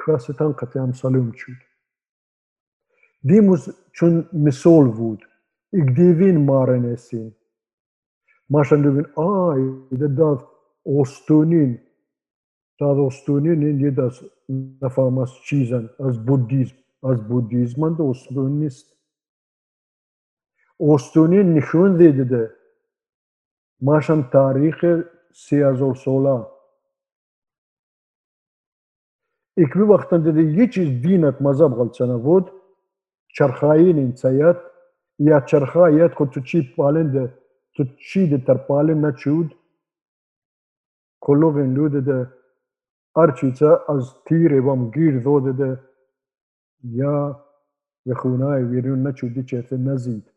کراستان 0.05 0.53
قطعا 0.53 0.91
سالوم 0.91 1.31
چود 1.31 1.57
دیموز 3.23 3.69
چون 3.93 4.29
مثال 4.33 4.87
بود 4.91 5.25
اگ 5.73 5.95
دیوین 5.95 6.45
مارنسین 6.45 7.35
ماشان 8.49 8.81
دوین 8.81 9.07
آی 9.15 9.61
ده 9.99 10.07
داد 10.07 10.47
اوستونین 10.83 11.79
داد 12.79 12.97
اوستونین 12.97 13.63
این 13.63 13.79
یه 13.79 13.91
دست 13.91 14.23
نفهم 14.81 15.17
از 15.17 15.33
چیزن 15.45 15.89
از 15.99 16.25
بودیزم 16.25 16.75
از 17.03 17.27
بودیزمان 17.27 17.93
ده 17.93 18.01
اوستون 18.01 18.51
نیست 18.51 18.87
اوستونین 20.77 21.53
نشون 21.53 21.97
دیده 21.97 22.23
ده 22.23 22.51
ماشان 23.81 24.29
تاریخ 24.29 24.85
سی 25.33 25.63
هزار 25.63 25.95
سولا 25.95 26.47
یک 29.57 29.73
بی 29.73 29.79
وقت 29.79 30.13
یه 30.13 30.67
چیز 30.67 31.01
دینت 31.01 31.41
مذهب 31.41 31.75
غلط 31.75 31.93
شنا 31.93 32.17
بود 32.17 32.51
چرخایی 33.27 33.93
نیم 33.93 34.15
یا 35.19 35.39
چرخاییت 35.39 36.13
خود 36.13 36.29
تو 36.29 36.41
چی 36.41 36.75
ده 37.13 37.37
تو 37.73 37.83
چی 37.83 38.27
دی 38.29 38.37
تر 38.37 38.57
پالند 38.57 39.05
نچود 39.05 39.55
کلوگن 41.21 41.73
لوده 41.73 42.01
ده 42.01 42.33
آرچیتا 43.15 43.85
از 43.89 44.15
تیره 44.25 44.61
وام 44.61 44.91
گیر 44.91 45.19
داده 45.19 45.51
ده 45.51 45.79
یا 46.83 47.45
یخونای 48.05 48.63
ویرون 48.63 49.07
نچودی 49.07 49.43
چه 49.43 49.61
تن 49.61 49.89
نزید 49.89 50.31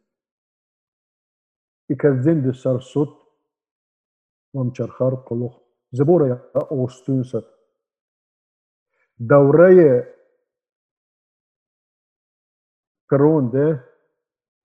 ای 1.90 1.96
که 1.96 2.20
زنده 2.20 2.52
سر 2.52 2.80
وام 4.54 4.70
چرخار 4.70 5.24
کلوخ 5.24 5.60
زبوره 5.92 6.28
یا 6.28 6.42
آستون 6.70 7.22
صد 7.22 7.53
دوره 9.28 10.14
کرونده 13.10 13.84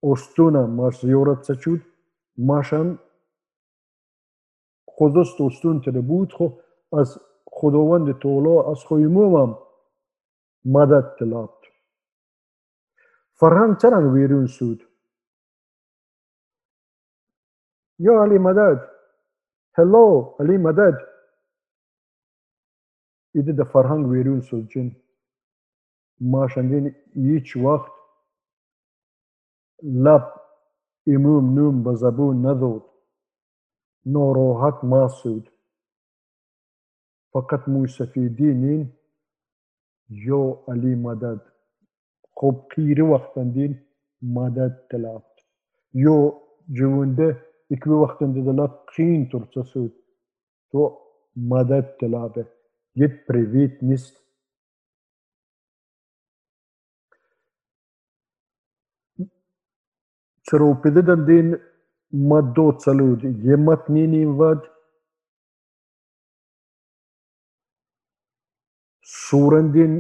استونه 0.04 0.66
ماش 0.66 1.02
زیورت 1.02 1.44
سچود 1.44 1.82
ماشم 2.38 3.00
خودست 4.88 5.42
استون 5.42 5.82
تره 5.82 6.02
بود 6.02 6.34
خو 6.34 6.50
از 7.00 7.20
خداوند 7.48 8.20
تولا 8.20 8.72
از 8.72 8.80
خویموم 8.84 9.58
مدد 10.66 11.16
تلابد 11.20 11.60
فرهنگ 13.34 13.78
چرن 13.78 14.14
ویرون 14.14 14.46
سود؟ 14.48 14.84
یا 18.00 18.24
علی 18.24 18.38
مدد. 18.38 18.90
هلو 19.74 20.36
علی 20.40 20.58
مدد. 20.58 20.98
ایده 23.35 23.53
د 23.61 23.69
فرهنګ 23.73 24.03
ویرون 24.13 24.41
سوچن 24.51 24.89
ماشندین 26.35 26.87
هیچ 27.29 27.57
وقت 27.67 27.93
لب 30.09 30.29
اموم 31.15 31.55
نوم 31.55 31.83
به 31.89 31.95
زبون 32.03 32.47
نداد 32.47 32.83
ناراحت 34.17 34.85
مسعود 34.93 35.51
فقط 37.33 37.69
موی 37.69 37.89
سفیدینین 37.97 38.85
یا 40.29 40.43
علی 40.75 40.95
مدد 41.07 41.41
خب 42.43 42.63
قیری 42.77 43.03
وقتندین 43.15 43.75
مدد 44.39 44.87
تلافت 44.91 45.45
یا 46.05 46.19
جوونده 46.79 47.29
ikvi 47.75 47.95
waqtinde 48.03 48.41
de 48.47 48.53
la 48.59 48.67
qîn 48.93 49.21
turca 49.31 49.63
sud 49.73 49.93
to 50.71 50.83
medet 51.51 51.87
yet 53.00 53.14
privît 53.28 53.76
nist 53.90 54.16
Seropididen 60.50 61.22
din 61.28 61.48
maddo 62.30 62.66
salud 62.86 63.22
yemat 63.48 63.84
ninin 63.94 64.30
vad 64.40 64.62
surandin 69.04 69.94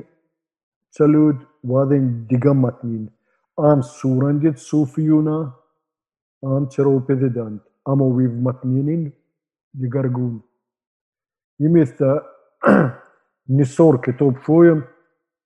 salud 0.98 1.38
vadin 1.72 2.06
digamatnin 2.30 3.04
am 3.68 3.80
surandit 3.84 4.58
sufiyuna 4.70 5.38
am 6.44 6.64
seropididen 6.74 7.54
ama 7.92 8.06
viv 8.18 8.34
matninin 8.46 9.04
digargun 9.82 10.36
несор 13.48 14.02
китоб 14.02 14.38
шоем, 14.46 14.88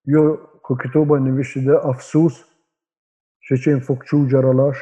ё 0.06 0.38
ко 0.64 0.76
китоба 0.76 1.20
невишиде 1.20 1.76
афсус, 1.76 2.46
шечен 3.40 3.82
фокчу 3.82 4.28
джаралаш, 4.28 4.78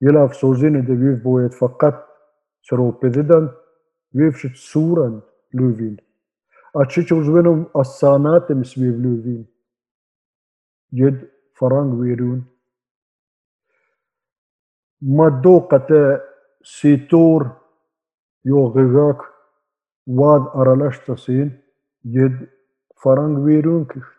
ела 0.00 0.24
афсузини 0.24 0.82
де 0.82 0.94
вив 0.94 1.22
боет 1.22 1.54
факат 1.54 2.06
сропедидан, 2.62 3.54
вив 4.12 4.38
шит 4.38 4.56
суран 4.56 5.22
лувин. 5.52 6.00
А 6.72 6.86
чичи 6.86 7.14
узвеном 7.14 7.70
ассанатем 7.72 8.64
свив 8.64 8.96
лувин. 8.96 9.48
Jed 10.92 11.30
farang 11.58 11.98
virun. 12.00 12.44
Maddo 15.00 15.60
kate 15.68 16.20
sitor 16.62 17.56
jo 18.44 18.70
gëgak 18.74 19.35
Vad 20.06 20.52
aralasht 20.54 21.02
të 21.08 21.16
sin, 21.18 21.48
gjed 22.06 22.34
farang 23.02 23.40
virën 23.42 23.86
kështë. 23.90 24.12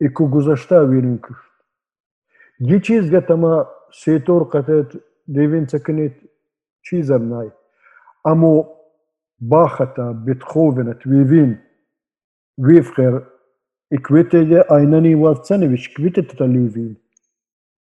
E 0.00 0.08
ku 0.08 0.28
guzashta 0.32 0.80
virën 0.88 1.18
kështë. 1.20 1.50
Gjë 2.68 2.78
qizga 2.86 3.20
të 3.28 3.36
ma 3.42 3.58
setor 3.92 4.46
këtët 4.52 4.96
devin 5.28 5.66
të 5.68 5.82
kënit 5.84 6.16
qizër. 6.88 7.52
Amo 8.24 8.52
bahata, 9.38 10.12
bitkovin, 10.24 10.94
të 10.94 11.10
vivin, 11.10 11.52
vifkër, 12.56 13.20
e 13.92 13.98
kvetege 14.00 14.62
aynani 14.72 15.12
vartsaneviç 15.20 15.90
kvetet 15.96 16.32
të 16.38 16.46
livin. 16.48 16.96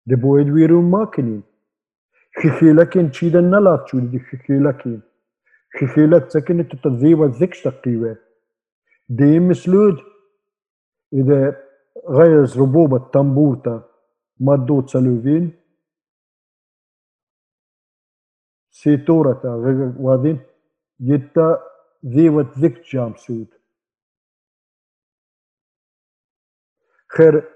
Dhe 0.08 0.16
bojed 0.16 0.48
virën 0.48 0.88
makinin. 0.88 1.42
Xixi 2.40 2.72
lakin 2.72 3.10
nalat 3.50 3.88
çudi 3.88 4.18
xixi. 4.18 5.02
خفيلات 5.76 6.30
سكنت 6.32 6.72
تتذيب 6.76 7.22
ذيك 7.22 7.54
تقيوات 7.64 8.18
ديم 9.08 9.48
مسلود 9.48 9.96
إذا 11.12 11.68
غيرز 12.08 12.58
ربوبة 12.60 13.10
تنبوتا 13.10 13.88
مدوت 14.40 14.90
سلوفين 14.90 15.52
سيتورة 18.70 19.42
وادين 20.00 20.40
جتا 21.00 21.62
ذيوة 22.06 22.54
ذيك 22.58 22.80
جامسود 22.92 23.48
خير 27.16 27.48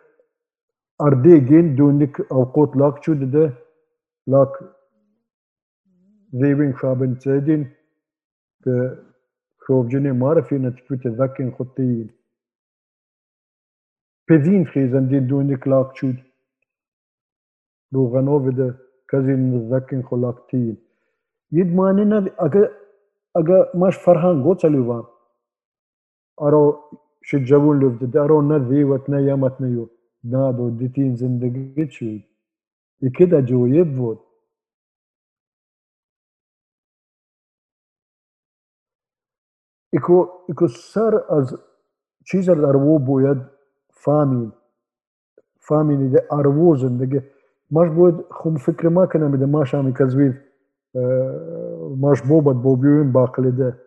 أرديجين 1.00 1.76
دونك 1.76 2.20
أو 2.32 2.44
قوت 2.44 2.76
لاك 2.76 3.04
شو 3.04 3.12
ده 3.14 3.54
لاك 4.26 4.52
ذيبين 6.34 6.72
خابن 6.74 7.18
تادين 7.18 7.74
ك 8.64 8.68
خوفجني 9.66 10.12
معرفين 10.12 10.76
تكوت 10.76 11.06
ذكين 11.06 11.52
خطيين 11.58 12.10
بدين 14.30 14.66
خيزن 14.66 15.08
دين 15.08 15.26
دونك 15.26 15.68
لاك 15.68 15.96
شود 15.96 16.16
روغنوف 17.94 18.44
ده 18.56 18.78
كزين 19.10 19.70
ذكين 19.74 20.02
خلاقتين 20.02 20.76
يد 21.52 21.74
ماننا 21.76 22.18
اگه 22.38 22.70
اگه 23.36 23.58
ماش 23.74 23.96
فرهان 23.98 24.42
گو 24.44 24.54
چلوان 24.54 25.04
ارو 26.42 26.64
شجبون 27.22 27.80
لفت 27.84 28.04
ده 28.04 28.20
ارو 28.24 28.42
نه 28.42 28.56
ذيوت 28.68 29.10
نه 29.10 29.20
يمت 29.30 29.60
نه 29.60 29.68
يو 29.68 29.88
نادو 30.24 30.70
ديتين 30.70 31.16
زندگی 31.16 31.86
چود. 31.86 32.22
يكده 33.02 33.40
جو 33.40 33.66
يبود 33.66 34.18
اكو 34.18 34.31
Ecco, 39.92 40.44
ecco 40.50 40.68
Sir 40.68 41.12
az 41.28 41.54
Cesar 42.24 42.58
Arvo 42.70 42.98
باید 43.06 43.38
فهمید 43.90 44.52
فهمید 45.60 46.12
ده 46.12 46.26
Arvo 46.30 46.76
زندگی 46.76 47.20
ماش 47.70 47.90
باید 47.90 48.14
خم 48.30 48.56
فکر 48.56 48.88
ما 48.88 49.06
کنم 49.06 49.36
ده 49.36 49.46
ماش 49.46 49.74
همی 49.74 49.92
کزوید 49.94 50.34
ماش 52.00 52.22
بابت 52.22 52.56
بابیویم 52.62 53.12
باقلی 53.12 53.50
ده 53.52 53.80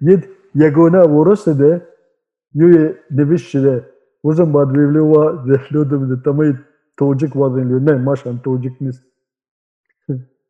Yed 0.00 0.24
yagona 0.54 1.08
vorası 1.08 1.58
de 1.58 1.86
yuye 2.54 3.02
devişçi 3.10 3.64
de 3.64 3.84
o 4.22 4.32
zaman 4.32 4.74
devli 4.74 5.00
va 5.00 5.46
dehlodum 5.48 6.10
de 6.10 6.22
tamayı 6.22 6.58
tocik 6.96 7.36
vadin 7.36 7.70
lü 7.70 7.86
ne 7.86 7.94
maşan 7.94 8.38
tocik 8.38 8.80
nis. 8.80 9.02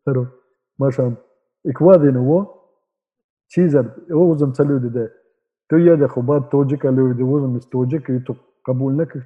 Hero 0.04 0.26
maşan 0.78 1.16
ikvadin 1.64 2.14
o 2.14 2.58
çizer 3.48 3.86
o 4.10 4.14
uzun 4.14 4.52
çalıyordu 4.52 4.94
de 4.94 5.12
Ты 5.68 5.80
яде 5.80 6.08
хубат 6.08 6.50
тоджик 6.50 6.84
алевиде, 6.84 7.24
өзім 7.24 7.58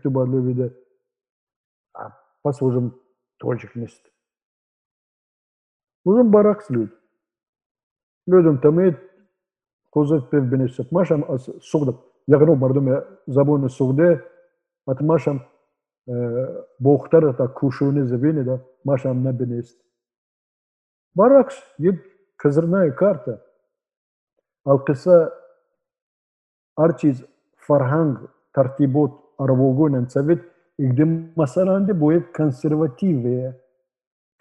и. 0.03 0.71
А 1.95 2.11
пас 2.43 2.62
өзім 2.62 2.93
тоджик 3.39 3.75
мест. 3.77 4.03
Өзім 6.07 6.31
барақ 6.33 6.62
слюд. 6.67 6.91
Людім 8.27 8.61
тамет, 8.61 9.01
қозып 9.93 10.31
пев 10.31 10.45
бенешіп. 10.49 10.93
Машам 10.93 11.27
сұғдып. 11.61 12.07
Яғыну 12.31 12.55
مردم 12.55 12.87
زبون 13.27 13.69
ات 14.87 15.01
ماشم 15.01 15.41
та 16.07 17.33
تا 17.33 17.49
да, 18.45 18.61
машам 18.85 18.85
ماشم 18.85 19.29
نبینیست 19.29 19.81
یه 21.79 21.99
козырная 22.39 22.91
карта. 22.93 23.43
القصه 24.67 25.33
هر 26.80 26.91
چیز 26.91 27.23
فرهنگ 27.57 28.18
ترتیبات 28.53 29.11
arabogónen 29.40 30.06
savit 30.06 30.41
ikdi 30.80 31.06
مثلا 31.38 31.86
de 31.88 31.94
باید 32.02 32.23
konservative 32.38 33.53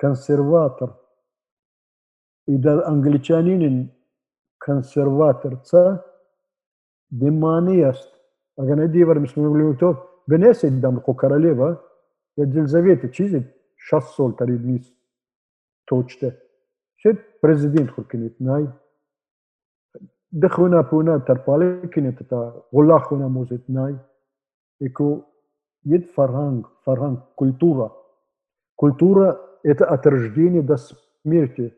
konservator 0.02 0.90
ida 2.46 2.86
anglicaninin 2.86 3.90
konservatorca 4.66 6.04
demani 7.10 7.76
jest 7.76 8.08
aga 8.58 8.74
ne 8.76 8.92
divar 8.92 9.16
mislim 9.16 9.76
to 9.76 9.96
benese 10.28 10.82
dam 10.82 11.00
ko 11.00 11.16
королева 11.16 11.80
Елизавета 12.38 13.12
чизит 13.12 13.46
6 13.76 14.04
sol 14.04 14.32
taribnis 14.36 14.92
toçte 15.86 16.40
şey 16.96 17.12
prezident 17.42 17.90
hurkinit 17.90 18.40
nay 20.28 20.40
دخونا 20.42 20.80
بونا 20.82 21.18
ترپاله 21.18 21.86
کنه 21.94 22.10
تا 22.30 22.52
غلا 22.72 22.98
خونا 22.98 23.28
موزت 23.28 23.70
نای 23.70 23.94
اکو 24.80 25.22
Есть 25.84 26.12
фарханг, 26.14 26.70
фарханг, 26.84 27.20
культура. 27.34 27.92
Культура – 28.74 29.62
это 29.62 29.84
от 29.84 30.06
рождения 30.06 30.62
до 30.62 30.76
смерти. 31.22 31.74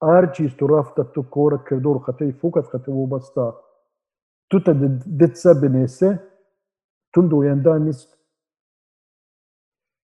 Арчи 0.00 0.48
стурафта 0.48 1.04
тукора 1.04 1.58
кердор 1.58 2.02
хатей 2.02 2.32
фукат 2.32 2.68
хатей 2.68 2.92
убаста. 2.92 3.56
Тут 4.48 4.64
детса 5.06 5.54
бенесе, 5.54 6.22
тунду 7.10 7.42
янданist. 7.42 8.08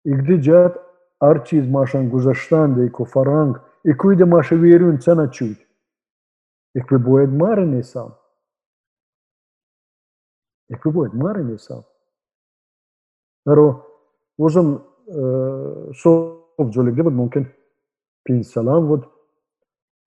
И 0.06 0.14
где 0.14 0.38
джат 0.38 0.82
арчи 1.20 1.58
из 1.58 1.68
машан 1.68 2.10
гузаштанда 2.10 2.84
и 2.84 2.90
кофаранг, 2.90 3.64
и 3.84 3.94
куйде 3.94 4.26
маша 4.26 4.56
верюн 4.56 5.00
цена 5.00 5.28
чуть. 5.30 5.65
equivoer 6.77 7.27
de 7.27 7.37
mărele 7.37 7.83
sau. 7.83 8.19
Equivoer 10.69 11.11
de 11.11 11.17
mărele 11.17 11.57
sau. 11.57 11.85
Dar 13.47 13.59
uzum 14.37 14.69
e, 15.07 15.13
e, 15.13 15.91
e, 15.91 15.93
şov 15.93 16.73
jolik 16.73 16.97
debet 16.97 17.13
mümkün. 17.13 17.47
Pin 18.25 18.43
selam 18.43 18.89
vod. 18.89 19.05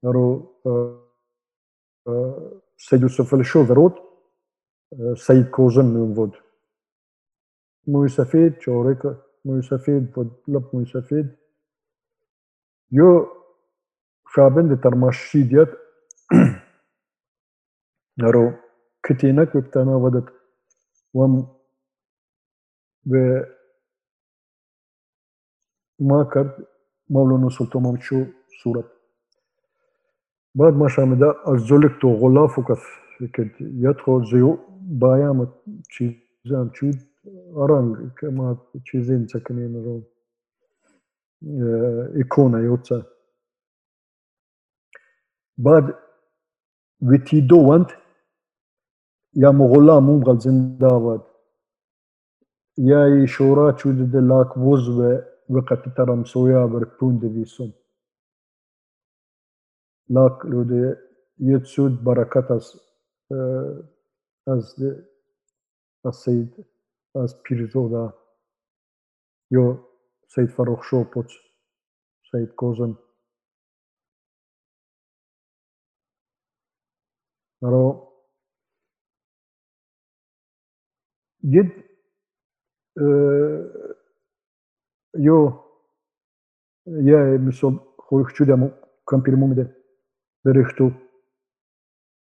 Dar 0.04 0.16
o 0.16 0.56
seydu 2.78 3.10
sefel 3.10 3.44
şov 3.44 3.70
verot. 3.70 3.98
Seyd 5.18 5.52
kozum 5.52 5.88
müm 5.94 6.18
vod. 6.18 6.34
Mü 7.88 8.10
sefid, 8.10 8.60
çorek 8.60 9.04
mü 9.46 9.64
sefid, 9.64 10.18
vod 10.18 10.32
lap 10.50 10.74
mü 10.74 10.86
sefid. 10.86 11.26
Yo 12.91 13.28
şabende 14.36 14.82
tarmaş 14.82 15.30
şidiyat 15.32 15.70
ترماشيديات 18.20 18.56
aro 18.56 18.56
كتينك 19.04 19.56
وكتانا 19.56 19.96
ودت. 19.96 20.34
وم 21.14 21.56
و 23.08 23.41
ما 26.00 26.24
کرد 26.24 26.68
مولانا 27.10 27.50
سلطان 27.50 27.84
ممشو 27.84 28.26
صورت. 28.64 28.86
بعد 30.56 30.74
ما 30.74 30.88
شامده 30.90 31.28
از 31.50 31.60
زلک 31.62 32.02
تو 32.02 32.16
غلاف 32.16 32.60
کف 32.60 32.84
كد 33.34 33.52
يدخل 33.62 34.24
زي 34.32 34.41
بايام 34.82 35.54
چیزام 35.90 36.70
چود 36.70 36.96
arang 37.56 38.10
كما 38.20 38.58
چیزین 38.86 39.28
سكنين 39.28 39.76
رو 39.86 40.04
ايقونة 42.18 42.60
يوتسا 42.60 43.04
بعد 45.58 45.96
وتيدو 47.02 47.70
وانت 47.70 47.91
يا 49.35 49.51
مغلا 49.51 49.99
ممغل 49.99 50.39
زنداباد 50.39 51.22
يا 52.77 53.26
شورا 53.26 53.72
چود 53.72 54.11
دلاك 54.11 54.57
وزوه 54.57 55.26
وقت 55.49 55.95
ترم 55.97 56.23
سویا 56.23 56.68
بر 56.68 56.85
پوند 56.85 57.23
ویسم. 57.23 57.73
لاک 60.10 60.45
لوده 60.45 60.97
یت 61.39 61.64
سود 61.64 62.03
برکت 62.03 62.51
از 62.51 62.73
از 64.47 64.76
از 66.06 66.15
سید 66.15 66.65
از 67.15 67.43
پیرزودا 67.43 68.14
یو 69.51 69.77
سید 70.27 70.49
فروخ 70.49 70.84
شو 70.84 71.03
پوچ 71.03 71.34
سید 72.31 72.56
کوزن. 72.56 72.97
رو 77.61 78.09
جد 81.44 81.70
jo 85.18 85.38
e, 86.88 87.02
jie 87.06 87.20
visom 87.45 87.80
hoikčiudėm 88.10 88.66
kampirmumde 89.07 89.68
beriktų. 90.45 90.90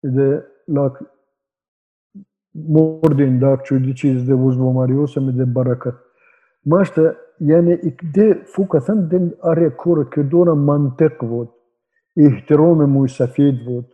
De 0.02 0.28
lak 0.68 0.98
mordin 2.54 3.40
dak 3.40 3.66
çudiçiz 3.66 4.28
de 4.28 4.34
vuzbo 4.34 4.72
mariusa 4.72 5.20
mi 5.20 5.38
de 5.38 5.54
barakat. 5.54 5.94
Maşta 6.64 7.14
yani 7.40 7.74
ikde 7.74 8.44
fukatan 8.44 9.10
den 9.10 9.32
are 9.42 9.76
kur 9.76 10.10
kedona 10.10 10.54
mantık 10.54 11.22
vod. 11.22 11.48
İhtirame 12.16 12.86
muysafid 12.86 13.66
vod. 13.66 13.84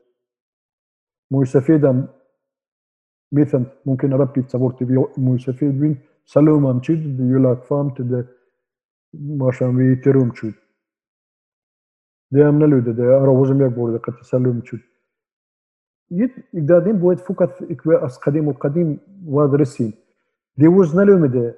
Muysafidam 1.30 2.08
مثلا 3.32 3.66
ممكن 3.86 4.12
ربي 4.14 4.42
تصورت 4.42 4.82
بيه 4.84 5.08
مسافد 5.18 5.80
وين 5.82 5.98
سلام 6.26 6.66
هم 6.66 6.80
چيد 6.80 7.20
يلاك 7.20 7.64
فهمت 7.64 8.02
ده 8.02 8.28
ماشان 9.14 9.76
وی 9.76 9.96
تروم 9.96 10.30
چود 10.32 10.54
ده 12.32 12.50
هم 12.50 12.58
نلوده 12.64 12.92
ده 12.92 13.04
آروزم 13.22 13.66
یک 13.66 13.72
برده 13.74 13.98
قد 13.98 14.14
تسلم 14.22 14.60
چود 14.60 14.80
يت 16.10 16.32
إقدادين 16.54 16.98
بويت 16.98 17.20
فوكت 17.20 17.62
إكوا 17.70 18.06
أس 18.06 18.18
قديم 18.18 18.48
وقديم 18.48 19.00
وادرسين 19.26 19.94
دي 20.58 20.68
وز 20.68 20.96
نلومه 21.00 21.26
ده 21.28 21.56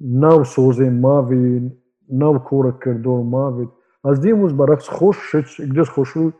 ناو 0.00 0.44
سوزين 0.44 1.00
ماوي 1.02 1.70
ناو 2.12 2.38
كورة 2.38 2.70
كردور 2.70 3.22
ماوي 3.22 3.68
از 4.06 4.18
دي 4.20 4.32
وز 4.32 4.52
برعكس 4.52 4.88
خوش 4.88 5.18
شش 5.32 5.60
إقداس 5.60 5.88
خوشو 5.88 6.30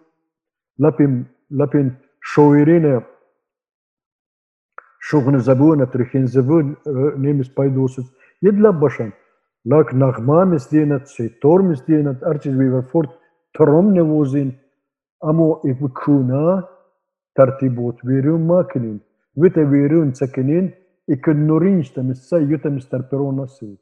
لپين 1.51 1.97
Şoğunuza 5.11 5.55
ne 5.77 5.91
tırıkınıza 5.91 6.49
bu 6.49 6.63
neyimiz 7.23 7.55
payda 7.55 7.81
olsun. 7.81 8.07
Yedla 8.43 8.81
başan. 8.81 9.13
Lak 9.67 9.93
nağma 9.93 10.45
mizdiyenet, 10.45 11.09
şeytor 11.09 11.61
mizdiyenet, 11.61 12.23
erçiz 12.23 12.61
bir 12.61 12.73
ve 12.73 12.83
fort 12.83 13.11
trom 13.57 13.95
nevozin. 13.95 14.55
Ama 15.21 15.61
ekbi 15.65 15.89
kuna 15.95 16.69
tertibot 17.37 18.05
veriyon 18.05 18.41
makinin. 18.41 19.03
Vete 19.37 19.73
veriyon 19.73 20.13
çekinin. 20.13 20.75
Ikin 21.09 21.49
nurin 21.49 21.79
işte 21.79 22.03
missa 22.03 22.39
yuta 22.39 22.71
misterperon 22.71 23.37
nasıl. 23.37 23.77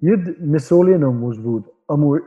Yed 0.00 0.26
misolina 0.38 1.10
muzbud. 1.10 1.64
Ama 1.88 2.20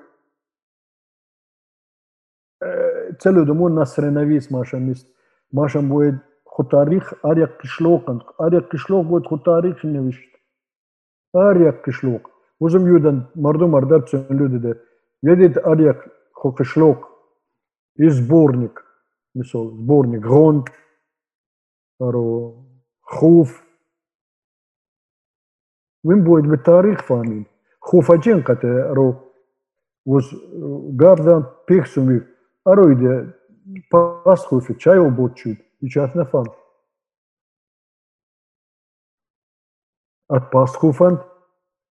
целую 3.19 3.45
думаю, 3.45 3.75
нас 3.75 3.99
ренавис 3.99 4.49
машам 4.49 4.83
мист. 4.83 5.07
Машам 5.51 5.89
будет 5.89 6.15
Хутарих 6.55 7.13
аряк 7.23 7.59
кишлокан. 7.61 8.21
Аряк 8.37 8.69
кишлок 8.69 9.07
будет 9.07 9.25
хутарих 9.25 9.83
невишт. 9.83 10.29
Аряк 11.33 11.83
кишлок. 11.83 12.29
Узем 12.59 12.85
юдан 12.85 13.31
марду 13.33 13.67
мардапцен 13.67 14.27
люди 14.29 14.59
де. 14.59 14.79
Едет 15.23 15.57
аряк 15.57 16.07
хокишлок. 16.31 17.09
И 17.95 18.07
сборник. 18.07 18.85
Мисол, 19.33 19.71
сборник. 19.71 20.21
Гонт. 20.21 20.67
Аро. 21.99 22.53
Хуф. 23.01 23.63
Вим 26.03 26.23
будет 26.23 26.45
бы 26.45 26.57
тарих 26.57 27.03
фамиль. 27.03 27.47
Хуфачен 27.79 28.43
кате 28.43 28.67
аро. 28.67 29.23
Уз 30.05 30.31
э, 30.31 30.37
гардан 30.99 31.49
пихсумик. 31.65 32.27
Аро 32.63 32.93
иде. 32.93 33.33
Пас 33.89 34.45
хуфи. 34.45 34.75
Чай 34.75 34.99
обочут. 34.99 35.57
ارو 35.82 35.82
يدي 35.82 36.00
باس 36.00 36.06
خوفي 36.06 36.08
تشاي 36.08 36.08
وبوتشود 36.08 36.12
يشاف 36.12 36.16
نفهم 36.16 36.44
От 40.28 40.50
Пасхуфанд 40.50 41.20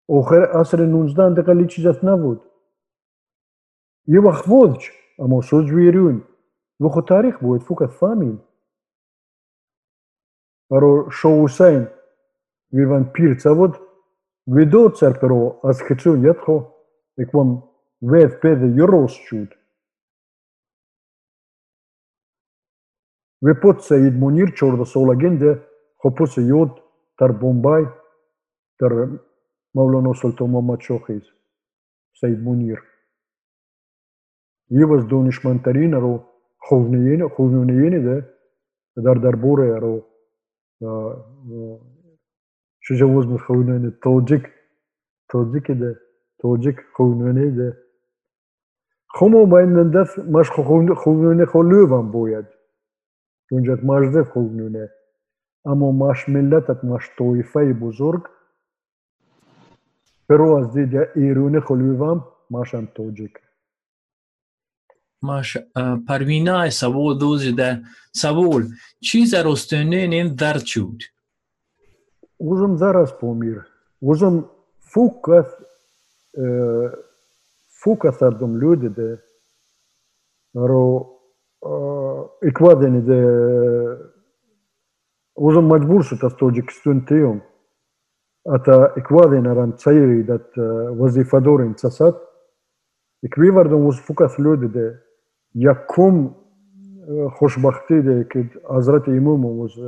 охер 0.08 0.50
асре 0.54 0.86
нунздан 0.86 1.34
дека 1.34 1.54
личизат 1.54 2.04
навуд. 2.04 2.44
Ева 4.06 4.34
хводч, 4.34 4.94
амо 5.18 5.42
соз 5.42 5.70
вирюн. 5.70 6.24
Вохо 6.80 7.02
тарих 7.02 7.42
будет 7.42 7.64
фукат 7.64 7.92
фамин. 7.92 8.42
Аро 10.70 11.10
шоусайн 11.10 11.90
виван 12.72 13.12
пирцавод 13.12 13.82
видо 14.48 14.90
церперо 14.90 15.60
аз 15.64 15.82
хечу 15.82 16.16
ятхо 16.16 16.76
еквам 17.18 17.64
вев 18.02 18.40
педе 18.40 18.68
юрос 18.68 19.14
чуд. 19.14 19.50
Вепотса 19.50 19.61
Ve 23.43 23.55
Said 23.81 24.15
Munir 24.15 24.49
çorda 24.49 24.85
solagende 24.85 25.59
hopus 25.99 26.37
yod 26.39 26.71
tar 27.19 27.43
Bombay 27.43 27.87
tar 28.81 28.93
Mevlana 29.75 30.15
Sultan 30.15 30.51
Muhammad 30.51 30.81
Shohiz 30.81 31.23
Said 32.15 32.39
Munir. 32.39 32.79
Евас 34.71 35.05
донишмантарина 35.05 36.01
ро 36.01 36.25
ховниене 36.59 37.29
ховниене 37.29 38.01
де 38.01 38.25
дар 38.97 39.19
дарбора 39.21 39.81
ро 39.81 39.95
шуҷа 42.81 43.07
возму 43.07 43.39
ховниене 43.39 43.91
тоҷик 44.05 44.45
тоҷики 45.31 45.75
де 45.75 45.91
тоҷик 46.43 46.77
ховниене 46.97 47.51
де 47.51 47.69
хумо 49.17 49.47
байндан 49.47 49.91
даст 49.91 50.17
маш 50.35 50.49
ховниене 50.49 51.45
холӯвам 51.53 52.11
бояд 52.13 52.47
Ancak 53.53 53.83
mazde 53.83 54.25
kulnune. 54.33 54.89
Amo 55.65 55.93
mash 55.93 56.29
milletet 56.29 56.83
mash 56.83 57.09
toifej 57.19 57.81
buzurg, 57.81 58.23
pero 60.27 60.57
az 60.59 60.67
didja 60.75 61.05
iruni 61.15 61.61
xulvivam 61.61 62.25
mash 62.51 62.75
am 62.75 62.87
toġik. 62.97 63.39
Parvina 66.07 66.67
e 66.67 66.71
savol 66.71 67.15
dozi 67.21 67.53
da 67.57 67.79
savol, 68.13 68.63
qiza 69.01 69.45
rostenenin 69.45 70.35
dharçud? 70.35 70.99
Uzum 72.39 72.79
zaraz 72.79 73.13
pomir. 73.21 73.63
Uzum 74.01 74.49
fukat 74.81 75.47
e, 76.35 76.45
fukat 77.69 78.23
ardum 78.23 78.59
ljudi 78.59 78.89
de 78.97 79.19
ro 80.55 81.12
Эквадене 81.63 83.01
де 83.03 83.15
э, 83.15 83.99
узам 85.37 85.67
маҷбур 85.67 86.03
шуд 86.03 86.25
аз 86.25 86.35
Тоҷикистон 86.35 87.07
тиём. 87.07 87.43
Ата 88.45 88.93
Экваденарам 88.97 89.77
цайри 89.79 90.25
дат 90.25 90.51
э, 90.59 90.91
вазифадорин 90.91 91.75
цасад. 91.77 92.19
Эквивардам 93.23 93.87
уз 93.87 93.97
фукас 94.01 94.39
люди 94.39 94.69
де 94.69 95.03
якум 95.55 96.35
э, 97.09 97.29
хушбахти 97.31 98.03
де 98.03 98.25
кид 98.25 98.57
Азрати 98.69 99.11
Имому 99.11 99.63
уз 99.63 99.79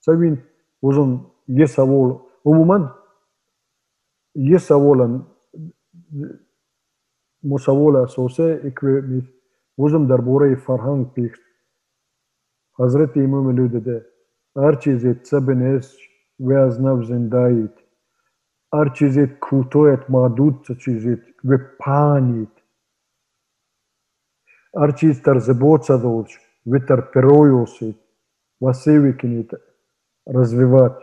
савин 0.00 0.42
узам 0.80 1.30
е 1.46 1.66
савол 1.66 2.22
умуман 2.44 2.88
е 4.34 4.58
саволан 4.58 5.26
мусавола 7.42 8.04
асосе 8.04 8.60
эквимит 8.64 9.39
وزم 9.77 10.07
در 10.07 10.21
باره 10.21 10.55
فرهنگ 10.55 11.13
پیش 11.13 11.31
حضرت 12.77 13.17
امام 13.17 13.49
لوده 13.49 13.79
ده 13.79 14.05
هر 14.55 14.75
چیزی 14.75 15.13
تسبن 15.13 15.61
است 15.61 15.97
و 16.39 16.53
از 16.53 16.81
نو 16.81 17.03
زندایید 17.03 17.71
هر 18.73 18.89
چیزی 18.89 19.27
کوتویت 19.27 20.09
محدود 20.09 20.77
چیزید 20.85 21.23
و 21.45 21.57
پانید 21.79 22.51
هر 24.77 24.91
چیز 24.91 25.21
تر 25.21 25.39
زبوت 25.39 25.81
садович, 25.83 26.39
витер 26.65 27.01
перойосит, 27.01 27.97
васивикнит, 28.59 29.53
развивать, 30.25 30.99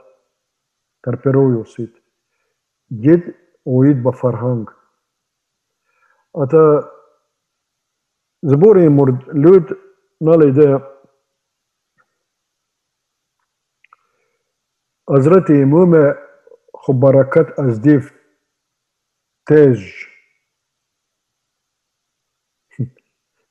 тер 1.03 1.17
перойосит. 1.17 1.95
Дед 2.91 3.37
оид 3.65 4.03
ба 4.03 4.13
фарханг. 4.13 4.77
Ата 6.35 6.91
збори 8.44 8.90
мурдлюд 8.90 9.66
налида 10.22 10.70
ҳазрати 15.10 15.54
имоме 15.66 16.04
хуб 16.74 16.98
баракат 17.00 17.48
аз 17.60 17.80
див 17.80 18.14
теж 19.46 19.80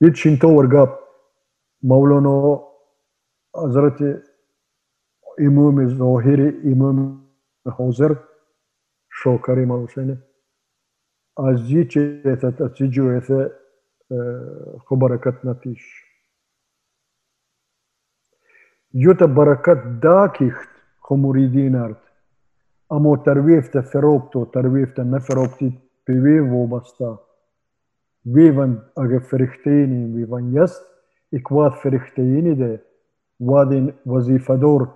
ичинтовар 0.01 0.67
гап. 0.67 0.91
Мавлоно 1.83 2.33
ҳазрати 3.55 4.09
имоми 5.47 5.85
зоҳири 5.99 6.49
имоми 6.71 7.05
ҳозир 7.77 8.11
шокари 9.19 9.65
малусени 9.65 10.15
аз 11.47 11.59
ичетат 11.81 12.55
аз 12.65 12.73
иҷуэта 12.85 13.39
ji 14.11 14.15
çetet 14.15 14.23
az 14.23 14.47
ji 14.53 14.73
cüete 14.73 14.85
خو 14.85 14.95
برکت 14.95 15.45
نتیش 15.45 16.03
یوتا 18.93 19.25
برکت 19.25 20.01
دا 20.03 20.27
کیخت 20.27 20.69
خو 20.99 21.15
مریدین 21.15 21.75
ارد 21.75 22.01
اما 22.89 23.15
ترویفت 23.15 23.81
فروبتو 23.81 24.45
ترویفت 24.45 24.99
نفروبتی 24.99 25.69
پیوی 26.05 26.39
وابستا 26.39 27.17
ويفن 28.25 28.77
اگه 28.97 29.19
فرختيني 29.19 30.13
ويفن 30.13 30.57
يست 30.57 30.83
اكواد 31.33 31.71
فرختيني 31.71 32.53
ده. 32.53 32.81
وادين 33.39 33.93
وظيفة 34.05 34.55
دور 34.55 34.87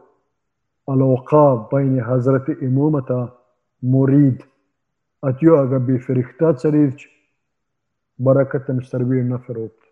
barakatten 8.17 8.81
nefer 9.29 9.55
oldu. 9.55 9.85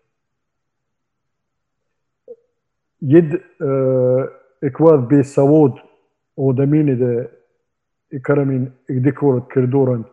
Jed 3.00 3.32
e, 3.34 3.40
ekvad 4.62 5.08
bej 5.08 5.24
savod 5.24 5.78
o 6.36 6.52
da 6.52 6.66
meni 6.66 6.96
da 6.96 7.26
ikaramin 8.10 8.66
e, 8.88 8.94
ikdikorat 8.94 9.44
e, 9.44 9.52
kirdoran 9.54 10.04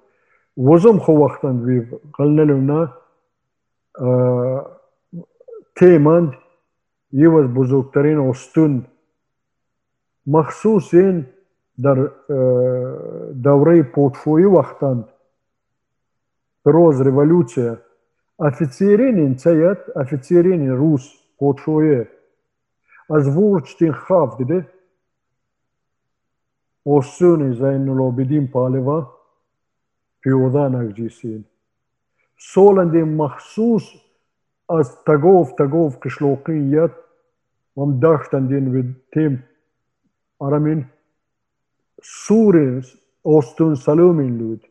وزم 0.57 0.97
خو 0.99 1.11
وختن 1.11 1.57
وی 1.65 1.81
قلنا 2.13 2.43
لنا 2.43 2.93
تیمند 5.75 6.33
یو 7.11 7.35
از 7.35 7.53
بزرگترین 7.53 8.17
استون 8.17 8.85
مخصوصا 10.27 11.21
در 11.83 12.11
دوره 13.43 13.83
پورتفوی 13.83 14.45
وختند 14.45 15.05
روز 16.65 17.01
ریولوسیا 17.01 17.77
Офицеринин 18.37 19.37
цаят, 19.37 19.89
офицеринин 19.95 20.75
рус, 20.75 21.03
подшое, 21.39 22.11
аз 23.09 23.27
вурчтин 23.35 23.93
хав 23.93 24.37
диде, 24.37 24.65
осуни 26.85 27.55
Зайнулобидин 27.55 28.51
Палева, 28.51 29.09
пиода 30.21 30.69
нагжисин. 30.69 31.45
Соланди 32.37 33.03
махсус 33.03 33.83
аз 34.67 35.03
тагов 35.03 35.55
тагов 35.55 35.99
кишлоқият, 35.99 36.93
мам 37.75 37.99
дахтандин 37.99 38.71
вид 38.71 39.09
тем 39.11 39.43
арамин, 40.39 40.85
сурин, 42.03 42.83
остун 43.23 43.75
салумин 43.75 44.37
люд. 44.37 44.61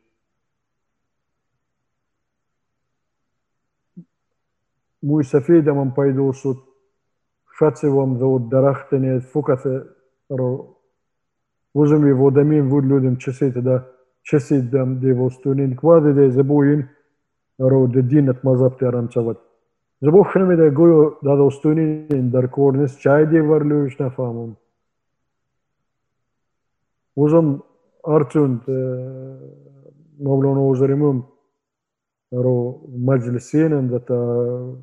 Muisef'i 5.03 5.61
de 5.63 5.73
më 5.77 5.91
pa 5.97 6.07
i 6.09 6.13
dosut, 6.17 6.59
shëtë 7.59 7.91
vëm 7.93 8.17
dhe 8.21 8.27
u 8.27 8.39
dërëhtën 8.53 9.05
e 9.13 9.15
fukat 9.33 9.67
e 9.69 9.77
rë, 10.39 10.51
vëzëm 11.77 12.07
i 12.09 12.15
vodemin 12.17 12.69
vëd 12.71 12.89
ludim 12.91 13.17
qësit 13.21 13.59
dhe 13.67 13.77
qësit 14.29 14.71
dhe 14.73 14.85
më 14.89 15.01
dhe 15.03 15.17
vostunin 15.21 15.77
kvadë 15.77 16.15
dhe 16.17 16.31
zëbujin 16.37 16.83
rë 17.71 17.81
dhe 17.95 18.03
dinët 18.11 18.43
mazap 18.45 18.79
të 18.79 18.93
rëmë 18.93 19.13
qëvat. 19.13 19.39
Zëbu 20.05 20.23
shënëmi 20.31 20.57
dhe 20.61 20.71
gojo 20.77 21.03
dhe 21.25 21.33
dhe 21.33 21.43
vostunin 21.43 22.31
dërkornis 22.33 22.99
qajdi 23.01 23.41
vërlu 23.51 23.87
ish 23.87 23.97
në 24.01 24.11
famëm. 24.17 24.51
Vëzëm 27.17 27.49
arqënd, 28.17 28.69
më 30.25 30.37
vlonë 30.41 30.65
o 30.65 30.75
zërimëm, 30.81 31.23
مجلسين 32.34 33.88
دتا 33.88 34.82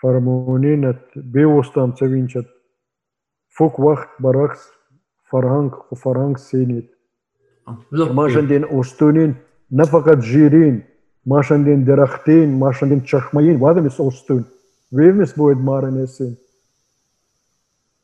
فرمونينت 0.00 0.98
بيوستام 1.16 1.90
تسوينشت 1.90 2.46
فوق 3.48 3.80
وقت 3.80 4.08
برعكس 4.20 4.68
فرهنگ 5.30 5.72
وفرهنگ 5.92 6.36
سينيت 6.36 6.90
ما 7.92 8.28
جندين 8.28 8.64
أستونين 8.64 9.34
نه 9.70 9.84
فقط 9.84 10.18
جيرين 10.18 10.82
ماشندين 11.26 11.84
درختين 11.84 12.58
ماشندين 12.60 13.04
چشمين 13.04 13.56
وادمس 13.60 14.00
أستون 14.00 14.44
ويمس 14.92 15.32
بود 15.32 15.56
مارنسين 15.56 16.36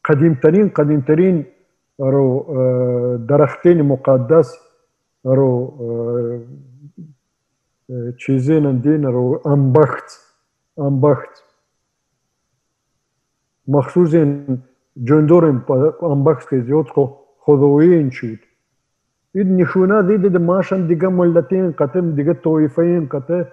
قديم 0.05 0.35
ترين 0.35 0.69
قديم 0.69 1.01
ترين 1.01 1.45
رو 2.01 2.47
درختين 3.29 3.83
مقدس 3.83 4.59
رو 5.25 5.75
që 8.20 8.36
i 8.36 8.40
zinë 8.48 8.70
në 8.70 8.84
dinë 8.84 9.11
rrë 9.11 9.41
ambakt, 9.53 10.20
ambakt. 10.78 11.44
Makhsuzin 13.74 14.61
gjëndorin 15.07 15.64
për 15.68 15.90
ambakt 16.10 16.48
këtë 16.49 16.68
zjotë 16.70 16.95
ko 16.95 17.06
hodhojën 17.48 18.10
qytë. 18.14 18.48
Id 19.34 19.49
një 19.49 19.65
shuna 19.72 20.02
dhe 20.06 20.18
dhe 20.22 20.40
mashën 20.40 20.88
diga 20.88 21.10
mëllatin 21.10 21.72
këtë, 21.78 22.03
diga 22.18 22.36
të 22.38 22.56
ojfajin 22.57 23.07
këtë, 23.11 23.44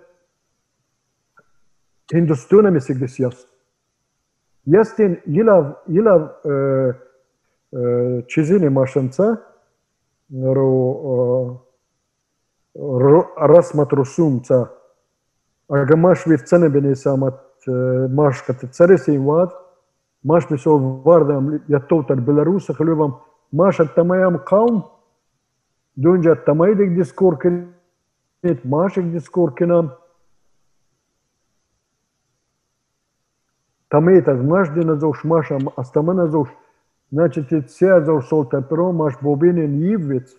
Hindistan'a 2.12 2.70
meslektaş 2.70 3.20
yaz. 3.20 3.46
Yastin 4.66 5.20
yilav 5.26 5.64
yilav 5.88 6.22
çizini 8.28 8.68
maşınca 8.68 9.42
ro 10.32 11.69
رسمة 13.38 13.88
رسوم 13.92 14.38
تا 14.38 14.70
اگه 15.70 15.96
ماش 15.96 16.26
وی 16.26 16.36
سنه 16.36 16.68
بنی 16.68 16.94
سامت 16.94 17.34
ماش 18.10 18.42
کت 18.42 18.72
سرسی 18.72 19.16
واد 19.16 19.52
ماش 20.24 20.46
بسو 20.46 20.78
واردم 21.04 21.60
یتوتر 21.68 22.14
بلاروس 22.14 22.70
خلوبم 22.70 23.12
ماش 23.52 23.80
التمام 23.80 24.36
قوم 24.36 24.84
دونجا 25.96 26.32
التمايدك 26.32 26.88
ديسكور 26.88 27.34
كنت 27.34 28.66
ماشك 28.66 29.02
ديسكور 29.02 29.50
كنام 29.50 29.90
Тамейт 33.90 34.28
аз 34.28 34.40
мажди 34.40 34.80
на 34.80 34.94
зош 34.96 35.24
маша, 35.24 35.58
астама 35.76 36.14
на 36.14 36.28
зош. 36.28 36.48
Значит, 37.10 37.52
и 37.52 37.60
все 37.62 38.00
зош 38.04 38.26
сол 38.26 38.44
таперо 38.44 38.92
маш 38.92 39.14
бобинен 39.20 39.82
ивец. 39.82 40.36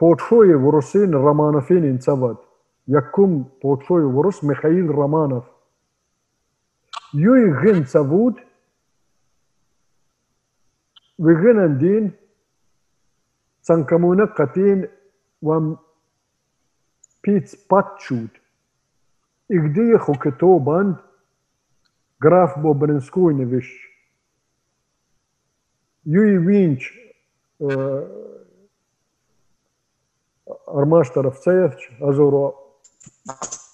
Портфой 0.00 0.56
ворусин 0.56 1.14
Романовин 1.14 1.84
инцавад. 1.90 2.40
Якум 2.86 3.44
портфой 3.60 4.06
ворус 4.06 4.42
Михаил 4.42 4.90
Романов. 4.90 5.44
Юй 7.12 7.52
гын 7.60 7.84
цавуд. 7.84 8.38
Вигынан 11.18 11.72
андин 11.72 12.14
Цанкамуна 13.60 14.26
катин 14.26 14.88
вам 15.42 15.78
пиц 17.20 17.54
патчуд. 17.68 18.30
И 19.50 19.58
где 19.58 19.98
хокето 19.98 20.58
банд 20.60 20.96
граф 22.18 22.56
Бобринской 22.56 23.34
навещ. 23.34 23.68
Юй 26.04 26.38
винч 26.38 26.90
э, 27.58 28.30
armaştara 30.74 31.30
fsayefç 31.30 31.90
azoro 32.00 32.54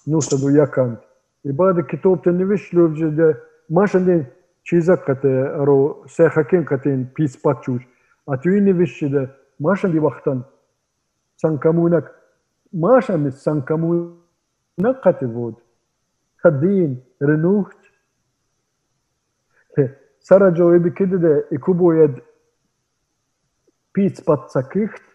nusadu 0.07 0.51
yakant. 0.51 0.99
И 1.43 1.51
бады 1.51 1.83
китопты 1.83 2.31
невиш 2.31 2.73
лövcü 2.73 3.17
de 3.17 3.37
maşandin 3.69 4.27
çizak 4.63 5.05
kate 5.05 5.49
aro 5.49 6.03
sehakin 6.07 6.63
katin 6.63 7.09
pis 7.15 7.41
patçuş. 7.41 7.83
Atüyü 8.27 8.65
nevişçi 8.65 9.13
de 9.13 9.29
maşandi 9.59 10.03
vaktan 10.03 10.45
sankamunak 11.35 12.15
maşamit 12.73 13.33
sankamunak 13.33 15.03
kati 15.03 15.35
vod. 15.35 15.53
Kadin 16.37 17.03
renuht. 17.21 17.77
Сараджо 20.27 20.75
и 20.75 20.79
бикиде 20.79 21.17
де 21.17 21.47
и 21.51 21.57
кубоед 21.57 22.21
пиц 23.93 24.21
пацакихт 24.21 25.06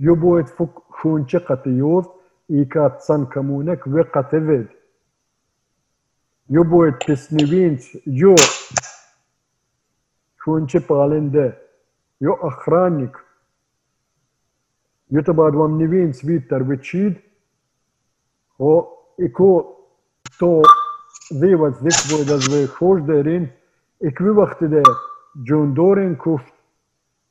يبو 0.00 0.40
تفك 0.40 0.70
خونشي 0.90 1.38
قطيوز 1.38 2.04
إيكا 2.50 2.88
تسان 2.88 3.26
كمونك 3.26 3.86
ويقا 3.86 4.20
تفيد 4.22 4.66
يبو 6.50 6.88
تسنوينش 6.90 7.98
يو 8.06 8.34
خونشي 10.38 10.78
بالنده 10.78 11.58
يو 12.20 12.32
أخرانك 12.34 13.16
يو 15.10 15.20
تباد 15.20 15.54
ومنوين 15.54 16.12
سويتر 16.12 16.62
وتشيد 16.62 17.14
و 18.58 18.80
إكو 19.20 19.74
تو 20.40 20.62
ذيوات 21.34 21.72
ذيك 21.82 21.94
بو 22.10 22.22
دازوي 22.28 22.66
خوش 22.66 23.00
دارين 23.00 23.48
إكوي 24.04 24.30
وقت 24.30 24.64
ده 24.64 24.82
جوندورين 25.36 26.16
كفت 26.16 26.52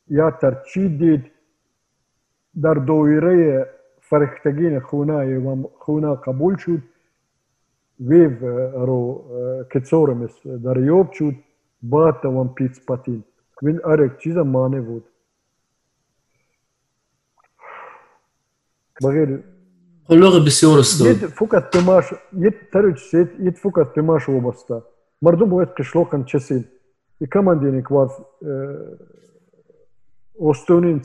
يا 0.10 0.30
ترتشيد 0.30 0.98
ديد 0.98 1.24
i 3.08 3.20
reje 3.20 3.66
فرختگین 4.02 4.80
خونه 4.80 5.38
و 5.38 5.68
خونه 5.80 6.16
قبول 6.16 6.58
شد 6.58 6.82
ویو 8.00 8.46
رو 8.86 9.24
کتسورمس 9.74 10.48
در 10.48 10.78
یوب 10.78 11.12
شد 11.12 11.36
بات 11.84 12.26
وان 12.26 12.48
پیتس 12.54 12.86
پاتین 12.86 13.24
وین 13.62 13.80
ارک 13.86 14.18
چیزا 14.18 14.44
مانه 14.44 14.82
بود. 14.82 15.06
بغیر 19.04 19.44
بسيور 20.46 20.82
ستو 20.82 21.06
يد 21.06 21.16
فوكت 21.16 21.74
تماش 21.74 22.14
يد 22.34 22.54
ترج 22.74 22.98
سيت 22.98 23.30
يد 23.40 23.56
فوكت 23.56 23.96
تماش 23.96 24.30
وبستا 24.30 24.82
مردم 25.22 25.54
وقت 25.54 25.78
كشلوكن 25.78 26.26
تشسين 26.26 26.66
يكمان 27.22 27.60
دينك 27.60 27.92
واز 27.92 28.12
ostoonin 30.40 31.02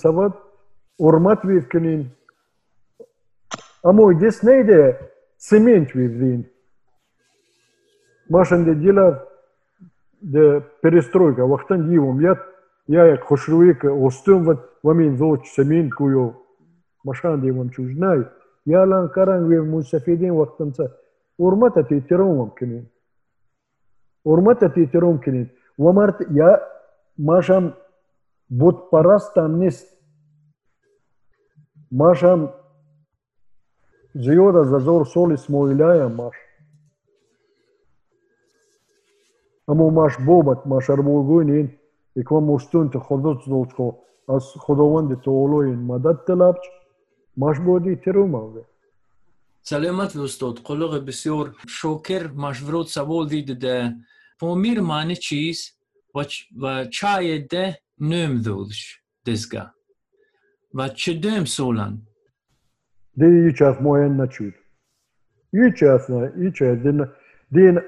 urmat 1.03 1.45
we've 1.45 2.07
А 3.83 3.93
мой 3.93 4.15
Disney 4.15 4.63
de 4.63 4.97
cement 5.37 5.89
we've 5.95 6.19
din. 6.19 6.45
Машин 8.29 8.65
де 8.65 8.75
дела 8.75 9.29
де 10.21 10.61
перестройка. 10.83 11.47
Вахтан 11.47 11.89
дивом 11.89 12.21
я 12.21 12.39
я 12.87 13.07
як 13.07 13.25
хошруик 13.25 13.85
остым 13.85 14.45
вот 14.45 14.79
вамин 14.83 15.17
зоч 15.17 15.49
семин 15.49 15.91
кую 15.91 16.37
машан 17.05 17.41
дивом 17.41 17.71
чужнай. 17.71 18.29
Я 18.65 18.85
лан 18.85 19.09
каран 19.09 19.49
ве 19.49 19.61
мусафидин 19.61 20.35
вахтанца. 20.35 20.97
Урмата 21.37 21.83
титером 21.83 22.51
кини. 22.51 22.89
Урмата 24.25 24.71
титером 24.71 25.19
кини. 25.19 25.51
Вамарт 25.77 26.21
я 26.31 26.63
машам 27.19 27.75
бот 28.49 28.91
парастам 28.91 29.59
нест 29.59 29.89
نیست 31.93 32.01
ماشم 32.01 32.55
زیاد 34.15 34.57
از 34.57 34.73
هزار 34.73 35.05
سال 35.05 35.33
اسماعیلی 35.33 36.07
ماش 36.07 36.35
اما 39.69 39.91
ماش 39.91 40.13
بابت 40.27 40.67
ماش 40.67 40.91
اربوگوین 40.91 41.51
این 41.51 41.79
اکوا 42.17 42.41
مستون 42.41 42.91
زلچو 43.47 43.97
از 44.29 44.45
خداوند 44.57 45.21
تعالی 45.21 45.71
مدد 45.71 46.25
طلبچ 46.27 46.67
مشبودی 47.37 47.97
تروماوه 47.97 48.65
سلامت 49.63 50.17
دوستات 50.17 50.61
قلق 50.65 51.05
بسیار 51.05 51.55
شکر 51.69 52.27
مشورت 52.27 52.87
سوال 52.87 53.29
دید 53.29 53.59
ده 53.59 53.95
پامیر 54.41 54.81
معنی 54.81 55.17
چیز 55.17 55.73
و 56.63 56.85
چای 56.85 57.39
ده 57.39 57.79
نم 57.99 58.43
دولش 58.43 59.01
دزگه 59.27 59.82
و 60.75 60.89
ce 60.89 61.13
dăm 61.19 61.45
solan? 61.45 61.99
De 63.15 63.53
ce 63.53 63.65
af 63.65 63.81
moyen 63.81 64.17
naçut. 64.17 64.55
Yiç 65.53 65.83
afna, 65.83 66.33
yiç 66.37 66.61
din 66.61 67.05
din 67.53 67.81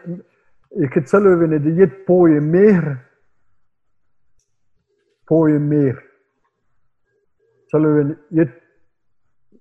ikitsalövene 0.85 1.65
de 1.65 1.69
yet 1.69 2.07
poye 2.07 2.41
mehr. 2.41 2.97
Poye 5.27 5.59
mehr. 5.59 6.05
Salöven 7.71 8.19
yet 8.31 8.51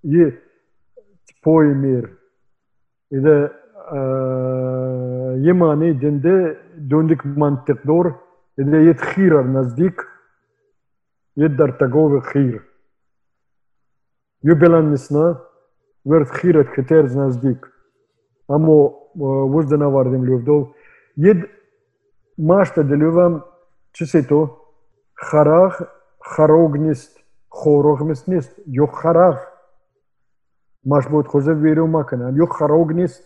yet 0.04 0.34
poye 1.41 1.74
mehr. 1.74 2.10
İde 3.12 3.52
yemani 5.45 6.02
dinde 6.02 6.58
döndük 6.90 7.26
mantık 7.26 7.88
doğru. 7.88 8.16
İde 8.58 8.78
yet 8.78 9.02
khirar 9.02 9.54
nazdik. 9.54 10.00
Yet 11.36 11.58
dar 11.58 11.80
tagovi 11.80 12.20
khir. 12.20 12.73
Юбелан 14.44 14.91
несна, 14.91 15.41
верт 16.06 16.30
хират 16.30 16.68
хетер 16.76 17.07
зназдик. 17.07 17.72
Амо 18.48 19.10
э, 19.15 19.20
вождана 19.20 19.90
вардим 19.90 20.24
лювдов. 20.24 20.76
Ед 21.18 21.49
машта 22.38 22.84
делювам 22.84 23.44
чисито 23.94 24.60
харах 25.14 25.82
харогнист 26.20 27.24
хорогмист 27.49 28.28
нест. 28.28 28.60
Йо 28.65 28.88
харах. 28.88 29.49
Маш 30.86 31.07
будет 31.07 31.28
хозе 31.28 31.53
верю 31.53 31.88
макана. 31.88 32.32
Йо 32.36 32.48
харогнист. 32.48 33.24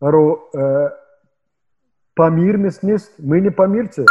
Аро 0.00 0.50
э, 0.54 0.90
памирмист 2.14 2.82
нест. 2.82 3.12
Мы 3.18 3.40
не 3.40 3.50
памирцы. 3.50 4.04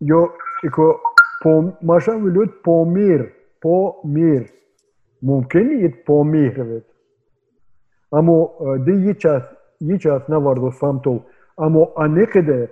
Йо 0.00 0.34
ико 0.62 1.00
Пом, 1.40 1.76
маша 1.80 2.16
вылет 2.16 2.62
помир. 2.62 3.32
پومیر 3.62 4.52
ممکن 5.22 5.70
یت 5.70 6.04
پومیر 6.06 6.62
بود 6.62 6.84
اما 8.12 8.50
دی 8.86 8.92
یچ 8.92 9.26
از 9.26 9.42
یچ 9.80 10.06
از 10.06 10.22
نوارد 10.28 10.58
و 10.58 11.24
اما 11.58 11.92
آنکه 11.96 12.42
ده. 12.42 12.70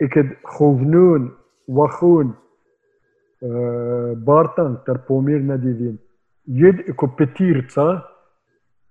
اکد 0.00 0.26
خونون 0.44 1.32
و 1.68 1.86
خون 1.86 2.34
بارتان 4.24 4.82
تر 4.86 4.94
پومیر 4.94 5.52
ندیدیم. 5.52 5.98
ید 6.46 6.74
اکو 6.88 7.06
پتیر 7.06 7.66
تا 7.74 8.04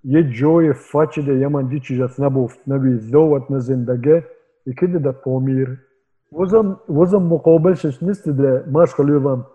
ید 0.03 0.29
جوی 0.29 0.73
فاچه 0.73 1.21
ده 1.21 1.33
یمان 1.35 1.67
دیچی 1.67 1.97
جس 1.97 2.19
نبوفت 2.19 2.59
نبی 2.67 2.97
زوات 2.97 3.51
نزندگه 3.51 4.23
اکد 4.67 4.97
ده 4.97 5.11
پومیر 5.11 5.77
وزم 6.31 6.79
وزم 6.89 7.23
مقابلشش 7.23 8.03
نیست 8.03 8.29
ده. 8.29 8.63
ماش 8.71 8.93
خلوی 8.93 9.17
وام 9.17 9.45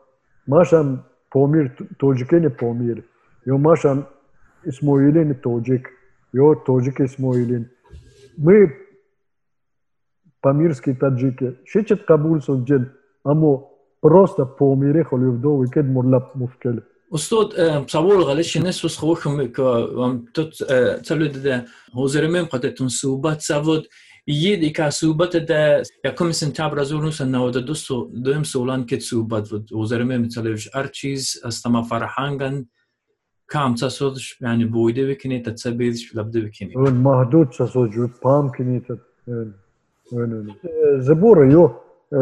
Помир, 1.32 1.76
тоджики 1.98 2.34
не 2.34 2.50
помир. 2.50 3.04
Йо 3.46 3.58
машан 3.58 4.06
Исмоилин 4.64 5.30
и 5.30 5.34
тоджик. 5.34 5.88
Йо 6.32 6.54
тоджик 6.54 7.00
Исмоилин. 7.00 7.70
Мы 8.36 8.76
памирские 10.40 10.94
таджики. 10.94 11.56
Кабул 11.72 12.04
кабульсон 12.06 12.64
джен. 12.64 12.92
Амо 13.24 13.70
просто 14.00 14.44
помире 14.44 15.04
холивдовый 15.04 15.68
кед 15.70 15.86
морлап 15.86 16.34
муфкель. 16.34 16.82
Устот 17.10 17.54
псавол 17.86 18.26
галеш 18.26 18.54
не 18.56 18.70
ус 18.70 18.96
хохм 18.96 19.48
ка 19.52 19.86
вам 19.86 20.26
тот 20.34 20.54
цавлед 20.54 21.42
де 21.42 21.66
хозермем 21.92 22.46
кадетун 22.46 22.88
суба 22.88 23.36
цавод 23.36 23.86
jie 24.26 24.56
i 24.56 24.72
ka 24.72 24.90
subat 24.90 25.34
da 25.48 25.82
ja 26.04 26.14
komisim 26.14 26.52
tabra 26.54 26.84
zurnu 26.84 27.12
sa 27.12 27.24
na 27.24 27.42
oda 27.44 27.60
dusu 27.60 28.08
dum 28.12 28.44
solan 28.44 28.86
ket 28.86 29.02
subat 29.02 29.48
o 29.74 29.86
zarme 29.86 30.18
mitalevj 30.18 30.68
archiz 30.74 31.36
astama 31.44 31.82
farhangan 31.82 32.66
kam 33.46 33.74
ta 33.74 33.88
yani 34.40 34.72
boyda 34.72 35.08
ve 35.08 35.18
kine 35.18 35.42
ta 35.42 35.56
sabediş 35.56 36.16
labda 36.16 36.38
ve 36.38 36.50
kine. 36.50 36.72
Mahdut 36.92 37.58
ta 37.58 37.66
sodju 37.66 38.10
pam 38.22 38.52
kine 38.52 38.82
ta 38.82 38.94
ön 39.26 39.54
ön. 40.12 40.50
Zabora 41.00 41.44
yo 41.44 41.72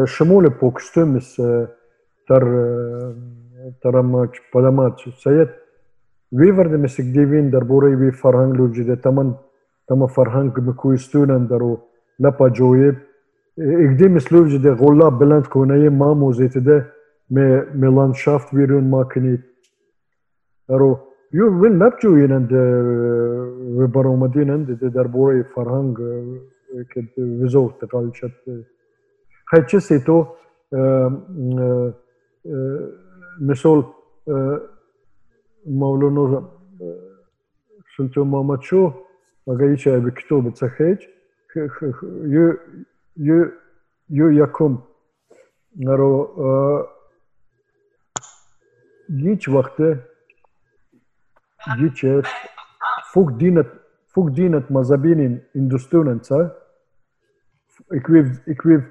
şamole 0.07 0.49
pokstümüs 0.57 1.35
tar 2.27 2.43
taramach 3.83 4.35
palamach 4.53 5.01
sayet 5.23 5.61
Вивардемесе 6.31 7.03
где 7.03 7.25
вин 7.25 7.51
дарборей 7.51 7.95
ви 7.95 8.11
фарханг 8.11 8.57
луджи 8.59 8.83
де 8.83 8.95
таман 8.95 9.37
тама 9.87 10.07
фарханг 10.07 10.57
ме 10.57 10.73
куистунан 10.73 11.47
даро 11.47 11.90
لپاجوی 12.23 12.91
اگدیم 13.57 14.19
سلوج 14.19 14.51
ده 14.63 14.71
غلا 14.81 15.09
بلند 15.09 15.47
کنه 15.47 15.89
ما 15.89 16.13
موزیت 16.13 16.57
ده 16.57 16.77
می 17.29 17.45
ملانشافت 17.83 18.53
ویرون 18.53 18.83
ما 18.83 19.03
کنید 19.03 19.43
رو 20.67 20.99
یو 21.33 21.45
وین 21.61 21.73
لپجوینن 21.83 22.45
ده 22.45 22.63
و 23.77 23.87
برآمدینن 23.87 24.63
ده 24.63 24.89
در 24.89 25.07
بوره 25.07 25.43
فرهنگ 25.43 25.97
که 26.93 27.21
وزوت 27.41 27.79
تقالچت 27.81 28.31
خیچه 29.49 29.79
سی 29.79 29.99
تو 29.99 30.27
مثال 33.41 33.85
مولانا 35.65 36.49
سلطان 37.97 38.27
محمد 38.27 38.61
شو 38.61 38.93
مگه 39.47 39.65
ایچه 39.65 39.99
به 39.99 40.11
کتاب 40.11 40.49
تخیج 40.49 40.99
ю, 41.55 42.59
ю, 43.15 43.53
ю 44.09 44.31
yakun 44.31 44.83
naro 45.75 46.11
giç 49.09 49.49
vakti 49.49 49.99
giçe 51.79 52.21
fuk 53.13 53.39
dinet 53.39 53.67
fuk 54.07 54.35
dinet 54.35 54.69
mazabinin 54.69 55.43
industrinenca 55.53 56.57
ekviv 57.91 58.27
ekviv 58.47 58.81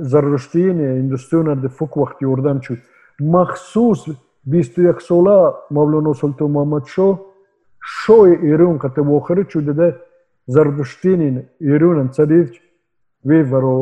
zarruştiyine 0.00 0.96
industriyonerde 0.96 1.68
fuk 1.68 1.96
vakti 1.96 2.26
oradan 2.26 2.60
çut. 2.60 2.78
Mahsus 3.20 4.08
bistu 4.46 4.82
yaksola 4.82 5.54
Mavlano 5.70 6.14
Sultan 6.14 6.50
Muhammed 6.50 6.86
Şo 6.86 7.18
Şo'yu 7.80 8.34
irun 8.34 8.78
katı 8.78 9.00
vokhari 9.00 9.48
çudede 9.48 9.98
ده 10.49 10.53
زرتشتین 10.53 11.43
ایران 11.59 11.99
انصدیف 11.99 12.49
وی 13.25 13.41
ورو 13.41 13.77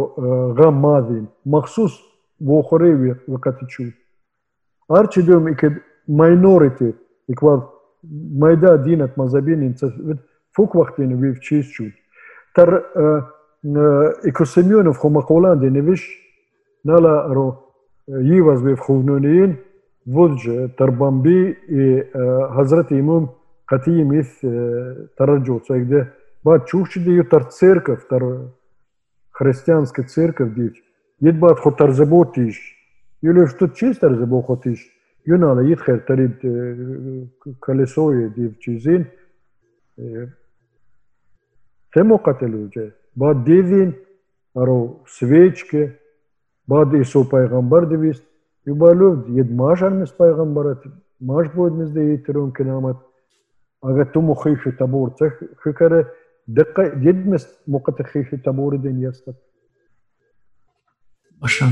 غم 0.57 0.73
مادین 0.73 1.27
مخصوص 1.45 1.93
واخره 2.41 2.95
وی 2.95 3.15
وقت 3.27 3.67
شد 3.67 3.93
هرچی 4.89 5.21
دوم 5.21 5.47
اکد 5.47 5.73
ماینورتی 6.07 6.93
اکواد 7.29 7.61
مایدا 8.39 8.77
دینت 8.77 9.17
مذهبین 9.17 9.75
فوق 10.55 10.75
وقتین 10.75 11.13
وی 11.13 11.39
چیز 11.39 11.65
شد 11.65 11.93
تر 12.55 12.69
Икосемьонов 13.63 14.97
хомаколанде 14.97 15.69
невиш 15.69 16.01
нала 16.83 17.33
ро 17.33 17.63
йиваз 18.07 18.61
бе 18.61 18.75
хувнунин 18.75 19.57
вудж 20.05 20.47
тарбамби 20.77 21.57
и 21.69 22.03
Хазрат 22.55 22.91
Имам 22.91 23.29
Хатим 23.65 24.11
ис 24.11 24.27
тараджу 25.17 25.61
цегде 25.65 26.11
чухчы 26.66 27.00
дыйотар 27.00 27.44
церковьтар 27.44 28.52
христианская 29.30 30.04
церковь 30.04 30.54
дейт 30.54 30.74
ед 31.20 31.38
баат 31.38 31.58
хо 31.60 31.70
тарзебо 31.70 32.24
тиш 32.34 32.56
юлев 33.22 33.50
что 33.50 33.68
чиз 33.68 33.98
тарзебо 33.98 34.42
хо 34.42 34.56
тиш 34.56 34.78
ед 35.24 35.80
хер 35.80 36.00
тарит 36.00 36.44
э, 36.44 37.26
колесо 37.60 38.12
дев 38.28 38.58
чизин 38.58 39.06
тему 39.96 40.32
темо 41.92 42.18
кателюже 42.18 42.94
баат 43.14 43.44
девин 43.44 43.96
аро 44.54 45.00
свечки 45.06 45.98
баат 46.68 46.94
исо 46.94 47.24
пайгамбар 47.24 47.86
девист. 47.86 48.24
Юбалов 48.64 49.28
ед 49.28 49.50
маш 49.50 49.82
армис 49.82 50.10
пайгамбарат 50.10 50.84
маш 51.20 51.50
будет 51.52 51.72
мизде 51.72 52.14
ед 52.14 52.26
терон 52.26 52.52
кинамат 52.52 52.98
агатуму 53.80 54.34
хышы 54.34 54.72
табор 54.72 55.14
цех 55.18 55.42
хыкаре. 55.58 56.06
dikkat 56.56 57.04
yedmez 57.04 57.46
mukatekhişi 57.66 58.42
tamuri 58.42 58.82
den 58.82 58.96
yastak. 58.96 59.36
Başam. 61.42 61.68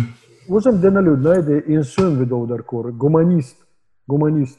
Uzem 0.49 0.83
dena 0.83 1.01
ljudna 1.01 1.35
je 1.35 1.47
da 1.47 1.53
je 1.53 1.65
insön 1.67 2.21
vedel 2.21 2.35
udar 2.35 2.63
kore, 2.63 2.91
gumanist, 2.91 3.57
gumanist. 4.09 4.59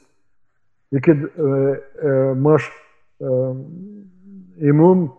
I 0.92 1.02
kad 1.02 1.18
e, 1.18 1.28
e, 2.08 2.34
maš 2.36 2.64
e, 3.20 3.28
imam 4.70 5.14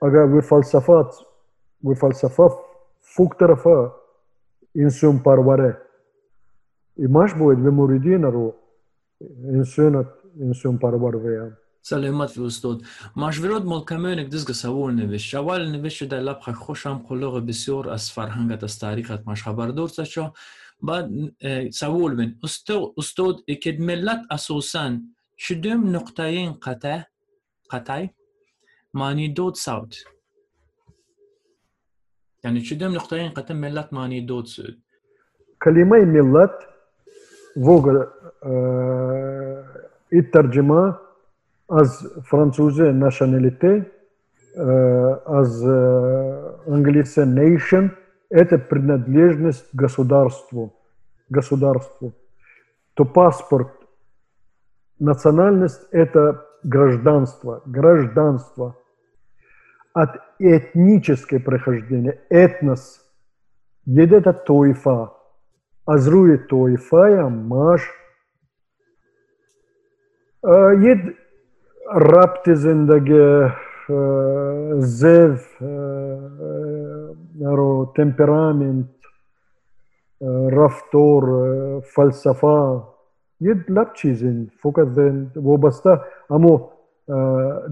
aga 0.00 0.24
ve 0.34 0.40
falsafat, 0.40 1.14
ve 1.84 1.94
falsafa 1.94 2.48
fuk 3.16 3.38
tarafa 3.38 3.92
insön 4.74 5.18
parvare. 5.24 5.76
I 6.96 7.06
maš 7.06 7.38
bojet 7.38 7.64
ve 7.64 7.70
muridina 7.70 8.32
ro 8.32 8.52
insönat 9.54 10.06
insön 10.34 10.78
parvar 10.78 11.24
veyam. 11.24 11.52
سلامت 11.87 12.29
في 12.29 12.45
استاد 12.45 12.81
مشورات 13.17 13.65
ملکمانک 13.65 14.29
دزگ 14.29 14.51
سوال 14.51 14.95
نوشت 14.95 15.35
اول 15.35 15.71
نوشت 15.71 16.03
در 16.03 16.19
لبخ 16.19 16.51
خوشم 16.51 16.97
قلق 17.09 17.45
بسیار 17.45 17.89
از 17.89 18.11
فرهنگت 18.11 18.63
از 18.63 18.79
تاریخت 18.79 19.27
مش 19.27 19.43
خبردار 19.43 19.87
چا 19.87 20.33
بعد 20.81 21.09
سوال 21.71 22.15
بین 22.15 22.39
استاد 22.43 22.93
استاد 22.97 23.35
اکد 23.47 23.79
ملت 23.79 24.21
اساسا 24.31 24.99
شدم 25.37 25.95
نقطه 25.95 26.51
قطع 26.51 27.01
قطع 27.69 28.07
معنی 28.93 29.29
دود 29.29 29.55
صوت 29.55 29.95
يعني 32.43 32.59
شو 32.61 32.75
دم 32.75 32.95
نقطتين 32.95 33.29
قتم 33.29 33.55
ملت 33.55 33.93
ماني 33.93 34.21
دود 34.21 34.45
سود 34.45 34.81
az 41.68 42.22
Francuze 42.30 42.92
nationalité, 42.92 43.84
аз 45.26 45.62
английце 46.66 47.24
nation– 47.24 47.90
это 48.30 48.58
принадлежность 48.58 49.68
государству. 49.74 50.72
Государству. 51.28 52.14
То 52.94 53.04
паспорт, 53.04 53.68
национальность– 54.98 55.86
это 55.92 56.42
гражданство. 56.62 57.62
Гражданство. 57.66 58.76
От 59.92 60.16
этническое 60.38 61.40
прохождение, 61.40 62.20
этнос. 62.30 63.00
Едета 63.84 64.32
тойфа. 64.32 65.12
Азруе 65.84 66.38
тойфая 66.38 67.28
маш. 67.28 67.82
Ед 70.42 71.16
ربط 71.94 72.50
زندگی 72.50 73.20
آه، 73.90 74.80
زف 74.80 75.62
آه، 75.62 77.56
رو 77.56 77.92
تمپرامنت 77.96 78.86
آه، 80.20 80.50
رفتار 80.50 81.24
فلسفه 81.80 82.82
یه 83.40 83.64
لب 83.68 83.92
چیزین 83.92 84.50
فقط 84.62 84.98
وابسته. 85.36 86.00
اما 86.30 86.72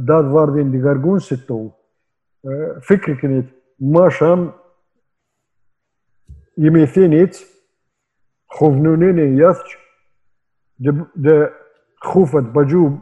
داد 0.09 0.25
واردین 0.25 0.71
دیگرگون 0.71 1.19
ستو. 1.19 1.73
فکر 2.83 3.21
کنید 3.21 3.45
ما 3.81 4.09
شام 4.11 4.55
يمثينيت 6.59 7.47
خوفنونيني 8.49 9.39
يثج 9.43 9.69
د 11.27 11.49
خوفة 12.01 12.41
بجوب 12.41 12.93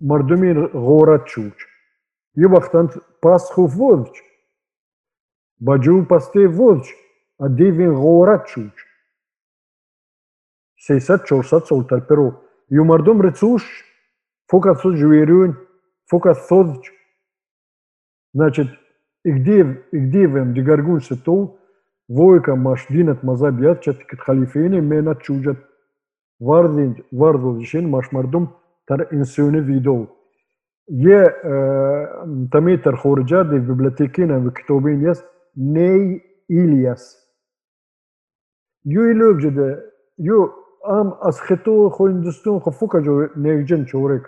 мардуми 0.00 0.52
ғора 0.72 1.24
чуч. 1.26 1.66
Юбахтант 2.34 2.96
пасху 3.20 3.66
вовч. 3.66 4.22
Баджу 5.58 6.04
пасте 6.04 6.48
вовч, 6.48 6.94
а 7.38 7.48
дивин 7.48 7.94
ғора 7.94 8.44
чуч. 8.46 8.72
Сейсат 10.76 11.24
чорсат 11.26 11.66
солтар 11.66 12.06
перу. 12.06 12.42
Ю 12.68 12.84
мардум 12.84 13.22
рецуш, 13.22 13.62
фукат 14.48 14.80
сот 14.80 14.96
жуирюнь, 14.96 15.56
фукат 16.06 16.38
сотч. 16.46 16.92
Значит, 18.34 18.68
и 19.24 19.30
где, 19.30 19.84
и 19.92 19.98
где 19.98 20.26
вем 20.26 20.52
дигаргун 20.52 21.00
сету, 21.00 21.58
войка 22.08 22.54
машдинат 22.54 23.22
мазабьят 23.22 23.82
чаткит 23.82 24.20
халифейны 24.20 24.80
мена 24.80 25.16
чуджат. 25.16 25.58
Вардинт, 26.38 27.00
вардвал 27.10 27.56
вишен 27.56 27.88
маш 27.88 28.12
мардум 28.12 28.54
ter 28.86 29.08
insione 29.12 29.60
video. 29.60 30.08
Je 30.88 31.20
temi 32.52 32.82
ter 32.82 32.94
hoxha 33.02 33.44
di 33.44 33.58
bibliotekine 33.60 34.38
ve 34.44 34.50
kitobinjes 34.54 35.24
nej 35.56 36.22
iljes. 36.48 37.02
Ju 38.84 39.10
i 39.10 39.14
lövgjede, 39.14 39.82
ju 40.16 40.38
am 40.84 41.08
as 41.28 41.40
xeto 41.40 41.90
xo 41.90 42.08
industun 42.08 42.60
xo 42.60 42.70
fuka 42.70 42.98
jo 43.00 43.28
nevjen 43.36 43.84
çorek. 43.84 44.24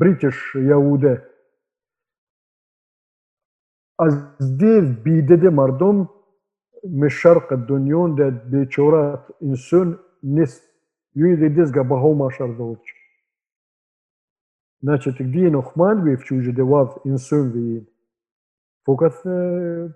British 0.00 0.54
Yahude. 0.54 1.14
از 3.98 4.14
دیو 4.58 4.84
بیده 5.04 5.36
ده 5.36 5.50
مردم 5.50 6.08
می 7.00 7.10
شرق 7.10 7.48
دنیون 7.68 8.14
ده 8.14 8.30
بیچورات 8.30 9.24
انسون 9.42 9.98
نیست 10.22 10.62
یوی 11.14 11.36
ده 11.36 11.48
دیزگه 11.48 11.82
به 11.82 11.96
هاو 12.02 12.14
ما 12.14 12.28
دوچ 12.58 12.95
Në 14.84 14.98
në 15.00 15.60
xhmand 15.70 16.04
ve 16.04 16.16
fqu 16.20 16.52
dhe 16.52 16.62
wav 16.62 16.98
insën 17.08 17.52
ve 17.52 17.60
jen. 17.60 17.86
Fokat 18.84 19.22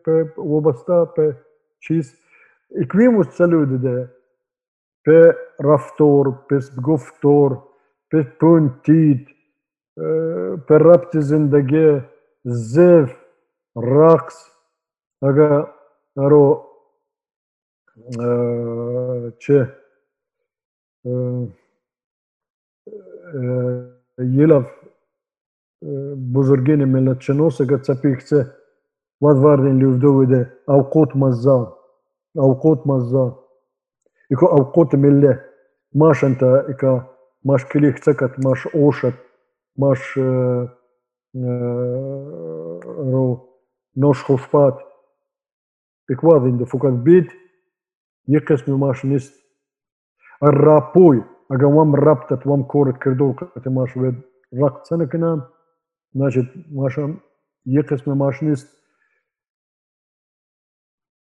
për 0.04 0.32
wabasta 0.36 1.04
për 1.14 1.34
qis 1.84 2.14
iklimu 2.80 3.24
së 3.24 3.36
cëllë 3.36 3.78
dhe 3.84 3.96
për 5.04 5.28
raftor, 5.64 6.32
për 6.48 6.60
sbgoftor, 6.68 7.58
për 8.10 8.24
pën 8.40 8.70
tit, 8.84 9.28
për 10.68 10.86
rap 10.86 11.10
të 11.12 11.22
zëndëge, 11.28 11.90
zëv, 12.72 13.12
raks, 13.76 14.40
aga 15.20 15.62
aro 16.20 16.44
që 19.44 19.62
یلف 24.19 24.71
بزرگین 26.35 26.85
ملت 26.85 27.21
شناس 27.21 27.61
اگر 27.61 27.77
تپیکته 27.77 28.51
واد 29.21 29.37
واردین 29.37 29.77
لیفدو 29.79 30.13
وده 30.13 30.53
اوقات 30.69 31.15
مزا 31.15 31.77
اوقات 32.37 32.87
مزا 32.87 33.39
اكو 34.31 34.45
اوقات 34.45 34.95
مله 34.95 35.45
ماش 35.95 36.23
انت 36.23 36.43
اكا 36.43 37.09
ماش 37.43 37.65
كليك 37.65 37.99
تكت 37.99 38.45
ماش 38.45 38.67
اوشت 38.67 39.13
ماش 39.77 40.17
رو 42.85 43.49
نوش 43.97 44.23
خوشبات 44.23 44.77
اكوادين 46.11 46.57
دو 46.57 46.65
فوكات 46.65 46.93
بيت 46.93 47.27
يقسم 48.27 48.79
ماش 48.79 49.05
نست 49.05 49.33
الرابوي 50.43 51.23
اگه 51.51 51.65
وام 51.65 51.95
ربطت 51.95 52.47
وام 52.47 52.63
كورت 52.63 52.97
كردو 52.97 53.33
كت 53.33 53.67
ماش 53.67 53.97
ود 53.97 54.21
رقت 54.63 54.85
سنة 54.85 55.05
كنا 55.05 55.49
значит 56.15 56.45
ماشا 56.71 57.15
يقسم 57.65 58.17
ماش 58.17 58.43
نست 58.43 58.85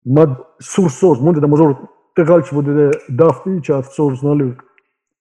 mad 0.08 0.30
sursos, 0.60 1.20
multe 1.22 1.41
da 1.41 1.48
mazor 1.48 1.76
tegalci 2.16 2.56
bude 2.56 2.91
dafti 3.10 3.62
chat 3.62 3.86
sors 3.86 4.22
nalu. 4.24 4.56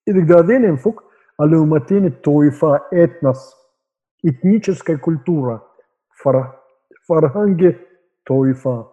Иdik 0.07 0.27
да 0.27 0.43
денем 0.43 0.77
фук, 0.78 1.05
але 1.37 1.57
у 1.57 1.66
матине 1.66 2.11
тоифа 2.11 2.87
этнос, 2.91 3.57
этническая 4.23 4.99
культура, 4.99 5.62
фар, 6.23 6.62
фарханге 7.07 7.81
тоифа. 8.24 8.93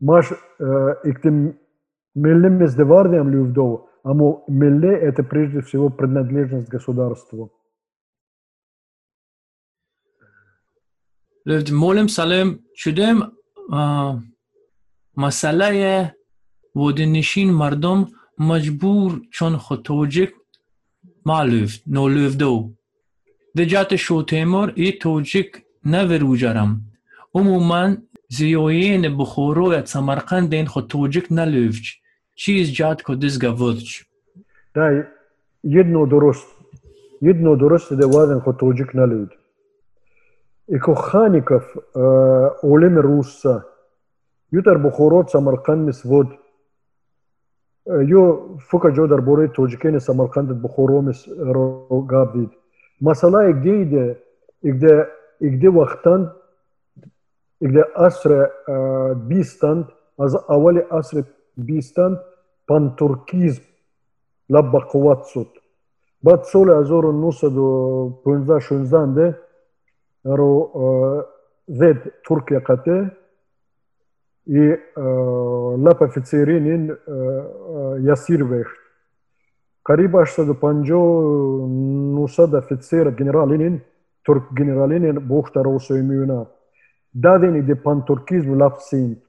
Маш, 0.00 0.32
ik 1.04 1.22
de 1.22 1.54
мелле 2.16 2.48
мездевардиям 2.48 3.30
лювдово, 3.30 3.88
амо 4.04 4.44
мелле 4.48 4.92
это 4.96 5.22
прежде 5.22 5.60
всего 5.60 5.88
принадлежность 5.90 6.68
государству. 6.68 7.50
مولم 11.46 12.06
سالم 12.06 12.58
شدم 12.74 13.32
مسئله 15.16 16.14
ودنشین 16.74 17.50
مردم 17.52 18.08
مجبور 18.38 19.20
چون 19.30 19.56
خود 19.56 19.82
توجک 19.82 20.30
معلوف 21.26 21.78
نو 21.86 22.08
لوفدو 22.08 22.72
دجات 23.56 23.96
شو 23.96 24.22
تیمور 24.22 24.72
ای 24.76 24.92
توجک 24.92 25.62
نور 25.84 26.24
وجرم 26.24 26.80
عموما 27.34 27.96
زیوین 28.28 29.16
بخورو 29.16 29.86
سمرقند 29.86 30.54
این 30.54 30.66
خود 30.66 30.86
توجک 30.88 31.32
نلوفچ 31.32 31.94
جات 32.77 33.01
کو 33.01 33.15
دزگا 33.15 33.51
ودچ 33.55 34.03
Да, 34.75 34.85
jedno 35.63 36.05
dorost. 36.05 36.47
Jedno 37.21 37.55
dorost 37.59 37.91
da 37.91 38.07
vaden 38.07 38.39
خود 38.39 38.57
توجک 38.57 38.95
نلود. 38.95 39.29
اكو 40.69 40.93
خانكف 40.93 41.77
اولم 42.63 42.97
روسا 42.97 43.63
يوتر 44.53 44.77
بخورات 44.77 45.29
سمرقند 45.29 45.87
مسود 45.87 46.27
يو 47.87 48.57
فوكا 48.57 48.89
جو 48.89 49.05
در 49.05 49.19
بوري 49.19 49.47
توجكين 49.47 49.99
سمرقند 49.99 50.61
بخورومس 50.61 51.29
رو 51.29 52.07
قابديد 52.11 52.49
مسألة 53.01 53.51
جديدة 53.51 54.15
إجدا 54.65 55.07
إجدا 55.43 55.69
وقتان 55.69 56.29
إجدا 57.63 57.83
أسر 57.95 58.47
بيستان 59.13 59.85
از 60.19 60.35
أول 60.35 60.83
бистанд 61.57 62.19
пантуркизм 62.67 63.63
лаб 64.49 64.71
ба 64.71 64.79
қувват 64.91 65.25
суд. 65.33 65.47
Баъд 66.23 66.45
соли 66.45 66.69
1915 66.69 69.35
ро 70.25 70.71
э, 70.75 71.23
зед 71.67 71.97
туркия 72.23 72.63
қате 72.63 73.09
и 74.47 74.59
э, 74.59 74.77
лаб 75.77 76.01
офицеринин 76.01 76.91
э, 76.91 76.95
ясир 77.99 78.43
вехт. 78.43 78.77
Қариб 79.83 80.15
850 80.15 82.57
офицера 82.57 83.11
генералинин 83.11 83.81
турк 84.23 84.53
генералинин 84.53 85.27
бухтаро 85.27 85.79
соимиюна 85.79 86.45
дадини 87.13 87.61
де 87.61 87.75
пантуркизм 87.75 88.61
лаб 88.61 88.81
синд 88.81 89.19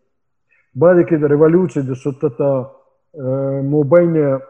belki 0.75 1.17
de 1.17 1.95
что-то 1.95 2.29
sotata 2.29 2.71
мобайне 3.15 4.41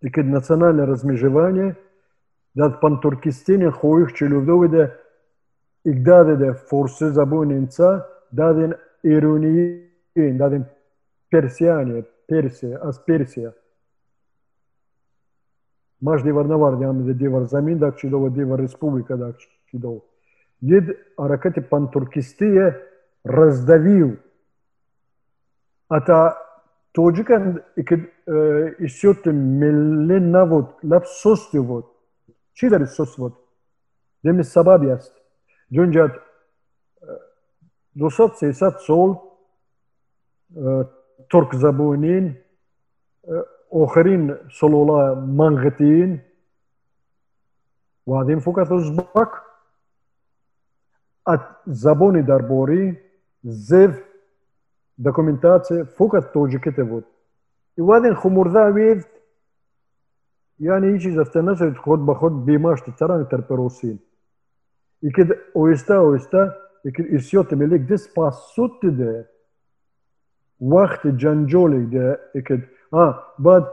такое 0.00 0.24
национальное 0.24 0.86
размежевание, 0.86 1.76
да 2.54 2.70
пан 2.70 3.00
Туркестине 3.00 3.70
хоих 3.70 4.12
челювдовиде 4.12 4.96
игдадеде 5.84 6.54
форсы 6.54 7.10
забонинца, 7.10 8.06
даден 8.32 8.74
ируниин, 9.02 9.88
даден 10.16 10.64
персияне, 11.30 12.04
Персия, 12.30 12.78
аз 12.82 13.04
Персия. 13.04 13.52
Маш 16.02 16.22
девар 16.22 16.44
навар, 16.44 16.72
няма 16.72 17.02
да 17.02 17.14
девар 17.14 17.42
замин, 17.42 17.78
да, 17.78 17.94
че 17.94 18.08
дова 18.08 18.30
девар 18.30 18.58
республика, 18.58 19.16
да, 19.16 19.32
че 19.66 19.78
дова. 19.78 20.00
Ед 20.72 20.96
аракати 21.18 21.60
пан 21.60 21.90
Туркестие, 21.90 22.76
раздавил. 23.24 24.16
Ата 25.88 26.36
тоджикан 26.92 27.62
икид 27.76 28.10
исётте 28.78 29.32
милли 29.32 30.20
навод, 30.20 30.78
лаб 30.84 31.06
сости 31.06 31.58
вод. 31.58 31.86
Чи 32.54 32.68
дари 32.68 32.86
сост 32.86 33.18
вот? 33.18 33.34
Деми 34.24 34.44
сабаби 34.44 34.90
аст. 34.90 35.14
Дюнҷад 35.70 36.12
200-300 37.96 38.78
сол 38.86 39.36
туркзабонин 41.28 42.36
охрин 43.70 44.38
солола 44.50 45.14
манғитиин 45.14 46.20
ваъдин 48.06 48.40
фукат 48.40 48.70
узбак 48.70 49.42
аз 51.24 51.40
забони 51.66 52.22
дарборӣ 52.22 53.09
درباری 53.44 53.56
زیف 53.56 54.04
دکومنتاڅه 55.04 55.84
فقط 55.84 56.32
توجیکته 56.32 56.84
بود 56.84 57.04
وادین 57.78 58.14
خمرده 58.14 58.70
وید 58.70 59.06
يعني 60.60 60.86
يجي 60.86 61.08
إذا 61.08 61.40
نشرت 61.40 61.76
خود 61.76 62.06
بخود 62.06 62.46
بيماش 62.46 62.80
تتران 62.80 63.28
تربروسين 63.28 63.98
يكد 65.02 65.36
اويستا 65.56 65.96
اويستا 65.96 66.52
يكد 66.84 67.14
اسيوت 67.14 67.54
ملك 67.54 67.80
ديس 67.80 68.14
باسوت 68.14 68.86
ده. 68.86 69.26
وقت 70.60 71.06
جنجولي 71.06 71.84
ده. 71.84 72.20
يكد 72.34 72.60
اه 72.94 73.24
بعد 73.38 73.64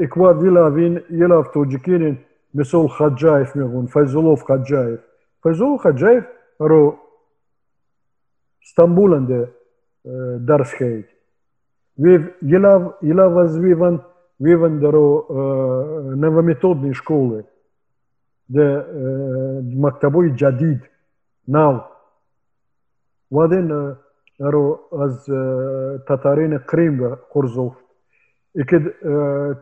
اكواد 0.00 0.42
يلافين 0.42 1.02
يلاف 1.10 1.48
توجيكين 1.48 2.16
مثل 2.54 2.88
خجايف 2.88 3.56
ميغون 3.56 3.86
فيزولوف 3.86 4.44
خجايف 4.44 5.00
فيزولوف 5.42 5.80
خجايف 5.80 6.24
رو 6.60 7.09
Stamboul'un 8.70 9.24
de 9.30 9.40
درس 10.48 10.74
خايت 10.74 11.06
ويف 11.98 12.22
يلعب 12.42 12.94
يلعب 13.02 13.46
زويفن 13.46 13.98
ويفن 14.40 14.80
درو 14.80 15.26
نوفا 16.20 16.40
ميثودني 16.40 16.94
شكولي 16.94 17.44
ده 18.48 18.86
مكتبوي 19.84 20.30
جديد 20.30 20.80
ناو 21.48 21.80
وبعدين 23.30 23.96
رو 24.40 24.80
از 24.92 25.26
تتارين 26.08 26.58
قريم 26.58 27.14
قرزوف 27.30 27.74
اكد 28.56 28.84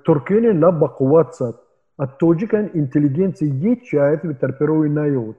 تركين 0.07 0.61
لبق 0.61 1.03
واتساب 1.03 1.55
التوجي 2.01 2.47
كان 2.47 2.71
انتليجنسي 2.77 3.47
يتشايف 3.63 4.27
بتربيروي 4.27 4.89
نايوت 4.89 5.37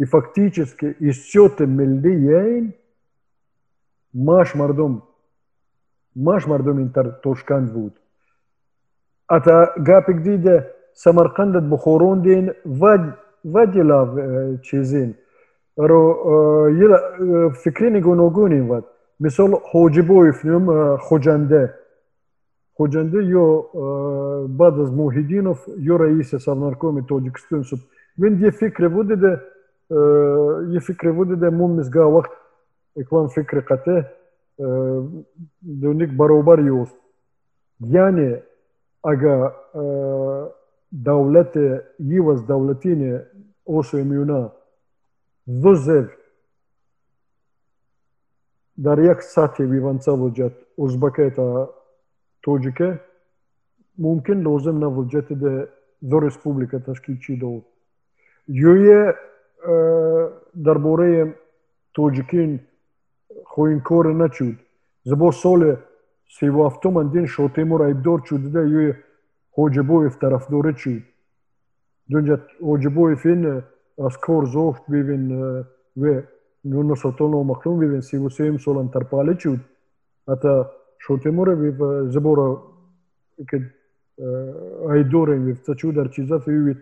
И 0.00 0.04
фактически 0.06 0.96
исчеты 0.98 1.66
миллиен 1.66 2.72
маш 4.14 4.54
мардум 4.54 5.04
маш 6.14 6.46
мардум 6.46 6.80
интар 6.80 7.10
тошканд 7.22 7.72
буд. 7.72 7.92
Ата 9.28 9.74
гапик 9.76 10.22
диде 10.22 10.72
самарқандат 10.94 11.68
бухорондин 11.68 12.54
ва 12.64 13.18
ва 13.44 13.66
дила 13.66 14.14
э, 14.16 14.58
чизин. 14.62 15.16
Ро 15.76 16.02
э, 16.68 16.72
ила 16.82 16.98
э, 17.18 17.50
фикрини 17.62 18.00
гуногунин 18.00 18.68
вад. 18.68 18.86
Мисол 19.18 19.50
ҳоҷибоев 19.72 20.44
нем 20.44 20.96
хоҷанде. 20.96 21.74
Хоҷанде 22.78 23.18
ё 23.42 24.46
баъд 24.48 24.78
аз 24.78 24.90
муҳиддинов 24.90 25.58
ё 25.92 25.98
раиси 25.98 26.38
совнаркоми 26.38 27.02
тоҷикистон 27.02 27.64
суд 27.64 27.80
вин 28.16 28.36
дие 28.36 28.50
фикре 28.50 28.88
будиде 28.88 29.40
ده 29.89 30.73
يه 30.73 30.79
فكرة 30.79 31.11
بوده 31.11 31.35
ده 31.35 31.49
مو 31.49 31.67
مسقا 31.67 32.03
وقت 32.03 32.31
اكوان 32.97 33.27
فكرة 33.27 33.61
قته 33.61 34.05
دونيك 35.61 36.09
بروبر 36.09 36.59
يوس 36.59 36.89
يعني 37.81 38.41
اگا 39.05 39.53
دولت 40.91 41.83
يوز 41.99 42.41
دولتين 42.41 43.21
اوسو 43.69 43.97
اميونا 43.97 44.51
ذوزر 45.49 46.05
در 48.77 48.99
یک 48.99 49.21
سطح 49.21 49.59
ویوانسا 49.61 50.11
وجد 50.15 50.51
ازبکه 50.79 51.29
تا 51.29 51.69
توجیکه 52.43 52.99
ممکن 53.97 54.33
لازم 54.33 54.77
نوجد 54.79 55.27
ده 55.33 55.67
دو 56.09 56.19
رسپوبلیکا 56.19 56.79
تشکیل 56.79 57.19
چی 57.19 57.35
دو 57.35 57.61
یوی 58.47 59.13
درباره 60.64 61.34
توجیکین 61.94 62.60
خوین 63.44 63.80
کار 63.80 64.14
نچود. 64.14 64.58
زبا 65.04 65.30
سال 65.30 65.76
سی 66.38 66.48
و 66.48 66.66
هفتم 66.66 66.96
اندین 66.96 67.26
شوتیمور 67.26 67.82
ایبدار 67.82 68.20
چود 68.20 68.52
ده 68.52 68.68
یوی 68.68 68.94
حاجبویف 69.56 70.18
طرفداره 70.18 70.72
چود. 70.72 71.02
دونجا 72.10 72.40
حاجبویف 72.62 73.26
این 73.26 73.62
از 74.06 74.16
کار 74.16 74.44
زوفت 74.44 74.82
بیوین 74.88 75.32
و 75.96 76.20
نونو 76.64 76.94
سطولو 76.94 77.44
مخلوم 77.44 77.78
بیوین 77.78 78.00
سی 78.00 78.16
و 78.16 78.28
سیم 78.28 78.56
سولان 78.56 78.88
ترپاله 78.88 79.34
چود. 79.34 79.60
حتی 80.28 80.62
شوتیمور 80.98 81.54
بیو 81.54 82.10
زبورا 82.10 82.62
که 83.50 83.60
ایدوره 84.92 85.38
بیو 85.38 86.74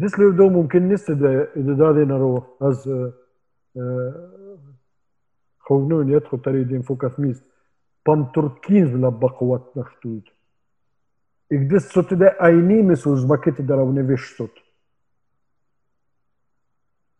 Desleevdo 0.00 0.50
mumkin 0.50 0.88
nist 0.90 1.08
ed 1.10 1.22
dadin 1.80 2.10
aro 2.16 2.32
az 2.68 2.78
خوفنا 5.58 6.02
ان 6.02 6.08
يدخل 6.08 6.38
طريق 6.38 6.66
دين 6.66 6.82
فوكا 6.82 7.08
ثميس 7.08 7.42
بام 8.06 8.24
تركينز 8.24 8.90
بلا 8.90 9.08
بقوات 9.08 9.76
نخطوط 9.76 10.22
اكدس 11.52 11.92
صوت 11.92 12.14
ده 12.14 12.26
اينيمس 12.26 13.06
وزباكيت 13.06 13.60
ده 13.60 13.74
رو 13.74 13.92
نفيش 13.92 14.36
صوت. 14.36 14.50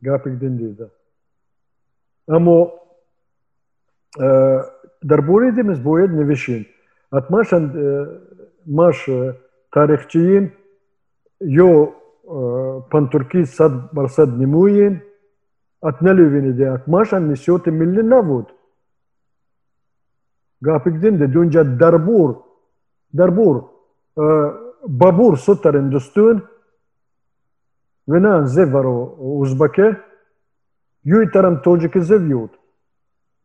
جرافيك 0.03 0.33
دين 0.33 0.57
دي 0.57 0.73
ده 0.73 0.89
أمو 2.31 2.71
آه، 4.21 4.71
دربوري 5.03 5.51
دي 5.51 5.63
مس 5.63 5.79
بويد 5.79 6.11
نفيشين 6.11 6.65
اتماشن 7.13 7.65
آه، 7.77 8.21
ماش 8.67 9.11
آه، 9.11 9.35
تاريخچيين 9.73 10.51
يو 11.41 11.93
пантурки 12.91 13.45
сад 13.45 13.73
барсад 13.93 14.31
не 14.39 14.47
муем 14.47 15.03
ат 15.81 16.01
налӯвиниде 16.01 16.67
ат 16.75 16.87
машан 16.87 17.29
нисёти 17.29 17.71
миллӣ 17.71 18.03
набуд. 18.03 18.47
Гапик 20.61 21.01
динде 21.01 21.27
дунҷа 21.27 21.65
дарбур 21.65 22.45
дарбур 23.13 23.57
э, 24.17 24.23
бабур 24.87 25.39
сутарин 25.39 25.91
дӯстун 25.91 26.43
винан 28.07 28.47
зеваро 28.47 29.15
узбаке 29.19 29.97
юйтарам 31.05 31.63
тоҷики 31.63 32.01
зевюд 32.01 32.51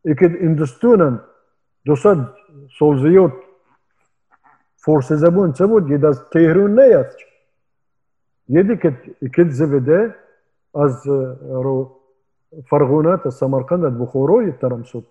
икид 0.04 0.32
индустунан 0.42 1.22
дусад 1.84 2.18
солзиёт 2.78 3.34
форсизабун 4.84 5.54
цебуд 5.54 5.90
едаз 5.90 6.16
теҳрун 6.32 6.74
неяст. 6.74 7.18
Yedi 8.48 8.72
ikid 9.20 9.50
zibide 9.50 10.14
az 10.74 11.06
ro 11.64 12.00
Farg'onata 12.70 13.30
Samarqand 13.30 13.98
Buxoroy 13.98 14.58
taramsud. 14.60 15.04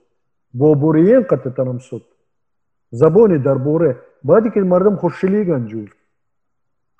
Boburiyen 0.53 1.23
qat 1.27 1.55
taramsud. 1.55 2.03
Забони 2.91 3.39
дарбора 3.39 3.97
баъди 4.23 4.51
ки 4.51 4.60
мардам 4.60 4.97
хушшилиган 4.97 5.68
ҷур 5.68 5.89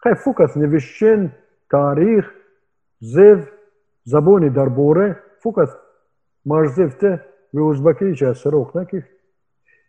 хай 0.03 0.15
фук 0.15 0.39
аст 0.39 0.55
навишчин 0.55 1.31
таърих 1.69 2.26
зев 3.01 3.39
забони 4.05 4.49
дарбора 4.49 5.15
фук 5.43 5.57
аст 5.57 5.77
марзевте 6.45 7.19
ве 7.53 7.61
узбакича 7.61 8.35
сирок 8.35 8.76
наких 8.76 9.05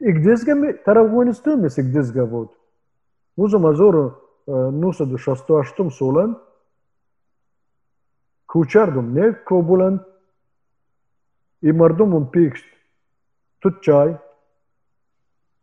игдизга 0.01 0.55
тар 0.85 0.97
афғонистон 0.97 1.61
мес 1.61 1.79
игдизга 1.79 2.27
буд 2.27 2.51
музам 3.37 3.67
азору 3.67 4.13
نوسد 4.49 5.13
و 5.13 5.19
شست 5.19 5.51
و 5.51 5.61
هشتم 5.61 5.89
سولن 5.89 6.37
کوچردم 8.47 9.19
نیف 9.19 9.35
کو 9.45 9.63
بولند 9.63 10.07
ای 11.63 11.73
مردمم 11.73 12.27
پیکشت 12.27 12.65
توت 13.61 13.81
چای 13.81 14.15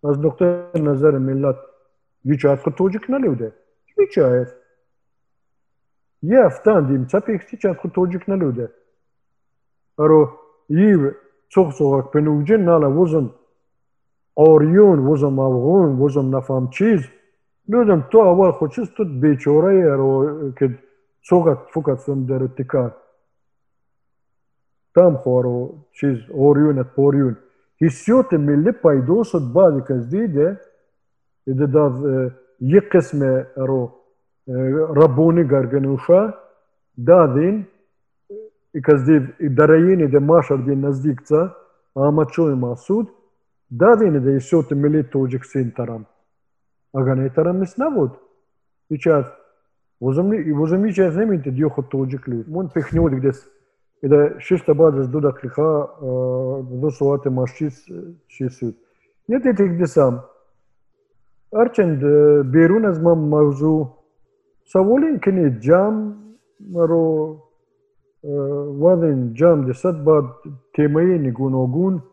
از 0.04 0.20
نقطه 0.20 0.72
نظر 0.76 1.18
ملت 1.18 1.56
هیچ 2.24 2.46
حتی 2.46 2.72
توجیک 2.72 3.10
نلیوده 3.10 3.54
هیچ 3.86 4.18
حتی 4.18 4.52
یه 6.24 6.40
افتان 6.40 6.88
دیم 6.88 7.06
چه 7.06 7.20
پیکشت 7.20 7.50
هیچ 7.50 7.66
حتی 7.66 7.90
توجیک 7.90 8.30
نلیوده 8.30 8.74
ارو 10.00 10.40
یه 10.70 11.16
چوخ 11.50 11.74
سوغاک 11.74 12.12
پنوجن 12.12 12.62
نالا 12.62 12.92
وزن 12.92 13.30
آریون 14.36 15.00
وزم 15.00 15.40
افغان 15.40 16.00
وزم 16.00 16.36
نفهم 16.36 16.70
چیز 16.70 17.00
Людям 17.72 18.04
хто 18.04 18.24
говорить, 18.24 18.56
хочу 18.56 18.86
тут 18.86 19.20
бічі 19.20 19.50
у 19.50 19.62
реєру, 19.62 20.54
кід 20.60 20.72
цугат 21.22 21.60
фукат 21.70 22.02
сундер 22.02 22.50
тикат. 22.50 22.94
Там 24.94 25.18
хору, 25.18 25.86
чиз 25.92 26.20
орюнет 26.34 26.96
по 26.96 27.04
орюн. 27.04 27.36
Hissiyoti 27.82 28.38
milli 28.38 28.72
paydosut 28.72 29.56
badi 29.56 29.84
kazdide 29.84 30.58
ide 31.48 31.74
da 31.74 31.92
yi 32.60 32.82
kısmı 32.90 33.46
ro 33.58 33.92
rabuni 34.96 35.44
garganuşa 35.44 36.34
dadin 36.98 37.66
ikazdiv 38.74 39.24
darayini 39.58 40.12
de 40.12 40.20
maşar 40.20 40.66
din 40.66 40.82
nazdikca 40.82 41.54
ama 41.96 42.28
çoy 42.28 42.54
masud 42.54 43.08
dadin 43.72 44.26
de 44.26 44.34
hissiyoti 44.36 44.76
milli 44.76 45.10
tocik 45.10 45.46
sin 45.46 45.70
taram. 45.70 46.06
اگر 46.96 47.16
نیترم 47.16 47.58
نیست 47.58 47.82
نبود 47.82 48.12
هیچ 48.90 49.08
از 49.08 49.26
وزم 50.02 50.62
وزم 50.62 50.86
هیچ 50.86 51.00
از 51.00 51.18
نمیت 51.18 51.48
دیو 51.48 51.70
خود 51.70 51.86
توجه 51.92 52.18
کلی 52.18 52.46
من 52.48 52.68
پخ 52.68 52.94
نیود 52.94 53.14
گدس 53.14 53.48
اگر 54.04 54.40
شش 54.40 54.70
بعد 54.70 54.96
از 54.96 55.12
دو 55.12 55.20
دقیقه 55.20 55.86
دو 56.82 56.90
ساعت 56.90 57.28
ماشیس 57.28 57.86
شیسید 58.28 58.76
یه 59.28 59.40
دیتی 59.40 59.70
گدسام 59.70 60.24
ارچند 61.54 62.04
بیرون 62.52 62.86
از 62.86 63.02
من 63.02 63.18
موضوع 63.18 63.98
سوالین 64.64 65.20
کنی 65.20 65.60
جام 65.60 66.16
رو 66.74 67.38
وادن 68.80 69.34
جام 69.34 69.70
دست 69.70 69.88
باد 69.88 70.26
تیمایی 70.76 71.20
نگون 71.20 71.54
آگون 71.54 72.04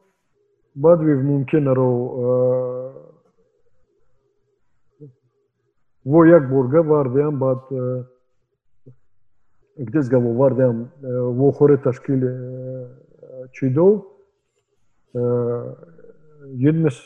بعد 0.77 1.01
ویف 1.01 1.25
ممکن 1.25 1.65
رو 1.65 1.91
آه 2.25 2.78
во 6.09 6.25
як 6.25 6.49
борга 6.49 6.83
вардаям 6.83 7.39
баъд 7.39 7.65
э, 7.71 8.05
гдезгаво 9.77 10.33
вардаям 10.33 10.91
э, 11.03 11.21
во 11.21 11.53
хоре 11.53 11.77
ташкил 11.77 12.23
э, 12.25 12.89
чӣ 13.53 13.71
дов? 13.71 14.07
Еднес 16.69 16.97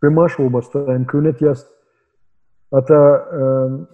пемаш 0.00 0.38
вобаста 0.38 0.96
имконияти 0.96 1.44
аст. 1.44 1.68
Ҳатта 2.72 3.88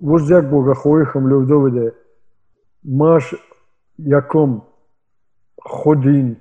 воз 0.00 0.30
як 0.30 0.50
боргахоихам 0.50 1.28
левдовиде 1.28 1.94
маш 2.84 3.34
яком 3.98 4.68
ходин 5.58 6.36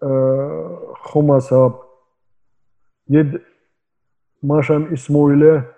хомасаб 0.00 1.85
ید 3.08 3.40
ماشم 4.42 4.88
اسمویله 4.92 5.68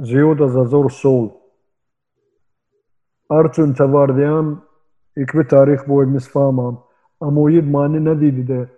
زیود 0.00 0.42
از 0.42 0.56
ازار 0.56 0.88
سول 0.88 1.30
ارچون 3.30 3.74
تواردیان 3.74 4.62
اکو 5.16 5.42
تاریخ 5.42 5.84
بوید 5.84 6.08
مصفاما 6.08 6.88
اما 7.20 7.50
یه 7.50 7.60
معنی 7.60 8.00
ندیده 8.00 8.42
ده 8.42 8.70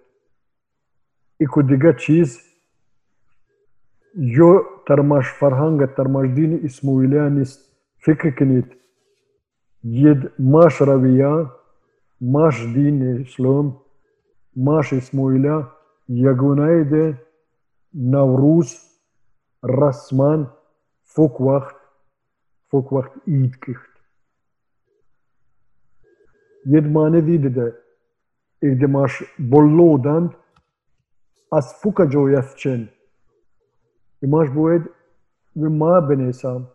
اکو 1.40 1.62
دیگه 1.62 1.92
چیز 1.92 2.40
یو 4.16 4.62
ترماش 4.86 5.26
فرهنگ 5.32 5.86
ترماش 5.86 6.28
دین 6.30 6.60
اسمویله 6.64 7.28
نیست 7.28 7.76
فکر 7.98 8.30
کنید 8.30 8.76
یه 9.84 10.30
ماش 10.38 10.82
رویه 10.82 11.46
ماش 12.20 12.66
دین 12.74 13.20
اسلام 13.20 13.80
ماش 14.56 14.92
اسمویله 14.92 15.64
یگونه 16.08 16.84
ده 16.84 17.20
نوروز 17.94 18.76
رسمان 19.64 20.52
فک 21.04 21.40
وقت 21.40 21.76
فک 22.72 22.92
وقت 22.92 23.12
ایت 23.26 23.56
کشت. 23.60 23.90
یه 26.66 26.80
دما 26.80 27.08
ندیده 27.08 27.48
ده 27.48 27.78
اگر 28.62 28.74
دیماش 28.74 29.22
بلو 29.38 29.98
دند 29.98 30.34
پس 31.52 31.74
فک 31.82 32.00
اجوا 32.00 32.30
یافتن 32.30 32.88
دیماش 34.20 34.50
بود 34.50 34.90
ماه 35.56 36.00
بنیسم 36.08 36.68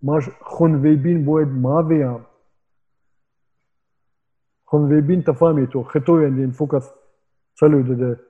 دیماش 0.00 0.30
خنده 0.42 0.94
بین 0.96 1.24
بود 1.24 1.48
ماه 1.48 1.88
بیام 1.88 2.26
خنده 4.66 5.00
بین 5.00 5.22
تفامی 5.22 5.66
تو 5.66 5.82
ختویندی 5.84 6.40
این 6.40 6.52
فکات 6.52 6.94
سالوده 7.60 7.94
ده. 7.94 8.20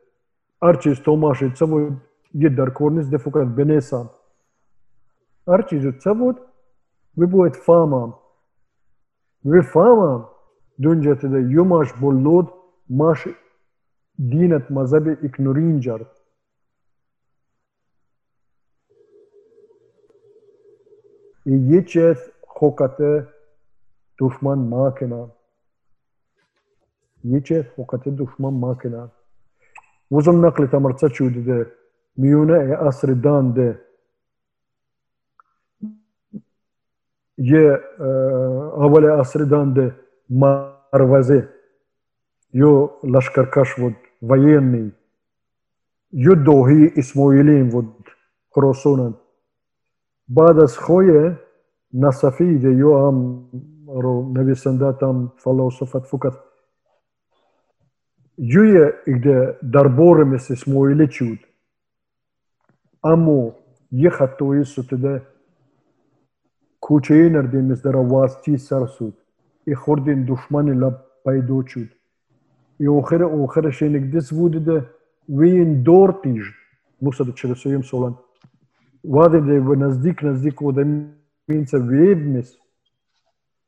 آرتش 0.60 1.00
تو 1.00 1.16
دیماش 1.16 2.07
یه 2.42 2.48
درکۆرنس 2.58 3.06
دەفکات 3.14 3.48
بنێسان 3.58 4.06
هەرچی 5.50 5.76
زود 5.82 5.96
چەبوت 6.02 6.38
ببووێت 7.18 7.56
فامام 7.66 8.10
وێ 9.50 9.60
فامام 9.72 10.22
دونجێتدە 10.82 11.40
یۆماش 11.54 11.88
بۆ 12.00 12.08
لۆت 12.24 12.48
ماش 12.98 13.20
دینت 14.30 14.66
مەزەبێ 14.76 15.12
ئیکنۆرین 15.24 15.76
جارت 15.84 16.12
Yeçet 21.48 22.18
hokate 22.48 23.26
düşman 24.20 24.58
makina. 24.58 25.30
Yeçet 27.24 27.78
hokate 27.78 28.18
düşman 28.18 28.54
makina. 28.54 29.10
Uzun 30.10 30.42
nakli 30.42 30.70
tamar 30.70 30.96
çaçu 30.96 31.34
dedi. 31.34 31.77
میونه 32.17 32.77
اصر 32.87 33.07
دان 33.13 33.51
ده 33.53 33.79
یه 37.37 37.79
اول 38.77 39.05
اصر 39.05 39.39
دان 39.39 39.73
ده 39.73 39.95
مروزه 40.29 41.49
جو 42.53 42.89
لشکرکش 43.03 43.75
بود 43.79 43.95
военный 44.21 44.91
جو 46.13 46.35
دوهی 46.35 46.91
اسماعیلین 46.97 47.69
بود 47.69 48.09
خراسانن 48.49 49.13
بعد 50.29 50.59
از 50.59 50.77
خوی 50.77 51.31
نصفی 51.93 52.57
ده 52.57 52.71
یو 52.71 52.97
هم 52.97 53.45
رو 53.87 54.33
نویسنده 54.33 54.91
там 54.91 55.31
فلسفت 55.37 56.05
فکت 56.05 56.33
جوی 58.39 58.91
ایده 59.07 59.57
درباره 59.73 60.23
مثل 60.23 60.53
اسماعیلی 60.53 61.07
چود 61.07 61.39
ammo 63.10 63.54
توی 64.38 64.64
sütüde 64.64 65.20
کوچه 66.80 67.28
نردیم 67.28 67.70
از 67.70 67.82
در 67.82 67.96
واسطی 67.96 68.56
سر 68.56 68.86
سود 68.86 69.14
ای 69.66 69.74
خوردین 69.74 70.24
دشمن 70.24 70.66
لب 70.82 70.96
پیدا 71.24 71.62
چود 71.62 71.90
ای 72.80 72.86
اوخر 72.86 73.22
آخرش 73.24 73.82
اینک 73.82 74.04
دس 74.14 74.32
بود 74.32 74.64
ده 74.64 74.86
وین 75.28 75.82
دور 75.82 76.10
تیج 76.22 76.42
نوسا 77.02 77.24
ده 77.24 77.54
سویم 77.54 77.82
سولان 77.82 78.14
واده 79.04 79.40
ده 79.40 79.60
و 79.60 79.74
نزدیک 79.74 80.24
نزدیک 80.24 80.62
و 80.62 80.72
ده 80.72 80.84
مینسه 81.48 81.78
ویب 81.78 82.18
میس 82.18 82.56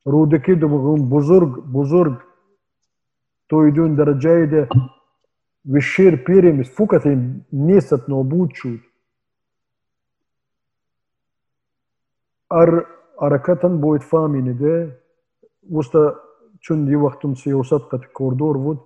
رودکی 0.04 0.54
دو 0.54 0.68
بغم 0.68 1.08
بزرگ 1.08 1.50
بزرگ 1.72 2.16
تویدون 3.48 3.94
درجه 3.94 4.46
ده 4.46 4.68
وشیر 5.72 6.10
شیر 6.10 6.16
پیریم 6.16 6.62
فکت 6.62 7.04
نیست 7.52 8.08
نابود 8.08 8.50
شد 8.54 8.89
ар 12.50 12.70
ҳаракатан 13.22 13.80
бояд 13.80 14.02
фаҳминиде. 14.02 14.74
Воста 15.74 16.00
чун 16.60 16.86
ди 16.86 16.94
вақтум 16.94 17.32
сиёсат 17.42 17.82
қати 17.90 18.06
кордор 18.18 18.56
буд 18.58 18.78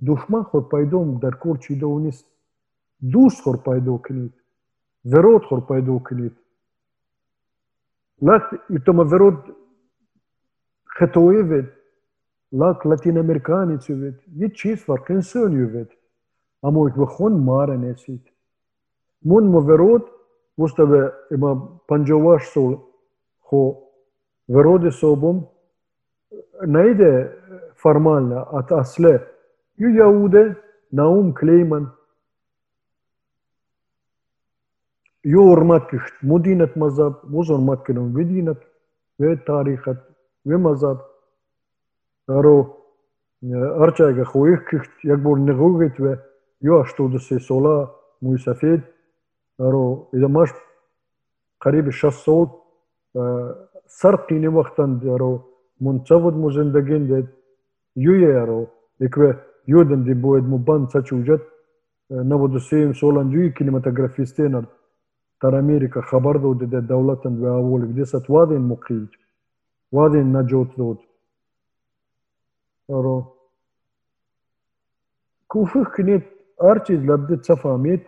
душман 0.00 0.44
хор 0.44 0.68
пайдо 0.68 0.98
дар 1.22 1.34
кор 1.36 1.58
чидау 1.58 1.98
нест. 1.98 2.26
Дӯст 3.00 3.42
хор 3.42 3.58
пайдо 3.62 3.98
кунед 3.98 4.32
верод 5.04 5.44
хор 5.44 5.60
пайдо 5.66 5.98
кунед 5.98 6.34
лак 8.20 8.52
итома 8.70 9.04
верод 9.04 9.38
хитоевед 10.98 11.66
лак 12.52 12.84
латиноамериканецевед 12.84 14.16
ед 14.40 14.54
чиз 14.54 14.78
фарқ 14.84 15.10
инсонювед 15.10 15.90
аммо 16.62 16.88
иква 16.88 17.06
хон 17.06 17.32
мара 17.44 17.76
несед 17.76 18.22
мон 19.24 19.44
мо 19.50 19.60
верод 19.60 20.04
воста 20.56 20.82
има 21.30 21.50
панҷоҳу 21.88 22.28
ҳашт 22.34 22.52
сол 22.52 22.72
ما 23.51 23.75
ورود 24.49 24.85
وستا 24.85 25.15
به 25.15 25.27
اما 25.27 25.41
پنجواش 25.41 25.41
سول 25.41 25.41
خو 25.41 25.41
ورود 25.41 25.43
صوبم 25.43 25.47
نایده 26.67 27.37
فرمالنا 27.75 28.41
ات 28.41 28.71
اصله 28.71 29.31
Ju 29.81 29.89
Jaude, 29.97 30.55
Naum 30.93 31.33
Kleiman, 31.33 31.89
ju 35.23 35.41
urmat 35.41 35.89
kiht 35.89 36.21
mudinat 36.21 36.75
mazhab, 36.75 37.13
vuz 37.23 37.49
urmat 37.49 37.85
kinum 37.85 38.15
vidinat, 38.17 38.57
ve 39.19 39.45
tarikhat, 39.45 39.97
ve 40.45 40.55
mazhab. 40.55 40.97
Aro 42.27 42.77
archayga 43.83 44.23
خويخ 44.23 44.65
kiht, 44.69 44.91
jak 45.03 45.23
bor 45.23 45.37
negugit 45.37 45.99
ve, 45.99 46.19
ju 46.61 46.79
ashtu 46.81 47.09
dse 47.09 47.39
صوت 53.16 53.56
سرقيني 53.86 54.48
وقتا 54.48 55.00
ارو 55.04 55.40
منتفض 55.80 56.34
مزندگين 56.36 57.06
ديت 57.06 57.26
يو 57.96 58.42
ارو 58.42 58.66
اكوه 59.02 59.46
Juden 59.68 60.04
die 60.06 60.14
boed 60.14 60.44
muban 60.46 60.86
sačuđat, 60.92 61.42
نبود 62.10 62.58
سیم 62.58 62.92
سولان 62.92 63.30
جوی 63.30 63.50
كينماتوغرافيستين 63.50 64.64
تر 65.40 65.58
أمريكا 65.58 66.00
خبر 66.00 66.36
دو 66.36 66.54
دي 66.54 66.80
دولتن 66.80 67.40
و 67.40 67.56
أولك 67.56 67.88
دي 67.88 68.04
ست 68.04 68.30
وادين 68.30 68.60
مقيج 68.60 69.06
وادين 69.92 70.36
نجوت 70.36 70.76
دود. 70.78 70.98
أرو 72.90 73.24
كوفخ 75.48 75.96
كنيت 75.96 76.22
أرچيز 76.62 77.00
لبدت 77.00 77.44
سفاميت 77.44 78.04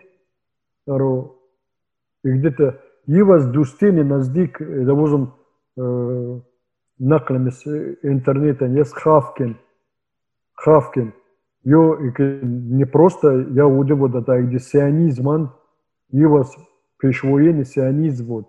أرو 0.89 1.35
يقدت 2.25 2.79
Yivas 3.09 3.51
Dustini 3.53 4.03
نزدیک 4.03 4.61
دوزم 4.61 5.27
نقل 6.99 7.51
с 7.51 7.65
интернета 8.03 8.65
есть 8.65 8.93
Хавкин. 8.93 9.57
Хавкин. 10.53 11.13
Jo 11.65 11.97
не 12.43 12.85
просто 12.85 13.47
я 13.49 13.65
удиву 13.65 14.09
да 14.09 14.21
так 14.21 14.47
где 14.47 14.59
сионизман 14.59 15.49
Yivas 16.13 16.49
пешвоен 16.99 17.65
сионизм 17.65 18.25
вот. 18.27 18.45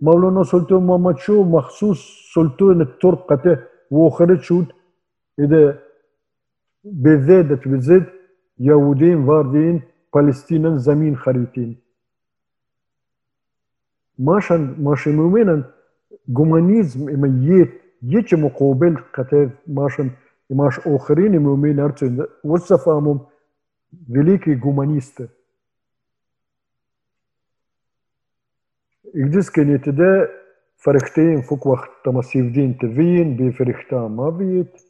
на 0.00 0.44
Султан 0.44 0.84
Мамачу 0.86 1.44
махсус 1.44 2.00
Султан 2.32 2.86
Турк 2.98 3.26
кате 3.26 3.68
вохры 3.90 4.38
чуд. 4.38 4.74
Это 5.36 5.82
بذات 6.84 7.68
بذات 7.68 8.08
яудин, 8.58 9.24
вардин, 9.24 9.82
فلسطين 10.12 10.78
زمين 10.78 11.16
харитин. 11.16 11.81
ماشان 14.19 14.75
ماشي 14.79 15.11
مؤمنا 15.11 15.63
جومانيزم 16.27 17.09
إما 17.09 17.45
يت 17.45 17.81
يتش 18.03 18.33
مقابل 18.33 18.97
قتل 19.13 19.49
ماشان 19.67 20.11
ماش 20.49 20.79
آخرين 20.79 21.37
مؤمن 21.37 21.79
أرتون 21.79 22.25
وصفهم 22.43 23.25
великий 24.07 24.55
гуманисты. 24.55 25.29
Ik 29.13 29.31
dus 29.31 29.51
ken 29.51 29.67
je 29.67 29.79
te 29.79 29.93
de 29.93 30.41
verrichting 30.75 31.45
fok 31.45 31.63
wacht 31.63 32.03
tamassief 32.03 32.53
dien 32.53 32.77
te 32.77 32.87
wien 32.87 33.35
bij 33.35 33.51
verrichting 33.51 34.15
ma 34.15 34.35
weet. 34.35 34.85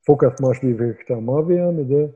Fok 0.00 0.22
at 0.22 0.40
maas 0.40 0.60
bij 0.60 0.74
verrichting 0.74 1.26
ma 1.26 1.44
weet 1.44 2.14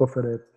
خفرت 0.00 0.47